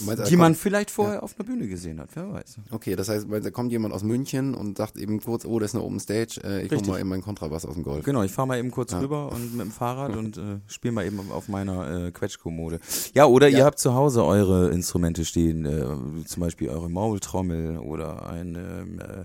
Meinst 0.00 0.30
die 0.30 0.36
man 0.36 0.54
vielleicht 0.54 0.90
vorher 0.90 1.22
auf 1.22 1.38
einer 1.38 1.46
Bühne 1.46 1.68
gesehen 1.68 2.00
hat. 2.00 2.10
Wer 2.14 2.32
weiß. 2.32 2.56
Okay, 2.70 2.96
das 2.96 3.08
heißt, 3.08 3.26
da 3.30 3.50
kommt 3.50 3.72
jemand 3.72 3.94
aus 3.94 4.02
München 4.02 4.54
und 4.54 4.76
sagt 4.76 4.96
eben 4.96 5.20
kurz, 5.20 5.44
oh, 5.44 5.58
das 5.58 5.70
ist 5.70 5.74
eine 5.76 5.84
Open 5.84 6.00
Stage, 6.00 6.40
äh, 6.42 6.64
ich 6.64 6.70
Richtig. 6.70 6.88
mal 6.88 7.00
eben 7.00 7.08
meinen 7.08 7.22
Kontrabass 7.22 7.64
aus 7.64 7.74
dem 7.74 7.82
Golf. 7.82 8.04
Genau, 8.04 8.22
ich 8.22 8.32
fahre 8.32 8.48
mal 8.48 8.58
eben 8.58 8.70
kurz 8.70 8.94
rüber 8.94 9.30
und 9.32 9.52
mit 9.52 9.66
dem 9.66 9.72
Fahrrad 9.72 10.16
und 10.16 10.36
äh, 10.36 10.58
spiele 10.66 10.92
mal 10.92 11.06
eben 11.06 11.20
auf 11.30 11.48
meiner 11.48 12.06
äh, 12.06 12.10
Quetschkommode. 12.12 12.80
Ja, 13.14 13.26
oder 13.26 13.48
ihr 13.48 13.64
habt 13.64 13.78
zu 13.78 13.94
Hause 13.94 14.24
eure 14.24 14.70
Instrumente 14.70 15.24
stehen, 15.24 15.64
äh, 15.64 16.24
zum 16.26 16.40
Beispiel 16.40 16.68
eure 16.68 16.90
Maultrommel 16.90 17.78
oder 17.78 18.26
ein, 18.28 18.54
ähm, 18.54 19.00
äh, 19.00 19.24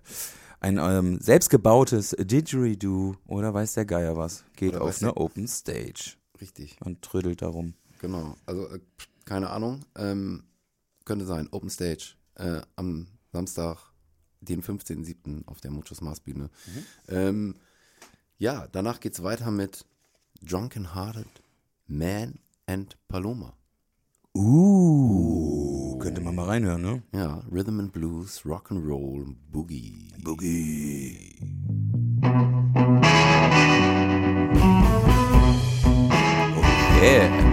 ein 0.61 0.77
ähm, 0.77 1.19
selbstgebautes 1.21 2.15
Didgeridoo 2.19 3.15
oder 3.27 3.53
weiß 3.53 3.73
der 3.73 3.85
Geier 3.85 4.17
was. 4.17 4.43
Geht 4.55 4.75
Oder 4.75 4.83
auf 4.83 5.01
eine 5.01 5.15
Open 5.15 5.47
Stage 5.47 6.15
Richtig. 6.41 6.77
und 6.83 7.01
trödelt 7.01 7.41
darum. 7.41 7.73
Genau, 7.99 8.35
also 8.45 8.67
äh, 8.67 8.79
keine 9.25 9.49
Ahnung, 9.51 9.85
ähm, 9.95 10.43
könnte 11.09 11.25
sein, 11.25 11.49
Open 11.49 11.71
Stage 11.71 12.13
äh, 12.35 12.61
am 12.75 13.07
Samstag, 13.33 13.77
den 14.41 14.61
15.07. 14.61 15.47
auf 15.47 15.59
der 15.59 15.71
Muchos 15.71 16.01
Mars 16.01 16.19
Bühne. 16.19 16.51
Ähm, 17.07 17.55
ja, 18.37 18.67
danach 18.71 18.99
geht's 18.99 19.23
weiter 19.23 19.49
mit 19.49 19.87
Drunken 20.43 20.93
Hearted 20.93 21.25
Man 21.87 22.37
and 22.67 22.95
Paloma. 23.07 23.53
Uh, 24.35 25.97
könnte 25.97 26.21
man 26.21 26.35
mal 26.35 26.45
reinhören, 26.45 26.83
ne? 26.83 27.01
Ja, 27.11 27.43
Rhythm 27.51 27.79
and 27.79 27.91
Blues, 27.91 28.45
Rock 28.45 28.69
and 28.69 28.85
Roll, 28.85 29.35
Boogie. 29.51 30.13
Boogie. 30.21 31.39
Oh 36.55 37.01
yeah. 37.01 37.48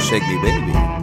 Shake 0.00 0.26
me 0.28 0.36
baby. 0.42 0.99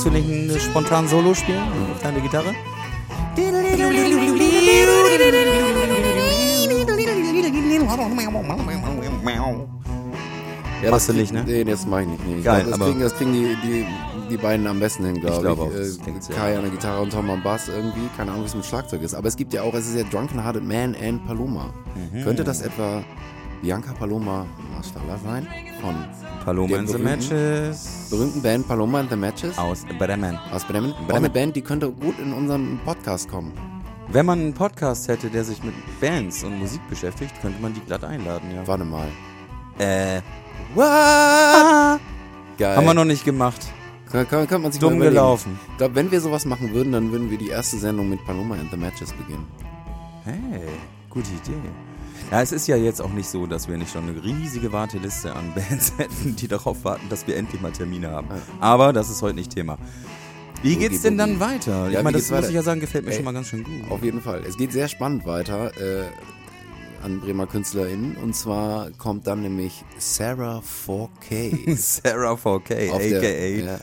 Dazu 0.00 0.10
nicht 0.10 0.28
ein 0.28 0.60
spontan 0.60 1.08
Solo 1.08 1.34
spielen 1.34 1.60
auf 1.92 2.02
deine 2.02 2.20
Gitarre? 2.20 2.54
Ja, 10.82 10.90
Machst 10.90 11.08
du 11.10 11.12
nicht, 11.12 11.32
ne? 11.32 11.44
Nee, 11.46 11.64
das 11.64 11.86
mach 11.86 12.00
ich 12.00 12.06
nicht. 12.06 12.26
Nee. 12.26 12.36
Ich 12.38 12.44
Geil, 12.44 12.60
glaub, 12.64 12.70
das, 12.70 12.74
aber- 12.80 12.84
kriegen, 12.86 13.00
das 13.00 13.14
kriegen 13.14 13.32
die, 13.34 13.56
die, 13.62 13.86
die 14.30 14.36
beiden 14.38 14.66
am 14.66 14.80
besten 14.80 15.04
hin, 15.04 15.20
glaube 15.20 15.36
ich. 15.36 15.40
glaube 15.42 15.62
auch, 15.62 15.70
Äh, 15.70 16.34
Kai 16.34 16.56
an 16.56 16.62
der 16.62 16.70
Gitarre 16.70 17.02
und 17.02 17.12
Tom 17.12 17.28
am 17.28 17.42
Bass 17.42 17.68
irgendwie. 17.68 18.08
Keine 18.16 18.30
Ahnung, 18.30 18.44
wie 18.44 18.48
es 18.48 18.54
mit 18.54 18.64
Schlagzeug 18.64 19.02
ist. 19.02 19.12
Aber 19.14 19.28
es 19.28 19.36
gibt 19.36 19.52
ja 19.52 19.62
auch, 19.62 19.74
es 19.74 19.86
ist 19.88 19.96
ja 19.96 20.04
Drunken 20.04 20.42
Hearted 20.42 20.64
Man 20.64 20.96
and 21.06 21.26
Paloma. 21.26 21.74
Mhm. 22.12 22.24
Könnte 22.24 22.44
das 22.44 22.62
etwa 22.62 23.02
Bianca 23.60 23.92
Paloma 23.92 24.46
Mastallah 24.74 25.18
sein? 25.22 25.46
Von 25.82 25.96
Paloma 26.44 26.76
in 26.78 26.86
the 26.86 26.98
Matches 26.98 28.08
berühmten 28.10 28.42
Band 28.42 28.66
Paloma 28.66 29.00
and 29.00 29.10
the 29.10 29.16
Matches 29.16 29.56
aus 29.58 29.84
Bremen. 29.98 30.38
aus 30.52 30.64
Bremen. 30.64 30.92
Auch 30.92 30.96
Bremen. 31.06 31.16
eine 31.16 31.30
Band, 31.30 31.56
die 31.56 31.62
könnte 31.62 31.90
gut 31.90 32.18
in 32.18 32.32
unseren 32.32 32.78
Podcast 32.84 33.28
kommen. 33.28 33.52
Wenn 34.08 34.26
man 34.26 34.40
einen 34.40 34.54
Podcast 34.54 35.06
hätte, 35.08 35.28
der 35.28 35.44
sich 35.44 35.62
mit 35.62 35.74
Bands 36.00 36.42
und 36.42 36.58
Musik 36.58 36.80
beschäftigt, 36.88 37.32
könnte 37.40 37.60
man 37.62 37.74
die 37.74 37.80
glatt 37.80 38.02
einladen, 38.04 38.50
ja. 38.54 38.66
Warte 38.66 38.84
mal. 38.84 39.06
Äh, 39.78 40.20
What? 40.74 42.00
Geil. 42.58 42.76
Haben 42.76 42.86
wir 42.86 42.94
noch 42.94 43.04
nicht 43.04 43.24
gemacht. 43.24 43.60
kann, 44.10 44.28
kann, 44.28 44.46
kann 44.48 44.62
man 44.62 44.72
sich 44.72 44.80
Dumm 44.80 44.98
gelaufen. 44.98 45.58
Ich 45.72 45.76
glaube, 45.78 45.94
wenn 45.94 46.10
wir 46.10 46.20
sowas 46.20 46.44
machen 46.44 46.72
würden, 46.74 46.92
dann 46.92 47.12
würden 47.12 47.30
wir 47.30 47.38
die 47.38 47.48
erste 47.48 47.76
Sendung 47.78 48.08
mit 48.10 48.24
Paloma 48.24 48.54
and 48.56 48.70
the 48.70 48.76
Matches 48.76 49.12
beginnen. 49.12 49.46
Hey, 50.24 50.62
gute 51.08 51.30
Idee. 51.30 51.54
Ja, 52.30 52.40
es 52.42 52.52
ist 52.52 52.68
ja 52.68 52.76
jetzt 52.76 53.02
auch 53.02 53.10
nicht 53.12 53.28
so, 53.28 53.46
dass 53.46 53.68
wir 53.68 53.76
nicht 53.76 53.90
schon 53.92 54.08
eine 54.08 54.22
riesige 54.22 54.72
Warteliste 54.72 55.34
an 55.34 55.52
Bands 55.54 55.92
hätten, 55.96 56.36
die 56.36 56.46
darauf 56.46 56.84
warten, 56.84 57.08
dass 57.08 57.26
wir 57.26 57.36
endlich 57.36 57.60
mal 57.60 57.72
Termine 57.72 58.10
haben. 58.10 58.28
Aber 58.60 58.92
das 58.92 59.10
ist 59.10 59.20
heute 59.22 59.34
nicht 59.36 59.52
Thema. 59.52 59.78
Wie 60.62 60.74
Boogie, 60.74 60.88
geht's 60.88 61.02
denn 61.02 61.18
dann 61.18 61.38
Boogie. 61.38 61.40
weiter? 61.40 61.84
Ja, 61.84 61.88
ich 61.90 61.98
wie 61.98 62.02
meine, 62.04 62.12
das 62.12 62.22
geht's 62.22 62.30
muss 62.30 62.38
weiter? 62.38 62.48
ich 62.50 62.54
ja 62.54 62.62
sagen, 62.62 62.80
gefällt 62.80 63.04
mir 63.04 63.10
Ey, 63.10 63.16
schon 63.16 63.24
mal 63.24 63.32
ganz 63.32 63.48
schön 63.48 63.64
gut. 63.64 63.90
Auf 63.90 64.02
jeden 64.04 64.20
Fall. 64.20 64.42
Es 64.46 64.56
geht 64.56 64.70
sehr 64.72 64.86
spannend 64.88 65.26
weiter 65.26 65.72
äh, 65.80 66.04
an 67.02 67.20
Bremer 67.20 67.46
KünstlerInnen. 67.48 68.16
Und 68.16 68.36
zwar 68.36 68.90
kommt 68.92 69.26
dann 69.26 69.42
nämlich 69.42 69.84
Sarah 69.98 70.62
4K. 70.86 71.76
Sarah 71.76 72.34
4K, 72.34 72.90
Auf 72.90 72.96
aka 73.00 73.20
der- 73.20 73.58
ja. 73.58 73.78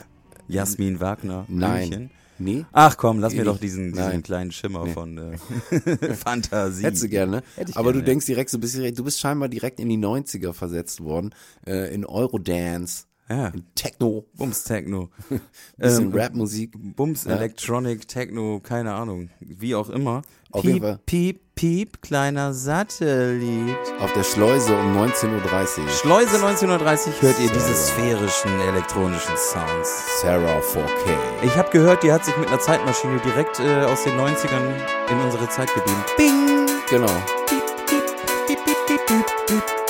Jasmin 0.48 1.00
Wagner. 1.02 1.44
Nein. 1.50 1.90
Blümchen. 1.90 2.10
Nee? 2.40 2.66
Ach 2.72 2.98
komm, 2.98 3.20
lass 3.20 3.34
mir 3.34 3.40
Nee, 3.40 3.46
doch 3.46 3.60
diesen, 3.60 3.94
diesen 3.94 4.24
kleinen 4.24 4.52
Schimmer 4.52 4.86
Nee. 4.86 4.94
von 4.94 5.18
äh, 5.18 5.38
Fantasie. 6.16 6.84
Hättest 6.84 7.04
du 7.04 7.10
gerne. 7.10 7.42
Hätte 7.56 7.72
ich 7.72 7.78
Aber 7.78 7.92
gerne, 7.92 8.00
du 8.04 8.06
denkst 8.06 8.26
direkt 8.26 8.50
so 8.50 8.58
ein 8.58 8.62
bisschen, 8.62 8.94
du 8.94 9.04
bist 9.04 9.20
scheinbar 9.20 9.50
direkt 9.50 9.80
in 9.80 9.90
die 9.90 9.98
90er 9.98 10.54
versetzt 10.54 11.04
worden. 11.04 11.34
Äh, 11.66 11.94
in 11.94 12.06
Eurodance, 12.06 13.06
Ja, 13.30 13.52
Techno, 13.76 14.26
Bums 14.36 14.64
Techno. 14.64 15.10
bisschen 15.78 16.14
Ähm, 16.14 16.18
Rapmusik. 16.18 16.72
Bums 16.96 17.26
Ja. 17.26 17.32
Electronic, 17.36 18.08
Techno, 18.08 18.62
keine 18.62 18.94
Ahnung, 18.94 19.30
wie 19.40 19.76
auch 19.76 19.90
immer. 19.90 20.22
Auf 20.52 20.62
piep, 20.62 20.74
jeden 20.76 20.86
Fall. 20.86 21.00
piep, 21.06 21.42
piep, 21.56 22.02
kleiner 22.02 22.54
Satellit. 22.54 23.76
Auf 24.00 24.14
der 24.14 24.24
Schleuse 24.24 24.74
um 24.78 24.96
19.30 24.98 25.82
Uhr. 25.84 25.90
Schleuse 25.90 26.36
1930 26.36 27.22
hört 27.22 27.38
ihr 27.42 27.50
diese 27.50 27.74
sphärischen 27.74 28.52
elektronischen 28.62 29.36
Sounds. 29.36 30.22
Sarah 30.22 30.60
4K. 30.60 31.44
Ich 31.44 31.56
habe 31.58 31.70
gehört, 31.72 32.04
die 32.04 32.12
hat 32.14 32.24
sich 32.24 32.38
mit 32.38 32.48
einer 32.48 32.62
Zeitmaschine 32.62 33.20
direkt 33.20 33.60
äh, 33.60 33.84
aus 33.84 34.06
den 34.06 34.14
90ern 34.14 35.12
in 35.12 35.20
unsere 35.20 35.50
Zeit 35.50 35.68
gebeamt. 35.74 36.06
Bing! 36.16 36.68
Genau. 36.90 37.08
Piep, 37.48 37.62
piep, 37.88 38.06
piep, 38.48 38.58
piep, 38.66 38.78
piep, 38.88 39.06
piep, 39.06 39.26
piep. 39.48 39.87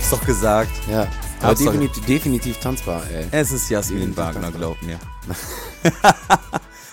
Hab's 0.00 0.10
doch 0.10 0.24
gesagt. 0.24 0.70
Ja. 0.90 1.06
Aber 1.42 1.54
definitiv, 1.54 2.04
definitiv 2.06 2.58
tanzbar, 2.58 3.02
ey. 3.12 3.26
Es 3.30 3.50
ist 3.52 3.68
Jasmin 3.70 4.16
Wagner, 4.16 4.50
glaub 4.50 4.80
mir. 4.82 4.98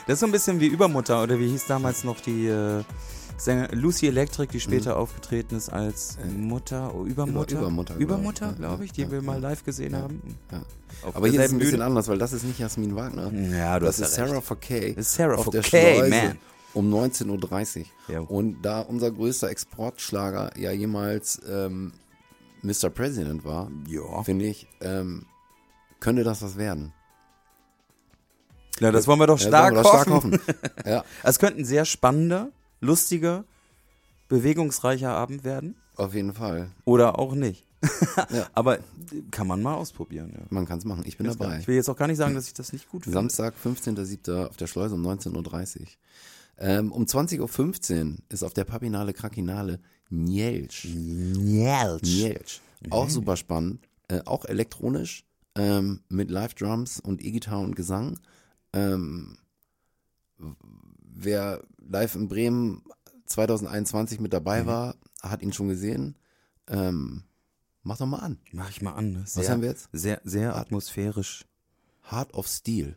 das 0.07 0.13
ist 0.13 0.19
so 0.21 0.25
ein 0.25 0.31
bisschen 0.31 0.59
wie 0.59 0.67
Übermutter, 0.67 1.23
oder 1.23 1.37
wie 1.39 1.47
hieß 1.49 1.65
damals 1.67 2.03
noch 2.03 2.19
die 2.21 2.47
äh, 2.47 2.83
Sänger 3.37 3.69
Lucy 3.73 4.07
Electric, 4.07 4.51
die 4.51 4.59
später 4.59 4.97
aufgetreten 4.97 5.55
ist 5.55 5.69
als 5.69 6.17
Mutter, 6.37 6.93
oh, 6.95 7.05
Übermutter? 7.05 7.51
Über- 7.57 7.61
Übermutter, 7.61 7.93
glaub 7.95 7.99
ich. 7.99 8.03
Übermutter, 8.03 8.53
glaube 8.53 8.85
ich, 8.85 8.91
die 8.93 9.01
ja, 9.01 9.11
wir 9.11 9.21
mal 9.21 9.33
ja. 9.41 9.49
live 9.49 9.63
gesehen 9.63 9.91
Ja, 9.93 10.01
haben. 10.01 10.21
Aber 11.13 11.27
hier 11.27 11.39
ist 11.41 11.47
es 11.47 11.51
ein 11.51 11.59
bisschen 11.59 11.71
Bühne. 11.73 11.85
anders, 11.85 12.07
weil 12.07 12.17
das 12.17 12.33
ist 12.33 12.43
nicht 12.43 12.59
Jasmin 12.59 12.95
Wagner. 12.95 13.31
Ja, 13.33 13.79
du 13.79 13.85
das 13.85 14.01
hast 14.01 14.09
ist 14.09 14.15
Sarah 14.15 14.31
recht. 14.37 14.47
4K. 14.47 14.95
Das 14.95 15.07
ist 15.07 15.13
Sarah 15.15 15.35
auf 15.35 15.49
der 15.49 15.63
4K, 15.63 15.67
Schleuse 15.67 16.09
man. 16.09 16.37
um 16.73 16.93
19.30 16.93 17.79
Uhr. 17.79 17.85
Ja. 18.13 18.19
Und 18.21 18.61
da 18.61 18.81
unser 18.81 19.11
größter 19.11 19.49
Exportschlager 19.49 20.51
ja 20.57 20.71
jemals 20.71 21.41
ähm, 21.49 21.91
Mr. 22.61 22.89
President 22.89 23.43
war, 23.45 23.69
Ja. 23.87 24.23
finde 24.23 24.45
ich, 24.45 24.67
ähm, 24.81 25.25
könnte 25.99 26.23
das 26.23 26.41
was 26.41 26.57
werden. 26.57 26.93
Na, 28.79 28.91
das 28.91 29.07
wollen 29.07 29.19
wir 29.19 29.27
doch 29.27 29.39
Ja, 29.39 29.47
stark, 29.47 29.73
sollen 29.73 29.75
wir 29.75 29.83
doch 29.83 29.93
hoffen. 30.17 30.33
stark 30.33 30.55
hoffen. 30.55 30.85
ja, 30.85 31.03
Es 31.23 31.39
könnte 31.39 31.59
ein 31.61 31.65
sehr 31.65 31.85
spannender, 31.85 32.49
lustiger, 32.79 33.43
bewegungsreicher 34.27 35.09
Abend 35.09 35.43
werden. 35.43 35.75
auf 35.95 36.13
jeden 36.13 36.33
Fall. 36.33 36.69
Oder 36.85 37.17
auch 37.19 37.33
nicht. 37.33 37.63
Ja. 38.31 38.47
Aber 38.53 38.79
kann 39.31 39.45
man 39.47 39.61
mal 39.61 39.75
ausprobieren. 39.75 40.31
Ja. 40.33 40.41
Man 40.49 40.65
kann 40.65 40.79
es 40.79 40.85
machen. 40.85 41.03
Ich 41.05 41.17
bin 41.17 41.27
dabei. 41.27 41.59
Ich 41.59 41.67
will 41.67 41.75
jetzt 41.75 41.87
auch 41.89 41.95
gar 41.95 42.07
nicht 42.07 42.17
sagen, 42.17 42.33
dass 42.33 42.47
ich 42.47 42.53
das 42.55 42.73
nicht 42.73 42.89
gut 42.89 43.03
finde. 43.03 43.13
Samstag, 43.17 43.53
15.07. 43.63 44.47
auf 44.47 44.57
der 44.57 44.65
Schleuse 44.67 44.95
um 44.95 45.05
19.30 45.05 45.79
Uhr. 45.81 45.87
Ähm, 46.59 46.91
um 46.91 47.03
20.15 47.05 48.05
Uhr 48.11 48.17
ist 48.29 48.43
auf 48.43 48.53
der 48.53 48.63
Papinale 48.65 49.13
Krakinale 49.13 49.79
Nielsch. 50.09 50.85
Nielsch. 52.03 52.61
Auch 52.89 53.09
super 53.09 53.37
spannend. 53.37 53.87
Äh, 54.07 54.21
auch 54.25 54.45
elektronisch. 54.45 55.23
Ähm, 55.55 56.01
mit 56.09 56.29
Live-Drums 56.29 56.99
und 56.99 57.23
E-Gitarre 57.23 57.63
und 57.63 57.75
Gesang. 57.75 58.19
Ähm, 58.73 59.37
wer 61.15 61.63
live 61.79 62.15
in 62.15 62.27
Bremen 62.27 62.83
2021 63.25 64.19
mit 64.19 64.33
dabei 64.33 64.65
war, 64.65 64.95
hat 65.21 65.41
ihn 65.41 65.53
schon 65.53 65.67
gesehen. 65.67 66.15
Ähm, 66.67 67.23
mach 67.83 67.97
doch 67.97 68.05
mal 68.05 68.19
an. 68.19 68.37
Mach 68.51 68.69
ich 68.69 68.81
mal 68.81 68.93
an. 68.93 69.13
Ne? 69.13 69.23
Sehr, 69.25 69.43
Was 69.43 69.49
haben 69.49 69.61
wir 69.61 69.69
jetzt? 69.69 69.89
Sehr, 69.93 70.21
sehr 70.23 70.55
atmosphärisch. 70.55 71.45
Heart 72.09 72.33
of 72.33 72.47
Steel. 72.47 72.95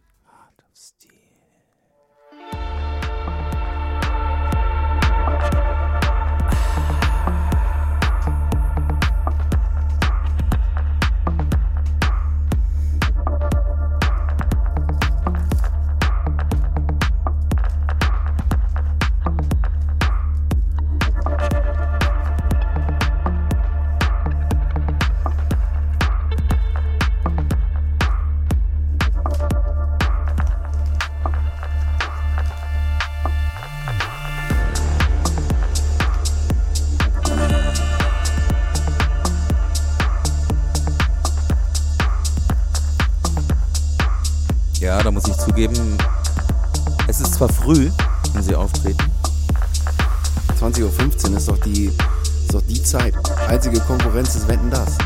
Konkurrenz 54.10 54.34
ist 54.34 54.48
Wetten 54.48 54.68
das. 54.70 54.98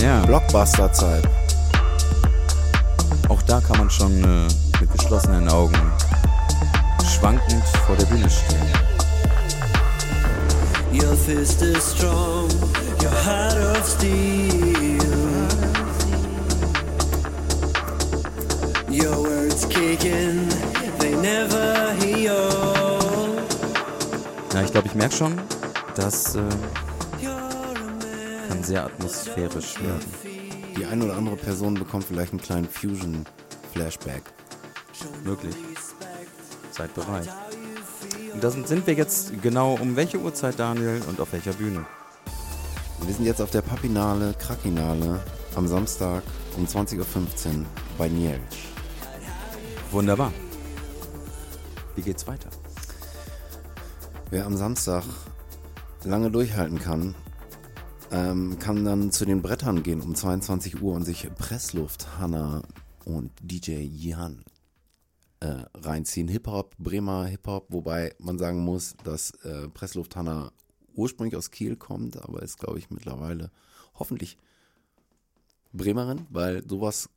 Ja. 0.00 0.24
Blockbuster-Zeit. 0.24 1.28
Auch 3.28 3.42
da 3.42 3.60
kann 3.60 3.76
man 3.76 3.90
schon 3.90 4.24
äh, 4.24 4.48
mit 4.80 4.90
geschlossenen 4.90 5.46
Augen 5.50 5.76
schwankend 7.06 7.62
vor 7.86 7.94
der 7.96 8.06
Bühne 8.06 8.30
stehen. 8.30 8.72
Your 10.94 11.14
fist 11.14 11.60
is 11.60 11.94
strong, 11.94 12.48
your 13.02 13.12
heart 13.26 13.58
of 13.76 13.86
steel. 13.86 14.98
Your 18.88 19.18
words 19.18 19.68
kicking, 19.68 20.48
they 21.00 21.14
never 21.16 21.92
heal. 22.00 22.48
Ja, 24.54 24.62
ich 24.62 24.72
glaube, 24.72 24.86
ich 24.86 24.94
merke 24.94 25.14
schon, 25.14 25.38
das 25.96 26.34
äh, 26.36 26.40
sehr 28.64 28.84
atmosphärisch 28.84 29.80
werden. 29.82 30.04
Die 30.76 30.86
eine 30.86 31.04
oder 31.04 31.16
andere 31.16 31.36
Person 31.36 31.74
bekommt 31.74 32.04
vielleicht 32.04 32.32
einen 32.32 32.40
kleinen 32.40 32.68
Fusion-Flashback. 32.68 34.22
Wirklich. 35.22 35.54
Seid 36.70 36.94
bereit. 36.94 37.28
da 38.40 38.50
sind, 38.50 38.66
sind 38.66 38.86
wir 38.86 38.94
jetzt 38.94 39.40
genau 39.42 39.74
um 39.74 39.96
welche 39.96 40.18
Uhrzeit, 40.18 40.58
Daniel, 40.58 41.02
und 41.08 41.20
auf 41.20 41.32
welcher 41.32 41.52
Bühne? 41.52 41.86
Wir 43.02 43.14
sind 43.14 43.26
jetzt 43.26 43.42
auf 43.42 43.50
der 43.50 43.62
Papinale, 43.62 44.34
Krakinale 44.38 45.20
am 45.54 45.68
Samstag 45.68 46.22
um 46.56 46.64
20.15 46.64 46.98
Uhr 46.98 47.04
bei 47.98 48.08
Nielsch. 48.08 48.72
Wunderbar. 49.90 50.32
Wie 51.94 52.02
geht's 52.02 52.26
weiter? 52.26 52.48
Wer 54.30 54.46
am 54.46 54.56
Samstag 54.56 55.04
lange 56.02 56.30
durchhalten 56.30 56.80
kann, 56.80 57.14
ähm, 58.14 58.60
kann 58.60 58.84
dann 58.84 59.10
zu 59.10 59.24
den 59.24 59.42
Brettern 59.42 59.82
gehen 59.82 60.00
um 60.00 60.14
22 60.14 60.80
Uhr 60.80 60.94
und 60.94 61.04
sich 61.04 61.28
Pressluft, 61.36 62.20
Hanna 62.20 62.62
und 63.04 63.32
DJ 63.42 63.82
Jan 63.82 64.44
äh, 65.40 65.64
reinziehen. 65.74 66.28
Hip-Hop, 66.28 66.76
Bremer 66.78 67.26
Hip-Hop, 67.26 67.66
wobei 67.70 68.14
man 68.20 68.38
sagen 68.38 68.60
muss, 68.60 68.94
dass 69.02 69.32
äh, 69.42 69.68
Pressluft 69.68 70.14
Hanna 70.14 70.52
ursprünglich 70.94 71.36
aus 71.36 71.50
Kiel 71.50 71.74
kommt, 71.74 72.22
aber 72.22 72.42
ist, 72.42 72.60
glaube 72.60 72.78
ich, 72.78 72.88
mittlerweile 72.88 73.50
hoffentlich 73.94 74.38
Bremerin, 75.72 76.26
weil 76.30 76.62
sowas 76.68 77.10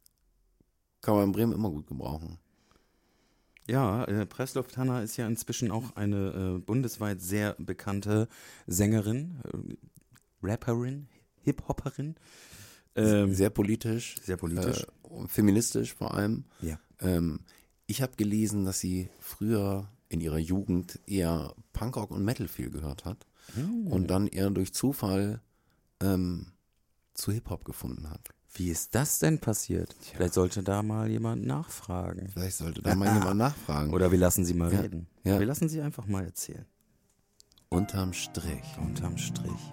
kann 1.01 1.13
man 1.13 1.25
in 1.25 1.31
Bremen 1.31 1.53
immer 1.53 1.69
gut 1.69 1.85
gebrauchen. 1.85 2.39
Ja, 3.67 4.03
äh, 4.05 4.25
Pressluft 4.25 4.77
Hanna 4.77 5.03
ist 5.03 5.15
ja 5.17 5.27
inzwischen 5.27 5.69
auch 5.69 5.95
eine 5.95 6.55
äh, 6.55 6.57
bundesweit 6.57 7.21
sehr 7.21 7.55
bekannte 7.59 8.27
Sängerin, 8.65 9.41
äh, 9.53 9.75
Rapperin, 10.41 11.07
Hip-Hopperin. 11.43 12.15
Ähm, 12.95 13.33
Sehr 13.33 13.49
politisch. 13.51 14.15
sehr 14.23 14.37
politisch. 14.37 14.83
Äh, 15.03 15.27
feministisch 15.27 15.93
vor 15.93 16.13
allem. 16.15 16.45
ja. 16.61 16.79
Ähm, 16.99 17.41
ich 17.89 18.01
habe 18.01 18.13
gelesen, 18.17 18.65
dass 18.65 18.79
sie 18.79 19.09
früher 19.19 19.87
in 20.09 20.19
ihrer 20.19 20.39
Jugend 20.39 20.99
eher 21.05 21.53
Punkrock 21.73 22.11
und 22.11 22.25
Metal 22.25 22.47
viel 22.47 22.69
gehört 22.69 23.05
hat 23.05 23.25
Hm. 23.53 23.87
und 23.87 24.07
dann 24.07 24.27
eher 24.27 24.49
durch 24.49 24.73
Zufall 24.73 25.41
ähm, 26.01 26.47
zu 27.13 27.31
Hip-Hop 27.31 27.63
gefunden 27.65 28.09
hat. 28.09 28.19
Wie 28.53 28.69
ist 28.69 28.93
das 28.95 29.19
denn 29.19 29.39
passiert? 29.39 29.95
Vielleicht 30.01 30.33
sollte 30.33 30.63
da 30.63 30.81
mal 30.83 31.09
jemand 31.09 31.45
nachfragen. 31.45 32.27
Vielleicht 32.33 32.57
sollte 32.57 32.81
da 32.81 32.95
mal 32.95 33.13
jemand 33.13 33.37
nachfragen. 33.37 33.93
Oder 33.93 34.11
wir 34.11 34.17
lassen 34.17 34.43
sie 34.43 34.53
mal 34.55 34.73
Ja, 34.73 34.79
reden. 34.81 35.07
ja. 35.23 35.39
Wir 35.39 35.45
lassen 35.45 35.69
sie 35.69 35.79
einfach 35.81 36.07
mal 36.07 36.25
erzählen. 36.25 36.65
Unterm 37.69 38.11
Strich. 38.13 38.63
Unterm 38.81 39.17
Strich. 39.17 39.71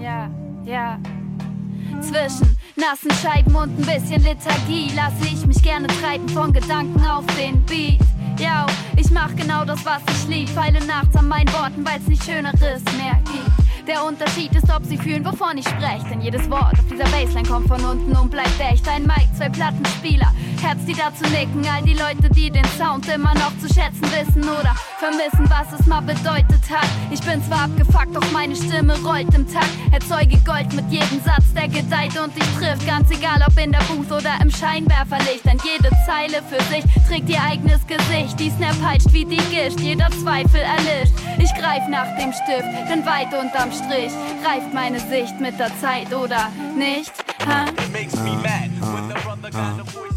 Ja, 0.00 0.30
ja. 0.64 0.98
Zwischen 2.00 2.56
nassen 2.76 3.10
Scheiben 3.22 3.54
und 3.54 3.78
ein 3.78 3.86
bisschen 3.86 4.22
Lethargie 4.22 4.90
lasse 4.96 5.26
ich 5.26 5.46
mich 5.46 5.62
gerne 5.62 5.88
treiben 5.88 6.28
von 6.28 6.52
Gedanken 6.52 7.04
auf 7.04 7.24
den 7.36 7.62
Beat. 7.66 8.00
Ja, 8.38 8.66
ich 8.96 9.10
mach 9.10 9.34
genau 9.36 9.64
das, 9.64 9.84
was 9.84 10.00
ich 10.08 10.28
lieb. 10.28 10.48
Feile 10.48 10.84
nachts 10.86 11.14
an 11.16 11.28
meinen 11.28 11.52
Worten, 11.52 11.84
weil's 11.84 12.06
nicht 12.06 12.24
Schöneres 12.24 12.82
mehr 12.96 13.18
gibt. 13.24 13.59
Der 13.86 14.04
Unterschied 14.04 14.52
ist, 14.54 14.70
ob 14.74 14.84
sie 14.84 14.98
fühlen, 14.98 15.24
wovon 15.24 15.56
ich 15.56 15.66
spreche. 15.66 16.04
Denn 16.10 16.20
jedes 16.20 16.48
Wort 16.50 16.74
auf 16.74 16.86
dieser 16.90 17.04
Bassline 17.04 17.48
kommt 17.48 17.66
von 17.66 17.82
unten 17.84 18.14
und 18.16 18.30
bleibt 18.30 18.60
echt. 18.60 18.86
Ein 18.88 19.02
Mic, 19.02 19.26
zwei 19.36 19.48
Plattenspieler, 19.48 20.32
Herz, 20.60 20.78
die 20.86 20.92
dazu 20.92 21.24
nicken. 21.32 21.66
All 21.66 21.82
die 21.82 21.94
Leute, 21.94 22.28
die 22.30 22.50
den 22.50 22.64
Sound 22.78 23.08
immer 23.08 23.34
noch 23.34 23.56
zu 23.58 23.72
schätzen 23.72 24.02
wissen 24.02 24.42
oder 24.42 24.74
vermissen, 24.98 25.48
was 25.48 25.78
es 25.78 25.86
mal 25.86 26.02
bedeutet 26.02 26.62
hat. 26.70 26.88
Ich 27.10 27.20
bin 27.20 27.42
zwar 27.42 27.64
abgefuckt, 27.64 28.14
doch 28.14 28.30
meine 28.32 28.54
Stimme 28.54 28.96
rollt 29.02 29.34
im 29.34 29.50
Takt. 29.50 29.70
Erzeuge 29.92 30.38
Gold 30.44 30.72
mit 30.74 30.90
jedem 30.90 31.20
Satz, 31.24 31.52
der 31.54 31.68
gedeiht 31.68 32.18
und 32.20 32.36
dich 32.36 32.46
trifft. 32.58 32.86
Ganz 32.86 33.10
egal, 33.10 33.42
ob 33.48 33.58
in 33.58 33.72
der 33.72 33.82
Booth 33.88 34.12
oder 34.12 34.34
im 34.42 34.50
Scheinwerferlicht. 34.50 35.44
Denn 35.46 35.58
jede 35.64 35.90
Zeile 36.06 36.42
für 36.48 36.62
sich 36.72 36.84
trägt 37.08 37.28
ihr 37.28 37.42
eigenes 37.42 37.80
Gesicht. 37.86 38.38
Die 38.38 38.50
Snap 38.50 38.76
peitscht 38.82 39.12
wie 39.12 39.24
die 39.24 39.42
Gischt, 39.50 39.80
jeder 39.80 40.10
Zweifel 40.10 40.60
erlischt. 40.60 41.14
Ich 41.38 41.52
greif 41.54 41.88
nach 41.88 42.06
dem 42.18 42.32
Stift, 42.32 42.68
denn 42.90 43.04
weit 43.06 43.32
unterm 43.32 43.69
Strich 43.72 44.12
reift 44.44 44.72
meine 44.74 45.00
Sicht 45.00 45.40
mit 45.40 45.58
der 45.58 45.70
Zeit, 45.80 46.12
oder 46.12 46.50
nicht? 46.76 47.12
Ha? 47.46 47.66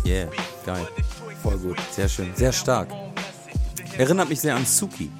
Yeah, 0.05 0.27
geil. 0.65 0.87
Voll 1.41 1.57
gut. 1.57 1.77
Sehr 1.91 2.09
schön. 2.09 2.31
Sehr 2.35 2.51
stark. 2.51 2.89
Erinnert 3.97 4.29
mich 4.29 4.41
sehr 4.41 4.55
an 4.55 4.65
Suki. 4.65 5.11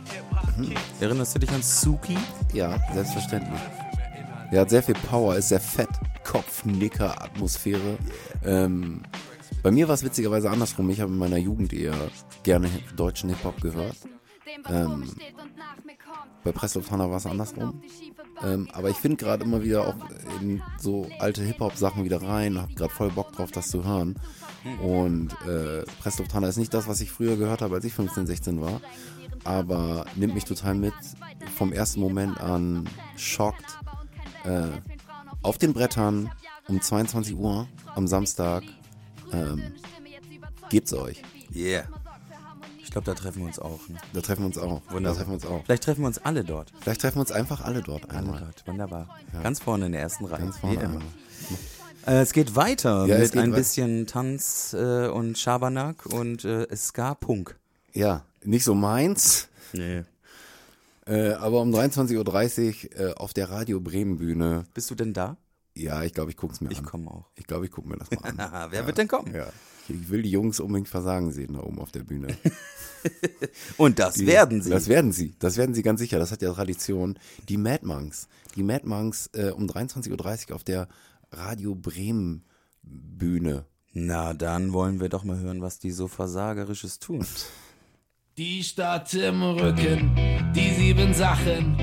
Mhm. 0.57 0.73
Erinnerst 0.99 1.35
du 1.35 1.39
dich 1.39 1.51
an 1.51 1.61
Suki? 1.61 2.17
Ja, 2.53 2.77
selbstverständlich. 2.93 3.61
Er 4.51 4.61
hat 4.61 4.69
sehr 4.69 4.83
viel 4.83 4.95
Power, 4.95 5.35
ist 5.35 5.49
sehr 5.49 5.59
fett. 5.59 5.89
Kopf, 6.23 6.63
Nicker, 6.65 7.21
Atmosphäre. 7.21 7.97
Ähm, 8.45 9.03
bei 9.61 9.71
mir 9.71 9.87
war 9.87 9.95
es 9.95 10.03
witzigerweise 10.03 10.49
andersrum. 10.49 10.89
Ich 10.89 11.01
habe 11.01 11.11
in 11.11 11.17
meiner 11.17 11.37
Jugend 11.37 11.73
eher 11.73 11.95
gerne 12.43 12.69
deutschen 12.95 13.29
Hip-Hop 13.29 13.61
gehört. 13.61 13.97
Ähm, 14.69 15.09
bei 16.43 16.51
Hanna 16.51 17.09
war 17.09 17.17
es 17.17 17.25
andersrum. 17.25 17.81
Ähm, 18.41 18.67
aber 18.73 18.89
ich 18.89 18.97
finde 18.97 19.17
gerade 19.17 19.43
immer 19.43 19.63
wieder 19.63 19.87
auch 19.87 19.95
in 20.41 20.61
so 20.79 21.07
alte 21.19 21.43
Hip-Hop-Sachen 21.43 22.03
wieder 22.03 22.21
rein, 22.21 22.59
hab 22.59 22.75
gerade 22.75 22.93
voll 22.93 23.11
Bock 23.11 23.31
drauf, 23.33 23.51
das 23.51 23.67
zu 23.69 23.83
hören. 23.83 24.15
Und 24.81 25.33
äh, 25.45 25.83
Pressluft 26.01 26.33
Hanna 26.33 26.47
ist 26.47 26.57
nicht 26.57 26.73
das, 26.73 26.87
was 26.87 27.01
ich 27.01 27.11
früher 27.11 27.35
gehört 27.35 27.61
habe, 27.61 27.75
als 27.75 27.85
ich 27.85 27.93
15, 27.93 28.27
16 28.27 28.61
war. 28.61 28.81
Aber 29.43 30.05
nimmt 30.15 30.33
mich 30.33 30.45
total 30.45 30.75
mit 30.75 30.93
vom 31.55 31.73
ersten 31.73 31.99
Moment 31.99 32.39
an, 32.39 32.87
schockt. 33.17 33.77
Äh, 34.45 34.67
auf 35.41 35.57
den 35.57 35.73
Brettern 35.73 36.31
um 36.67 36.81
22 36.81 37.35
Uhr 37.35 37.67
am 37.95 38.07
Samstag. 38.07 38.63
Ähm, 39.31 39.73
gebt's 40.69 40.93
euch. 40.93 41.21
Yeah. 41.53 41.83
Ich 42.93 42.95
glaube, 42.95 43.05
da 43.07 43.15
treffen 43.19 43.39
wir 43.39 43.47
uns 43.47 43.57
auch. 43.57 43.89
Ne? 43.89 43.97
Da 44.13 44.21
treffen 44.21 44.41
wir 44.41 44.45
uns 44.45 44.57
auch. 44.59 44.81
Da 44.87 44.93
Wunderbar. 44.93 45.15
treffen 45.17 45.29
wir 45.31 45.33
uns 45.33 45.45
auch. 45.47 45.65
Vielleicht 45.65 45.83
treffen 45.83 46.01
wir 46.01 46.07
uns 46.09 46.19
alle 46.19 46.43
dort. 46.43 46.71
Vielleicht 46.79 47.01
treffen 47.01 47.15
wir 47.15 47.21
uns 47.21 47.31
einfach 47.31 47.61
alle 47.61 47.81
dort 47.81 48.07
Alle 48.11 48.19
einmal. 48.19 48.39
dort. 48.41 48.67
Wunderbar. 48.67 49.09
Ganz 49.41 49.59
vorne 49.59 49.87
in 49.87 49.93
der 49.93 50.01
ersten 50.01 50.25
Reihe. 50.25 50.41
Ganz 50.43 50.57
vorne 50.59 50.79
Wie 50.79 50.83
immer. 50.83 51.01
Äh, 52.05 52.21
es 52.21 52.33
geht 52.33 52.55
weiter 52.55 53.07
Ja, 53.07 53.17
mit 53.17 53.31
geht 53.31 53.41
ein 53.41 53.51
wei- 53.51 53.55
bisschen 53.55 54.05
Tanz 54.05 54.75
äh, 54.77 55.07
und 55.07 55.39
Schabernack 55.39 56.05
und 56.05 56.45
äh, 56.45 56.67
Ska-Punk. 56.75 57.55
Ja, 57.93 58.21
nicht 58.43 58.63
so 58.63 58.75
meins. 58.75 59.47
Nee. 59.71 60.03
Äh, 61.07 61.31
aber 61.33 61.61
um 61.61 61.73
23.30 61.73 62.93
Uhr 62.99 62.99
äh, 63.09 63.13
auf 63.15 63.33
der 63.33 63.49
Radio 63.49 63.79
Bremen 63.79 64.19
Bühne. 64.19 64.65
Bist 64.75 64.91
du 64.91 64.93
denn 64.95 65.13
da? 65.13 65.35
Ja, 65.75 66.03
ich 66.03 66.13
glaube, 66.13 66.29
ich 66.31 66.37
guck's 66.37 66.61
mir 66.61 66.71
Ich 66.71 66.79
an. 66.79 66.85
komme 66.85 67.09
auch. 67.09 67.29
Ich 67.35 67.47
glaube, 67.47 67.65
ich 67.65 67.71
gucke 67.71 67.89
mir 67.89 67.97
das 67.97 68.09
mal 68.11 68.29
an. 68.37 68.67
Wer 68.71 68.85
wird 68.85 68.97
denn 68.97 69.07
kommen? 69.07 69.33
Ja. 69.33 69.47
Ich, 69.89 69.95
ich 70.01 70.09
will 70.09 70.21
die 70.21 70.29
Jungs 70.31 70.59
unbedingt 70.59 70.87
versagen 70.87 71.31
sehen 71.31 71.53
da 71.53 71.61
oben 71.61 71.79
auf 71.79 71.91
der 71.91 72.03
Bühne. 72.03 72.27
Und 73.77 73.99
das 73.99 74.15
Die- 74.15 74.27
werden 74.27 74.61
sie. 74.61 74.69
Das 74.69 74.87
werden 74.87 75.11
sie. 75.11 75.33
Das 75.39 75.57
werden 75.57 75.73
sie 75.75 75.81
ganz 75.83 75.99
sicher. 75.99 76.19
Das 76.19 76.31
hat 76.31 76.41
ja 76.41 76.53
Tradition. 76.53 77.17
Die 77.49 77.57
Mad 77.57 77.85
Monks. 77.85 78.27
Die 78.55 78.63
Mad 78.63 78.85
Monks 78.87 79.29
äh, 79.33 79.49
um 79.49 79.65
23.30 79.65 80.49
Uhr 80.49 80.55
auf 80.55 80.63
der 80.63 80.87
Radio 81.31 81.75
Bremen 81.75 82.45
Bühne. 82.83 83.65
Na, 83.93 84.33
dann 84.33 84.73
wollen 84.73 84.99
wir 84.99 85.09
doch 85.09 85.23
mal 85.23 85.39
hören, 85.39 85.61
was 85.61 85.79
die 85.79 85.91
so 85.91 86.07
Versagerisches 86.07 86.99
tun. 86.99 87.25
Die 88.37 88.63
Stadt 88.63 89.13
im 89.13 89.41
Rücken, 89.43 90.15
die 90.55 90.71
sieben 90.73 91.13
Sachen. 91.13 91.77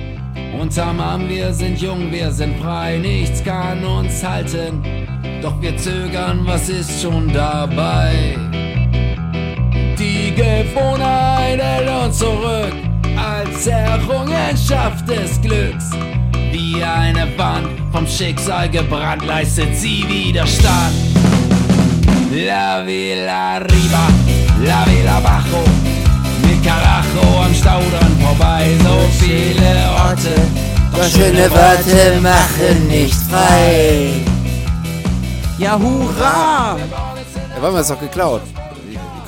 Unterm 0.59 1.01
Arm, 1.01 1.28
wir 1.28 1.53
sind 1.53 1.80
jung, 1.80 2.11
wir 2.11 2.30
sind 2.30 2.59
frei, 2.61 2.98
nichts 2.98 3.42
kann 3.42 3.84
uns 3.84 4.22
halten. 4.24 4.82
Doch 5.42 5.61
wir 5.61 5.76
zögern, 5.76 6.40
was 6.44 6.68
ist 6.68 7.01
schon 7.03 7.32
dabei? 7.32 8.36
Die 9.98 10.34
Gewohnheit 10.34 11.61
hält 11.61 11.88
uns 11.88 12.18
zurück, 12.18 12.74
als 13.16 13.66
Errungenschaft 13.66 15.09
des 15.09 15.40
Glücks. 15.40 15.90
Wie 16.53 16.82
eine 16.82 17.26
Wand 17.38 17.68
vom 17.92 18.07
Schicksal 18.07 18.68
gebrannt, 18.68 19.24
leistet 19.24 19.74
sie 19.76 20.05
Widerstand. 20.09 20.94
La 22.32 22.84
Villa 22.86 23.59
Riva, 23.59 24.09
La 24.64 24.84
Villa 24.86 25.20
Bajo, 25.20 25.64
Karacho 26.65 27.43
am 27.45 27.55
Staudamm 27.55 28.17
vorbei, 28.21 28.69
so 28.83 29.25
viele 29.25 29.91
Orte. 30.05 30.35
Doch 30.95 31.05
schöne 31.09 31.51
Worte 31.51 32.21
machen 32.21 32.89
nicht 32.89 33.15
frei. 33.15 34.11
Ja, 35.59 35.79
hurra! 35.79 36.77
Ja, 36.79 37.63
warte 37.63 37.73
mal, 37.75 37.81
ist 37.81 37.91
doch 37.91 38.01
geklaut. 38.01 38.43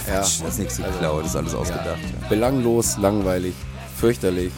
Ja. 0.09 0.17
Das 0.19 0.41
ist 0.41 0.59
nichts 0.59 0.77
geklaut, 0.77 1.23
das 1.25 1.31
ist 1.31 1.37
alles 1.37 1.55
ausgedacht. 1.55 1.99
Belanglos, 2.29 2.97
langweilig, 2.99 3.55
fürchterlich. 3.97 4.53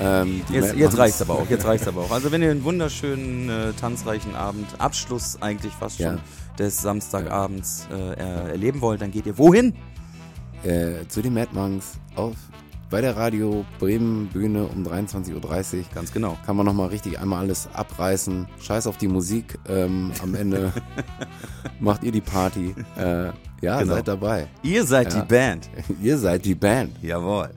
Ähm, 0.00 0.42
Jetzt, 0.50 0.76
jetzt 0.76 0.96
reicht's 0.96 1.20
aber 1.20 1.34
auch, 1.34 1.50
jetzt 1.50 1.64
reicht's 1.66 1.88
aber 1.88 2.02
auch. 2.02 2.10
Also 2.12 2.30
wenn 2.30 2.40
ihr 2.42 2.50
einen 2.52 2.62
wunderschönen, 2.64 3.48
äh, 3.50 3.72
tanzreichen 3.72 4.34
Abend, 4.36 4.66
Abschluss 4.78 5.36
eigentlich 5.40 5.72
fast 5.72 5.98
Ja. 5.98 6.10
schon 6.12 6.20
des 6.58 6.80
Samstagabends 6.80 7.88
äh, 7.92 8.14
er- 8.20 8.50
erleben 8.50 8.80
wollt, 8.80 9.02
dann 9.02 9.10
geht 9.10 9.26
ihr 9.26 9.36
wohin? 9.38 9.74
Äh, 10.64 11.06
zu 11.08 11.22
den 11.22 11.34
Mad 11.34 11.48
Monks 11.52 11.98
auf 12.16 12.34
bei 12.90 13.02
der 13.02 13.16
Radio 13.16 13.66
Bremen 13.78 14.28
Bühne 14.28 14.64
um 14.64 14.82
23.30 14.86 15.34
Uhr. 15.34 15.84
Ganz 15.94 16.10
genau. 16.12 16.38
Kann 16.46 16.56
man 16.56 16.64
nochmal 16.64 16.88
richtig 16.88 17.18
einmal 17.20 17.40
alles 17.40 17.68
abreißen. 17.74 18.46
Scheiß 18.62 18.86
auf 18.86 18.96
die 18.96 19.08
Musik. 19.08 19.58
Ähm, 19.68 20.10
am 20.22 20.34
Ende 20.34 20.72
macht 21.80 22.02
ihr 22.02 22.12
die 22.12 22.22
Party. 22.22 22.74
Äh, 22.96 23.26
ja, 23.60 23.80
Genau. 23.80 23.94
seid 23.94 24.08
dabei. 24.08 24.46
Ihr 24.62 24.84
seid 24.84 25.12
Ja. 25.12 25.20
die 25.20 25.26
Band. 25.28 25.68
Ihr 26.02 26.16
seid 26.16 26.44
die 26.46 26.54
Band. 26.54 26.92
Jawohl. 27.02 27.50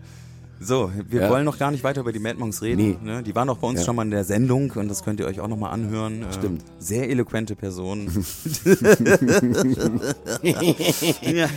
So, 0.64 0.91
wir 1.09 1.22
Ja. 1.22 1.30
wollen 1.32 1.43
noch 1.43 1.57
gar 1.57 1.72
nicht 1.72 1.84
weiter 1.84 2.01
über 2.01 2.12
die 2.12 2.20
Mad 2.20 2.38
Monks 2.38 2.62
reden. 2.62 2.78
Nee. 2.78 2.97
Ne? 3.01 3.24
Die 3.24 3.34
waren 3.34 3.49
auch 3.49 3.57
bei 3.57 3.68
uns 3.68 3.80
Ja. 3.80 3.86
schon 3.86 3.95
mal 3.95 4.03
in 4.03 4.12
der 4.12 4.24
Sendung 4.24 4.70
und 4.72 4.88
das 4.89 5.03
könnt 5.03 5.20
ihr 5.20 5.26
euch 5.26 5.39
auch 5.39 5.47
nochmal 5.47 5.72
anhören. 5.74 6.22
Äh, 6.22 6.34
Stimmt. 6.34 6.64
Sehr 6.78 7.09
eloquente 7.09 7.55
Personen. 7.55 8.07
ja. 11.24 11.47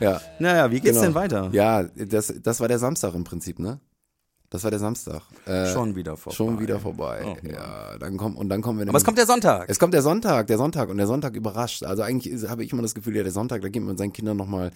Ja. 0.00 0.20
Naja, 0.38 0.70
wie 0.70 0.80
geht's 0.80 0.94
Genau. 0.96 1.02
denn 1.02 1.14
weiter? 1.14 1.48
Ja, 1.52 1.82
das, 1.84 2.32
das 2.42 2.60
war 2.60 2.68
der 2.68 2.78
Samstag 2.78 3.14
im 3.14 3.24
Prinzip, 3.24 3.58
ne? 3.58 3.80
Das 4.50 4.64
war 4.64 4.70
der 4.70 4.80
Samstag. 4.80 5.20
Äh, 5.44 5.66
Schon 5.74 5.94
wieder 5.94 6.16
vorbei. 6.16 6.34
Schon 6.36 6.58
wieder 6.58 6.80
vorbei. 6.80 7.22
Oh, 7.26 7.36
ja, 7.46 7.98
dann 7.98 8.16
kommt 8.16 8.38
und 8.38 8.48
dann 8.48 8.62
kommen 8.62 8.78
wir. 8.78 8.88
Aber 8.88 8.96
es 8.96 9.04
kommt 9.04 9.18
der 9.18 9.26
Sonntag. 9.26 9.68
Es 9.68 9.78
kommt 9.78 9.92
der 9.92 10.00
Sonntag, 10.00 10.46
der 10.46 10.56
Sonntag 10.56 10.88
und 10.88 10.96
der 10.96 11.06
Sonntag 11.06 11.36
überrascht. 11.36 11.82
Also 11.84 12.02
eigentlich 12.02 12.32
ist- 12.32 12.48
habe 12.48 12.64
ich 12.64 12.72
immer 12.72 12.80
das 12.80 12.94
Gefühl, 12.94 13.14
ja, 13.14 13.22
der 13.22 13.32
Sonntag, 13.32 13.60
da 13.60 13.68
geht 13.68 13.82
man 13.82 13.90
mit 13.90 13.98
seinen 13.98 14.14
Kindern 14.14 14.38
nochmal 14.38 14.70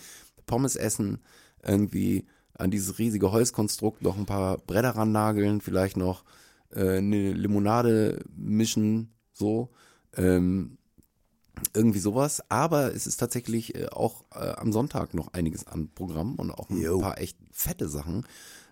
Pommes 0.45 0.77
essen, 0.77 1.21
irgendwie 1.65 2.27
an 2.63 2.71
dieses 2.71 2.99
riesige 2.99 3.33
Holzkonstrukt 3.33 4.03
noch 4.03 4.17
ein 4.17 4.27
paar 4.27 4.59
Bretter 4.59 4.91
rannageln, 4.91 5.61
vielleicht 5.61 5.97
noch 5.97 6.25
äh, 6.75 6.99
eine 6.99 7.33
Limonade 7.33 8.23
mischen, 8.35 9.13
so. 9.33 9.71
Ähm, 10.17 10.79
irgendwie 11.75 12.01
sowas. 12.01 12.43
Aber 12.49 12.95
es 12.95 13.07
ist 13.07 13.19
tatsächlich 13.19 13.75
äh, 13.75 13.89
auch 13.89 14.25
äh, 14.35 14.53
am 14.57 14.73
Sonntag 14.73 15.15
noch 15.15 15.33
einiges 15.33 15.67
an 15.67 15.91
Programm 15.95 16.37
und 16.37 16.51
auch 16.51 16.71
ein 16.71 16.81
Jo. 16.81 17.01
paar 17.01 17.19
echt 17.19 17.37
fette 17.53 17.89
Sachen. 17.89 18.27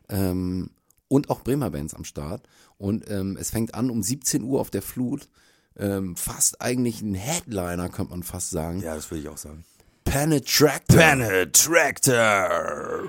Ähm, 0.08 0.70
und 1.08 1.28
auch 1.28 1.42
Bremer 1.42 1.70
Bands 1.70 1.94
am 1.94 2.04
Start. 2.04 2.42
Und 2.78 3.10
ähm, 3.10 3.36
es 3.38 3.50
fängt 3.50 3.74
an 3.74 3.90
um 3.90 4.02
17 4.02 4.42
Uhr 4.44 4.60
auf 4.60 4.70
der 4.70 4.82
Flut. 4.82 5.28
Ähm, 5.76 6.16
fast 6.16 6.60
eigentlich 6.60 7.02
ein 7.02 7.14
Headliner, 7.14 7.88
könnte 7.88 8.10
man 8.10 8.22
fast 8.22 8.50
sagen. 8.50 8.80
ja, 8.80 8.94
das 8.94 9.10
würde 9.10 9.22
ich 9.22 9.28
auch 9.28 9.38
sagen. 9.38 9.64
Penetractor. 10.04 10.96
Penetractor. 10.96 13.08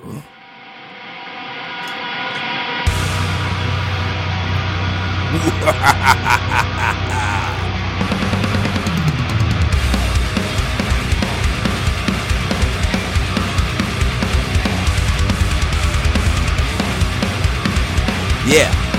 Yeah. 18.52 18.91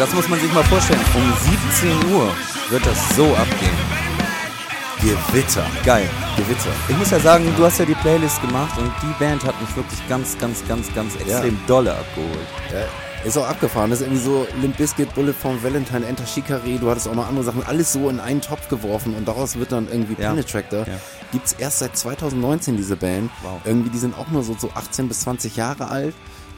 Das 0.00 0.14
muss 0.14 0.28
man 0.28 0.40
sich 0.40 0.50
mal 0.52 0.64
vorstellen. 0.64 1.00
Um 1.14 1.32
17 2.02 2.12
Uhr 2.14 2.32
wird 2.70 2.86
das 2.86 3.16
so 3.16 3.26
abgehen. 3.36 3.76
Gewitter. 5.00 5.66
Geil. 5.84 6.08
Gewitter. 6.36 6.70
Ich 6.88 6.96
muss 6.96 7.10
ja 7.10 7.20
sagen, 7.20 7.44
du 7.56 7.64
hast 7.64 7.78
ja 7.78 7.84
die 7.84 7.94
Playlist 7.94 8.40
gemacht 8.40 8.78
und 8.78 8.90
die 9.02 9.12
Band 9.22 9.44
hat 9.44 9.58
mich 9.60 9.74
wirklich 9.76 10.00
ganz, 10.08 10.38
ganz, 10.38 10.66
ganz, 10.66 10.92
ganz 10.94 11.16
extrem 11.16 11.58
dolle 11.66 11.92
abgeholt. 11.92 12.46
Ja, 12.72 13.26
ist 13.26 13.36
auch 13.36 13.46
abgefahren. 13.46 13.90
Das 13.90 14.00
ist 14.00 14.06
irgendwie 14.06 14.22
so 14.24 14.46
Limp 14.62 14.78
Bizkit, 14.78 15.14
Bullet 15.14 15.34
von 15.34 15.62
Valentine, 15.62 16.06
Enter 16.06 16.26
Shikari. 16.26 16.78
Du 16.78 16.90
hattest 16.90 17.06
auch 17.08 17.14
noch 17.14 17.28
andere 17.28 17.44
Sachen. 17.44 17.62
Alles 17.66 17.92
so 17.92 18.08
in 18.08 18.20
einen 18.20 18.40
Topf 18.40 18.68
geworfen 18.68 19.14
und 19.14 19.28
daraus 19.28 19.58
wird 19.58 19.72
dann 19.72 19.86
irgendwie 19.90 20.20
Ja. 20.20 20.30
Penetractor. 20.30 20.80
Ja. 20.86 20.94
Gibt's 21.32 21.52
erst 21.58 21.80
seit 21.80 21.96
2019 21.96 22.76
diese 22.78 22.96
Band. 22.96 23.30
Wow. 23.42 23.60
Irgendwie, 23.64 23.90
die 23.90 23.98
sind 23.98 24.16
auch 24.18 24.28
nur 24.28 24.42
so, 24.42 24.56
so 24.58 24.70
18 24.74 25.08
bis 25.08 25.20
20 25.20 25.56
Jahre 25.56 25.88
alt. 25.88 26.14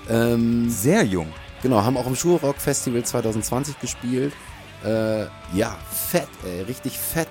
Ähm, 0.09 0.68
Sehr 0.70 1.05
jung. 1.05 1.26
Genau, 1.62 1.82
haben 1.82 1.96
auch 1.96 2.06
im 2.06 2.16
Schulrock 2.16 2.56
Festival 2.56 3.04
2020 3.04 3.78
gespielt. 3.80 4.32
Äh, 4.84 5.22
ja, 5.54 5.76
fett, 5.90 6.28
ey, 6.44 6.62
richtig 6.62 6.98
fett. 6.98 7.28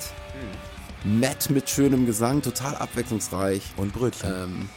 Matt 1.03 1.49
mit 1.49 1.69
schönem 1.69 2.05
Gesang, 2.05 2.41
total 2.41 2.75
abwechslungsreich. 2.75 3.61
Und 3.75 3.91
Brötchen. 3.93 4.31
Ähm, 4.31 4.69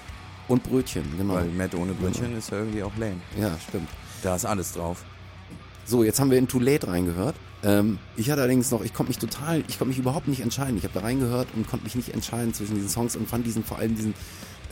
und 0.48 0.62
Brötchen, 0.62 1.04
genau. 1.16 1.34
Weil 1.34 1.46
Matt 1.46 1.74
ohne 1.74 1.92
Brötchen 1.92 2.36
ist 2.36 2.50
ja 2.50 2.58
irgendwie 2.58 2.82
auch 2.82 2.96
lame. 2.98 3.20
Ja, 3.38 3.56
stimmt. 3.68 3.88
Da 4.22 4.34
ist 4.34 4.44
alles 4.44 4.72
drauf. 4.72 5.04
So, 5.84 6.02
jetzt 6.02 6.18
haben 6.18 6.30
wir 6.30 6.38
in 6.38 6.48
Too 6.48 6.60
Late 6.60 6.88
reingehört. 6.88 7.36
Ähm, 7.62 7.98
ich 8.16 8.30
hatte 8.30 8.40
allerdings 8.40 8.70
noch, 8.70 8.82
ich 8.82 8.92
konnte 8.92 9.10
mich 9.10 9.18
total, 9.18 9.62
ich 9.68 9.78
konnte 9.78 9.90
mich 9.90 9.98
überhaupt 9.98 10.28
nicht 10.28 10.40
entscheiden. 10.40 10.76
Ich 10.76 10.84
habe 10.84 10.94
da 10.94 11.00
reingehört 11.00 11.48
und 11.54 11.68
konnte 11.68 11.84
mich 11.84 11.94
nicht 11.94 12.12
entscheiden 12.12 12.54
zwischen 12.54 12.74
diesen 12.74 12.88
Songs 12.88 13.16
und 13.16 13.28
fand 13.28 13.46
diesen, 13.46 13.64
vor 13.64 13.78
allem 13.78 13.94
diesen 13.94 14.14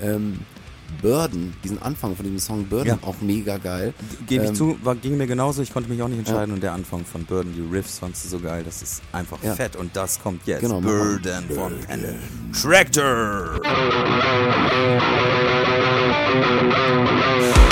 ähm, 0.01 0.41
Burden, 1.01 1.55
diesen 1.65 1.81
Anfang 1.83 2.15
von 2.17 2.25
diesem 2.25 2.39
Song 2.39 2.65
Burden 2.67 2.89
Ja. 2.89 2.99
auch 3.03 3.17
mega 3.21 3.57
geil. 3.59 3.95
Gebe 4.27 4.45
ich 4.45 4.51
Ähm, 4.51 4.57
zu, 4.57 4.77
war, 4.83 4.95
ging 4.95 5.17
mir 5.17 5.27
genauso, 5.27 5.63
ich 5.63 5.73
konnte 5.73 5.89
mich 5.91 6.03
auch 6.03 6.09
nicht 6.09 6.19
entscheiden 6.19 6.53
und 6.55 6.63
der 6.63 6.73
Anfang 6.73 7.05
von 7.05 7.25
Burden, 7.25 7.53
die 7.57 7.63
Riffs 7.75 7.99
fandst 7.99 8.25
du 8.25 8.29
so 8.29 8.39
geil, 8.41 8.63
das 8.65 8.83
ist 8.83 9.03
einfach 9.13 9.39
Ja. 9.43 9.55
fett 9.55 9.77
und 9.77 9.97
das 9.97 10.21
kommt 10.23 10.47
jetzt. 10.47 10.61
Genau. 10.61 10.81
Burden 10.81 11.45
von 11.55 11.73
Penetractor. 11.81 13.61
Yeah. 17.45 17.72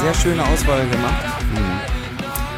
Sehr 0.00 0.14
schöne 0.14 0.44
Auswahl 0.44 0.86
gemacht. 0.88 1.24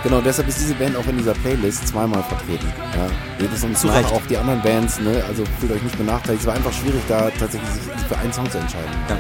Genau, 0.03 0.20
deshalb 0.22 0.49
ist 0.49 0.59
diese 0.61 0.74
Band 0.74 0.97
auch 0.97 1.07
in 1.07 1.18
dieser 1.18 1.34
Playlist 1.34 1.88
zweimal 1.88 2.22
vertreten. 2.22 2.72
Ja, 2.97 3.07
jedes 3.38 3.62
und 3.62 3.76
zwar 3.76 3.99
auch 4.12 4.22
die 4.30 4.36
anderen 4.38 4.62
Bands, 4.62 4.99
ne? 4.99 5.22
Also 5.28 5.45
fühlt 5.61 5.72
euch 5.72 5.82
nicht 5.82 5.99
benachteiligt. 5.99 6.41
Es 6.41 6.47
war 6.47 6.55
einfach 6.55 6.72
schwierig, 6.72 7.03
da 7.07 7.30
tatsächlich 7.38 7.70
sich 7.70 7.82
für 8.09 8.16
einen 8.16 8.32
Song 8.32 8.51
zu 8.51 8.59
entscheiden. 8.59 8.88
Ja. 9.11 9.18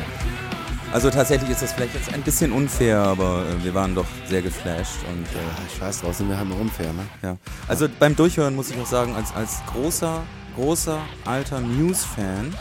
Also 0.92 1.08
tatsächlich 1.10 1.50
ist 1.50 1.62
das 1.62 1.72
vielleicht 1.72 1.94
jetzt 1.94 2.12
ein 2.12 2.22
bisschen 2.22 2.50
unfair, 2.50 2.98
aber 2.98 3.44
äh, 3.46 3.62
wir 3.64 3.74
waren 3.74 3.94
doch 3.94 4.06
sehr 4.26 4.42
geflasht 4.42 4.96
und 5.08 5.22
äh, 5.24 5.38
Ah, 5.38 5.78
scheiß 5.78 6.00
draus, 6.00 6.18
sind 6.18 6.28
wir 6.28 6.36
halt 6.36 6.48
mal 6.48 6.58
unfair, 6.58 6.92
ne? 6.92 7.06
ja. 7.22 7.36
Also 7.68 7.86
beim 8.00 8.16
Durchhören 8.16 8.56
muss 8.56 8.70
ich 8.70 8.80
auch 8.80 8.86
sagen, 8.86 9.14
als, 9.14 9.32
als 9.36 9.60
großer, 9.72 10.22
großer 10.56 10.98
alter 11.26 11.60
News-Fan 11.60 12.52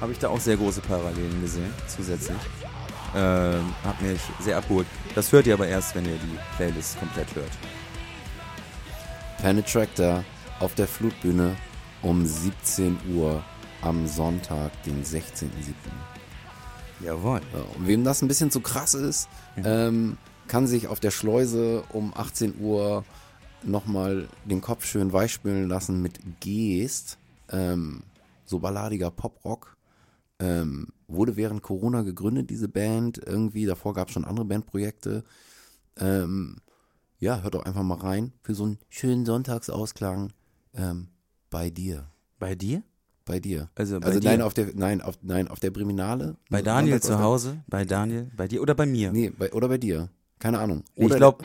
habe 0.00 0.12
ich 0.12 0.18
da 0.18 0.28
auch 0.28 0.40
sehr 0.40 0.56
große 0.58 0.82
Parallelen 0.82 1.40
gesehen, 1.40 1.72
zusätzlich. 1.86 2.36
Ähm, 3.14 3.74
hat 3.84 4.00
mich 4.02 4.20
sehr 4.40 4.58
abgeholt. 4.58 4.86
Das 5.14 5.32
hört 5.32 5.46
ihr 5.46 5.54
aber 5.54 5.66
erst, 5.66 5.94
wenn 5.94 6.04
ihr 6.04 6.16
die 6.16 6.38
Playlist 6.56 6.98
komplett 6.98 7.34
hört. 7.34 7.50
Penetractor 9.40 10.24
auf 10.60 10.74
der 10.74 10.86
Flutbühne 10.86 11.56
um 12.02 12.26
17 12.26 12.98
Uhr 13.14 13.42
am 13.82 14.06
Sonntag, 14.06 14.70
den 14.82 15.04
16.07. 15.04 15.46
Jawohl. 17.00 17.40
Ja, 17.52 17.60
und 17.76 17.86
wem 17.86 18.04
das 18.04 18.22
ein 18.22 18.28
bisschen 18.28 18.50
zu 18.50 18.60
krass 18.60 18.94
ist, 18.94 19.28
ähm, 19.56 20.18
kann 20.48 20.66
sich 20.66 20.88
auf 20.88 21.00
der 21.00 21.10
Schleuse 21.10 21.84
um 21.92 22.12
18 22.14 22.60
Uhr 22.60 23.04
nochmal 23.62 24.28
den 24.44 24.60
Kopf 24.60 24.84
schön 24.84 25.12
weichspülen 25.12 25.68
lassen 25.68 26.02
mit 26.02 26.18
Geest. 26.40 27.18
Ähm, 27.50 28.02
so 28.44 28.58
balladiger 28.58 29.10
Poprock. 29.10 29.76
Ähm, 30.40 30.88
wurde 31.08 31.36
während 31.36 31.62
Corona 31.62 32.02
gegründet, 32.02 32.50
diese 32.50 32.68
Band. 32.68 33.18
Irgendwie, 33.18 33.66
davor 33.66 33.94
gab 33.94 34.08
es 34.08 34.14
schon 34.14 34.24
andere 34.24 34.44
Bandprojekte. 34.44 35.24
Ähm, 35.98 36.58
ja, 37.18 37.40
hört 37.40 37.54
doch 37.54 37.64
einfach 37.64 37.82
mal 37.82 37.98
rein 37.98 38.32
für 38.42 38.54
so 38.54 38.64
einen 38.64 38.78
schönen 38.88 39.26
Sonntagsausklang 39.26 40.32
ähm, 40.74 41.08
bei 41.50 41.70
dir. 41.70 42.06
Bei 42.38 42.54
dir? 42.54 42.82
Bei 43.24 43.40
dir. 43.40 43.68
Also 43.74 43.98
bei 43.98 44.06
also 44.06 44.20
dir? 44.20 44.28
nein, 44.28 44.42
auf 44.42 44.54
der, 44.54 44.68
nein, 44.74 45.00
auf, 45.00 45.18
nein, 45.22 45.48
auf 45.48 45.60
der 45.60 45.70
Briminale. 45.70 46.36
Bei 46.48 46.62
Daniel 46.62 47.00
zu 47.00 47.18
Hause? 47.18 47.58
Bei 47.66 47.84
Daniel? 47.84 48.30
Bei 48.36 48.46
dir 48.46 48.62
oder 48.62 48.74
bei 48.74 48.86
mir? 48.86 49.10
Nee, 49.12 49.30
bei, 49.30 49.52
oder 49.52 49.68
bei 49.68 49.78
dir. 49.78 50.08
Keine 50.38 50.60
Ahnung. 50.60 50.84
ich 50.94 51.04
Oder 51.04 51.16
glaube, 51.16 51.44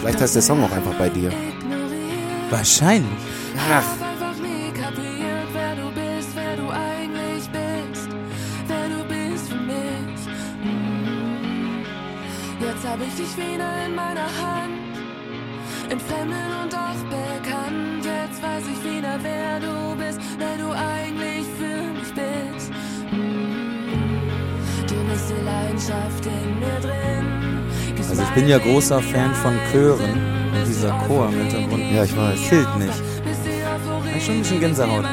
vielleicht 0.00 0.20
heißt 0.20 0.36
der 0.36 0.42
Song 0.42 0.62
auch 0.62 0.70
einfach 0.70 0.96
bei 0.96 1.08
dir. 1.08 1.32
wahrscheinlich. 2.50 3.10
Ach, 3.58 4.09
hab 12.90 13.00
ich 13.00 13.14
dich 13.14 13.36
wieder 13.36 13.70
in 13.86 13.94
meiner 13.94 14.26
Hand. 14.42 14.94
Entfremdet 15.88 16.50
und 16.62 16.72
doch 16.72 17.00
bekannt. 17.08 18.04
Jetzt 18.04 18.42
weiß 18.42 18.64
ich 18.72 18.80
wieder, 18.84 19.18
wer 19.22 19.60
du 19.60 19.96
bist, 19.96 20.18
wer 20.38 20.56
du 20.58 20.72
eigentlich 20.72 21.46
für 21.58 21.82
mich 21.94 22.12
bist. 22.20 22.70
Mm. 23.12 24.88
Du 24.88 24.96
bist 25.08 25.24
die 25.30 25.44
Leidenschaft 25.44 26.26
in 26.26 26.58
mir 26.58 26.80
drin. 26.80 28.08
Also 28.08 28.22
ich 28.22 28.30
bin 28.30 28.48
ja 28.48 28.58
großer 28.58 29.00
Fan 29.00 29.34
von 29.36 29.56
Chören 29.70 30.10
und 30.52 30.66
dieser 30.66 30.90
Chor 31.06 31.28
im 31.28 31.38
Hintergrund. 31.38 31.92
Ja, 31.92 32.02
ich 32.02 32.16
weiß. 32.16 32.40
Killt 32.48 32.76
mich. 32.76 32.90
Ich 34.16 34.24
schon 34.24 34.34
ein 34.34 34.40
bisschen 34.40 34.60
Gänsehaut. 34.60 35.04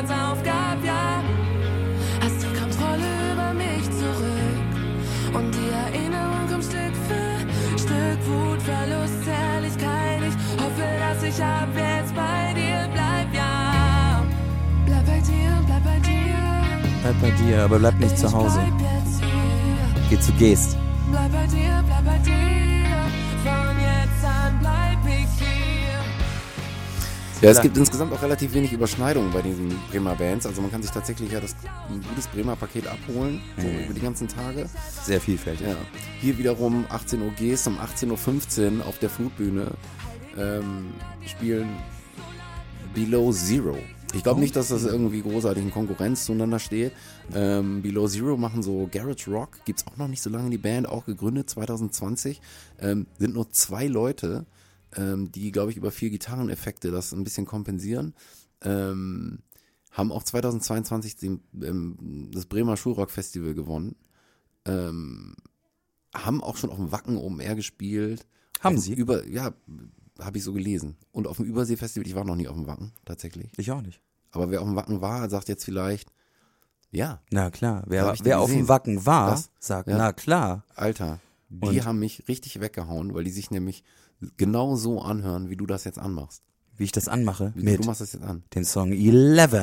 Bleib 17.07 17.21
bei 17.21 17.31
dir, 17.41 17.63
aber 17.63 17.79
bleib 17.79 17.97
nicht 18.01 18.17
zu 18.17 18.29
Hause. 18.29 18.59
Geh 20.09 20.19
zu 20.19 20.33
Geest. 20.33 20.75
Bleib 21.09 21.31
bei 21.31 21.47
dir, 21.47 21.81
bleib 21.87 22.03
bei 22.03 22.17
dir. 22.17 22.33
Von 23.45 23.77
jetzt 23.79 24.25
an 24.25 24.59
bleib 24.59 25.05
ich 25.05 25.29
hier. 25.39 25.99
Ja, 27.41 27.51
es 27.51 27.61
gibt 27.61 27.77
insgesamt 27.77 28.11
auch 28.11 28.21
relativ 28.21 28.53
wenig 28.53 28.73
Überschneidungen 28.73 29.31
bei 29.31 29.41
diesen 29.41 29.73
Bremer 29.89 30.15
Bands. 30.15 30.45
Also 30.45 30.61
man 30.61 30.69
kann 30.69 30.81
sich 30.81 30.91
tatsächlich 30.91 31.31
ja 31.31 31.39
das 31.39 31.55
ein 31.89 32.03
gutes 32.09 32.27
Bremer 32.27 32.57
Paket 32.57 32.85
abholen, 32.87 33.41
so 33.55 33.65
Mhm. 33.65 33.85
über 33.85 33.93
die 33.93 34.01
ganzen 34.01 34.27
Tage. 34.27 34.67
Sehr 35.05 35.21
vielfältig. 35.21 35.65
Ja. 35.65 35.75
Hier 36.19 36.37
wiederum 36.37 36.83
18 36.89 37.21
Uhr 37.21 37.31
gehst, 37.37 37.67
um 37.67 37.77
18.15 37.79 38.79
Uhr 38.79 38.85
auf 38.85 38.99
der 38.99 39.09
Flutbühne 39.09 39.71
ähm, 40.37 40.87
spielen 41.25 41.69
Below 42.93 43.31
Zero. 43.31 43.77
Ich 44.13 44.23
glaube 44.23 44.39
nicht, 44.39 44.55
dass 44.55 44.69
das 44.69 44.83
irgendwie 44.83 45.21
großartig 45.21 45.63
in 45.63 45.71
Konkurrenz 45.71 46.25
zueinander 46.25 46.59
steht. 46.59 46.93
Ähm, 47.33 47.81
Below 47.81 48.07
Zero 48.07 48.37
machen 48.37 48.63
so 48.63 48.87
Garage 48.91 49.29
Rock, 49.29 49.63
gibt's 49.65 49.85
auch 49.87 49.97
noch 49.97 50.07
nicht 50.07 50.21
so 50.21 50.29
lange 50.29 50.49
die 50.49 50.57
Band, 50.57 50.87
auch 50.87 51.05
gegründet 51.05 51.49
2020. 51.49 52.41
Ähm, 52.79 53.07
sind 53.19 53.33
nur 53.33 53.51
zwei 53.51 53.87
Leute, 53.87 54.45
ähm, 54.95 55.31
die, 55.31 55.51
glaube 55.51 55.71
ich, 55.71 55.77
über 55.77 55.91
vier 55.91 56.09
Gitarreneffekte 56.09 56.89
das 56.89 57.11
ein 57.11 57.23
bisschen 57.23 57.45
kompensieren. 57.45 58.13
Ähm, 58.61 59.39
haben 59.91 60.11
auch 60.11 60.23
2022 60.23 61.15
den, 61.17 61.41
ähm, 61.61 62.29
das 62.33 62.45
Bremer 62.45 62.77
Schulrock 62.77 63.11
Festival 63.11 63.53
gewonnen. 63.53 63.95
Ähm, 64.65 65.35
haben 66.13 66.43
auch 66.43 66.57
schon 66.57 66.69
auf 66.69 66.77
dem 66.77 66.91
Wacken 66.91 67.17
Open 67.17 67.39
Air 67.39 67.55
gespielt. 67.55 68.25
Haben 68.61 68.77
sie? 68.77 68.93
Über, 68.93 69.25
ja, 69.27 69.53
habe 70.21 70.37
ich 70.37 70.43
so 70.43 70.53
gelesen. 70.53 70.97
Und 71.11 71.27
auf 71.27 71.37
dem 71.37 71.45
Übersee-Festival, 71.45 72.07
ich 72.07 72.15
war 72.15 72.23
noch 72.25 72.35
nie 72.35 72.47
auf 72.47 72.55
dem 72.55 72.67
Wacken, 72.67 72.91
tatsächlich. 73.05 73.51
Ich 73.57 73.71
auch 73.71 73.81
nicht. 73.81 74.01
Aber 74.31 74.49
wer 74.51 74.61
auf 74.61 74.67
dem 74.67 74.75
Wacken 74.75 75.01
war, 75.01 75.29
sagt 75.29 75.47
jetzt 75.49 75.63
vielleicht, 75.65 76.11
ja, 76.91 77.21
Na 77.31 77.49
klar, 77.51 77.83
wer, 77.87 78.15
wer 78.23 78.39
auf 78.39 78.49
dem? 78.49 78.67
Wacken 78.67 79.05
war, 79.05 79.31
Was? 79.33 79.49
sagt, 79.59 79.89
Ja. 79.89 79.97
na 79.97 80.13
klar. 80.13 80.63
Alter, 80.75 81.19
die 81.49 81.79
Und? 81.79 81.85
haben 81.85 81.99
mich 81.99 82.27
richtig 82.27 82.59
weggehauen, 82.59 83.13
weil 83.13 83.23
die 83.23 83.31
sich 83.31 83.51
nämlich 83.51 83.83
genau 84.37 84.75
so 84.75 85.01
anhören, 85.01 85.49
wie 85.49 85.57
du 85.57 85.65
das 85.65 85.83
jetzt 85.83 85.99
anmachst. 85.99 86.43
Wie 86.77 86.83
ich 86.83 86.91
das 86.91 87.07
anmache, 87.07 87.53
Wie 87.55 87.63
mit 87.63 87.79
Du 87.83 87.85
machst 87.87 88.01
das 88.01 88.13
jetzt 88.13 88.23
an. 88.23 88.43
dem 88.53 88.63
Song 88.63 88.91
11. 88.91 89.53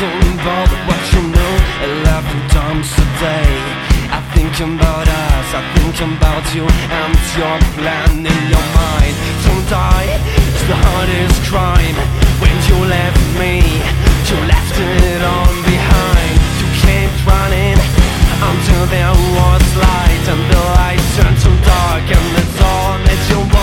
I 0.00 0.08
think 0.08 0.40
about 0.40 0.70
what 0.88 1.02
you 1.12 1.20
know 1.28 1.52
Eleven 1.84 2.40
times 2.48 2.88
a 2.88 3.06
day. 3.20 3.52
I 4.08 4.24
think 4.32 4.56
about 4.64 5.04
us 5.04 5.48
I 5.52 5.60
think 5.76 5.92
about 6.00 6.40
you 6.56 6.64
And 6.64 7.20
your 7.36 7.56
plan 7.76 8.24
in 8.24 8.42
your 8.48 8.66
mind. 8.80 9.14
Don't 9.44 9.66
die 9.68 10.08
It's 10.48 10.64
the 10.72 10.78
hardest 10.88 11.44
crime. 11.52 11.98
When 12.40 12.56
you 12.64 12.80
left 12.88 13.20
me 13.36 13.60
You 14.24 14.36
left 14.48 14.72
it 14.80 15.20
all 15.20 15.52
behind. 15.68 16.36
You 16.64 16.68
kept 16.80 17.20
running 17.28 17.76
Until 18.40 18.84
there 18.88 19.12
was 19.36 19.64
light 19.84 20.24
And 20.32 20.42
the 20.48 20.62
light 20.80 21.04
turned 21.12 21.40
to 21.44 21.52
dark 21.60 22.08
And 22.08 22.26
that's 22.40 22.60
all 22.64 22.96
that 23.04 23.20
you 23.28 23.40
want 23.52 23.60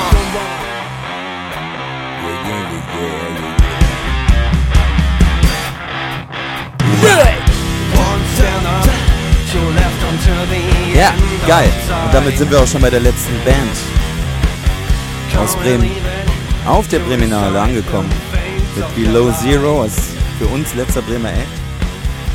Ja, 10.96 11.14
geil. 11.48 11.70
Und 12.06 12.14
damit 12.14 12.38
sind 12.38 12.50
wir 12.52 12.60
auch 12.62 12.68
schon 12.68 12.82
bei 12.82 12.90
der 12.90 13.00
letzten 13.02 13.34
Band 13.46 13.78
aus 15.40 15.56
Bremen. 15.58 15.90
Auf 16.66 16.88
der 16.88 17.00
Breminale 17.00 17.60
angekommen. 17.60 18.10
Mit 18.76 18.96
Below 18.96 19.32
Zero 19.42 19.84
als 19.84 19.94
für 20.40 20.48
uns 20.48 20.74
letzter 20.76 21.02
Bremer 21.02 21.30
Act. 21.30 21.48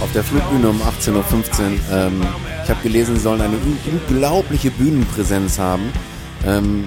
Auf 0.01 0.11
der 0.13 0.25
Flutbühne 0.25 0.69
um 0.69 0.81
18.15 0.83 1.13
Uhr. 1.13 1.23
Ähm, 1.93 2.27
ich 2.65 2.71
habe 2.71 2.81
gelesen, 2.83 3.17
sie 3.17 3.23
sollen 3.23 3.41
eine 3.41 3.55
un- 3.57 3.79
unglaubliche 4.09 4.71
Bühnenpräsenz 4.71 5.59
haben. 5.59 5.93
Ähm, 6.47 6.85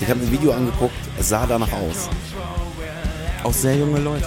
ich 0.00 0.08
habe 0.08 0.20
ein 0.20 0.30
Video 0.32 0.52
angeguckt, 0.52 0.94
es 1.18 1.28
sah 1.28 1.46
danach 1.46 1.72
aus. 1.72 2.08
Auch 3.44 3.52
sehr 3.52 3.76
junge 3.76 4.00
Leute. 4.00 4.26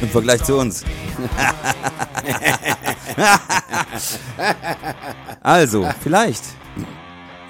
Im 0.00 0.08
Vergleich 0.08 0.42
zu 0.44 0.56
uns. 0.56 0.84
also, 5.42 5.88
vielleicht 6.00 6.44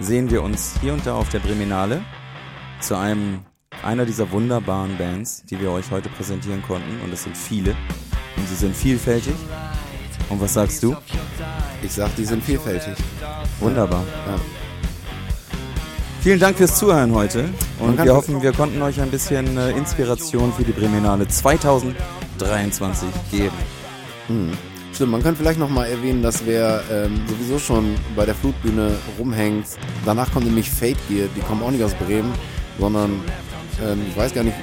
sehen 0.01 0.31
wir 0.31 0.43
uns 0.43 0.75
hier 0.81 0.93
und 0.93 1.07
da 1.07 1.15
auf 1.15 1.29
der 1.29 1.41
Breminale 1.41 2.03
zu 2.81 2.97
einem 2.97 3.41
einer 3.83 4.05
dieser 4.05 4.31
wunderbaren 4.33 4.97
Bands, 4.97 5.45
die 5.49 5.61
wir 5.61 5.71
euch 5.71 5.91
heute 5.91 6.09
präsentieren 6.09 6.63
konnten. 6.67 7.01
Und 7.05 7.13
es 7.13 7.25
sind 7.25 7.37
viele. 7.37 7.77
Und 8.37 8.49
sie 8.49 8.55
sind 8.55 8.75
vielfältig. 8.75 9.35
Und 10.29 10.41
was 10.41 10.55
sagst 10.55 10.83
du? 10.83 10.97
Ich 11.83 11.93
sag, 11.93 12.15
die 12.17 12.25
sind 12.25 12.43
vielfältig. 12.43 12.95
Wunderbar. 13.61 14.05
Ja. 14.27 14.37
Vielen 16.21 16.41
Dank 16.41 16.57
fürs 16.57 16.77
Zuhören 16.77 17.15
heute. 17.15 17.49
Und 17.79 18.03
wir 18.03 18.15
hoffen, 18.15 18.43
wir 18.43 18.53
konnten 18.53 18.83
euch 18.83 19.01
ein 19.01 19.11
bisschen 19.11 19.57
äh, 19.57 19.71
Inspiration 19.71 20.53
für 20.53 20.65
die 20.65 20.73
Breminale 20.73 21.29
2023 22.39 23.09
geben. 23.31 23.57
Stimmt, 24.93 25.13
man 25.13 25.23
kann 25.23 25.37
vielleicht 25.37 25.59
noch 25.59 25.69
mal 25.69 25.87
erwähnen, 25.87 26.23
dass 26.23 26.45
wer 26.47 26.83
ähm, 26.91 27.21
sowieso 27.29 27.59
schon 27.59 27.95
bei 28.17 28.25
der 28.25 28.35
Flutbühne 28.35 28.97
rumhängt, 29.19 29.67
danach 30.05 30.33
kommt 30.33 30.47
nämlich 30.47 30.71
Fate 30.71 30.97
Gear, 31.09 31.29
die 31.37 31.41
kommen 31.41 31.63
auch 31.63 31.71
nicht 31.71 31.85
aus 31.85 31.95
Bremen, 31.95 32.33
sondern 32.79 33.21
ähm, 33.83 34.03
ich 34.09 34.17
weiß 34.17 34.35
gar 34.35 34.45
nicht, 34.45 34.57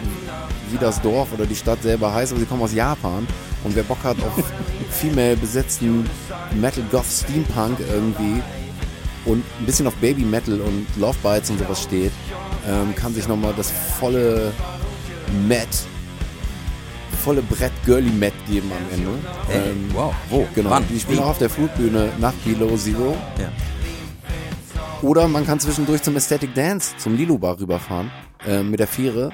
wie 0.72 0.78
das 0.78 1.02
Dorf 1.02 1.32
oder 1.34 1.46
die 1.46 1.56
Stadt 1.56 1.82
selber 1.84 2.14
heißt, 2.14 2.32
aber 2.32 2.42
sie 2.42 2.48
kommen 2.48 2.64
aus 2.64 2.74
Japan. 2.74 3.26
Und 3.64 3.76
wer 3.76 3.84
Bock 3.84 4.04
hat 4.04 4.18
auf 4.24 4.44
female 4.90 5.38
besetzten 5.38 6.10
Metal 6.60 6.84
Goth 6.92 7.06
Steampunk 7.06 7.78
irgendwie 7.92 8.42
und 9.26 9.44
ein 9.60 9.66
bisschen 9.66 9.88
auf 9.88 9.96
Baby 9.96 10.24
Metal 10.24 10.60
und 10.60 10.86
Love 10.98 11.18
Bites 11.24 11.50
und 11.50 11.60
sowas 11.60 11.82
steht, 11.82 12.12
ähm, 12.68 12.94
kann 12.96 13.14
sich 13.14 13.28
nochmal 13.28 13.54
das 13.56 13.72
volle 14.00 14.52
Met, 15.48 15.68
volle 17.26 17.42
Brett 17.42 17.72
Girly 17.86 18.12
Met 18.12 18.34
geben 18.48 18.72
am 18.72 18.94
Ende. 18.94 19.10
Hey, 19.48 19.72
Ähm, 19.72 19.90
wow, 19.94 20.14
wo? 20.30 20.48
Genau, 20.54 20.70
Wann? 20.70 20.88
die 20.88 21.00
spielen 21.00 21.20
auch 21.20 21.30
auf 21.30 21.38
der 21.40 21.50
Flutbühne 21.50 22.10
nach 22.20 22.34
Below 22.46 22.78
Zero. 22.78 23.18
Ja. 23.40 23.50
Oder 25.02 25.28
man 25.28 25.46
kann 25.46 25.60
zwischendurch 25.60 26.04
zum 26.04 26.16
Aesthetic 26.16 26.54
Dance, 26.54 26.96
zum 26.98 27.16
Lilo 27.16 27.38
Bar 27.38 27.60
rüberfahren, 27.60 28.12
äh, 28.48 28.62
mit 28.62 28.80
der 28.80 28.88
Fähre. 28.88 29.32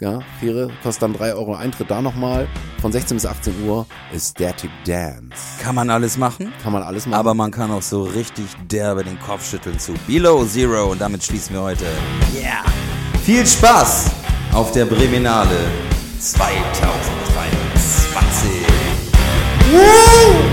Ja, 0.00 0.20
Fähre 0.40 0.70
kostet 0.82 1.02
dann 1.02 1.12
3 1.12 1.34
Euro 1.34 1.54
Eintritt 1.54 1.90
da 1.90 2.00
nochmal. 2.02 2.48
Von 2.80 2.90
16 2.92 3.16
bis 3.18 3.26
18 3.26 3.54
Uhr 3.66 3.86
Aesthetic 4.12 4.70
Dance. 4.86 5.30
Kann 5.62 5.74
man 5.74 5.88
alles 5.90 6.16
machen, 6.18 6.50
Kann 6.62 6.72
man 6.72 6.82
alles 6.82 7.06
machen. 7.06 7.18
aber 7.20 7.32
man 7.34 7.50
kann 7.50 7.70
auch 7.70 7.80
so 7.82 8.02
richtig 8.02 8.46
derbe 8.70 9.04
den 9.04 9.18
Kopf 9.20 9.48
schütteln 9.48 9.78
zu 9.78 9.92
Below 10.06 10.44
Zero. 10.46 10.90
Und 10.92 11.00
damit 11.00 11.22
schließen 11.22 11.54
wir 11.54 11.62
heute. 11.62 11.84
Yeah! 12.34 12.64
Viel 13.22 13.46
Spaß 13.46 14.10
auf 14.52 14.72
der 14.72 14.86
Breminale 14.86 15.56
Uh! 19.76 20.52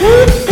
Uh! 0.00 0.45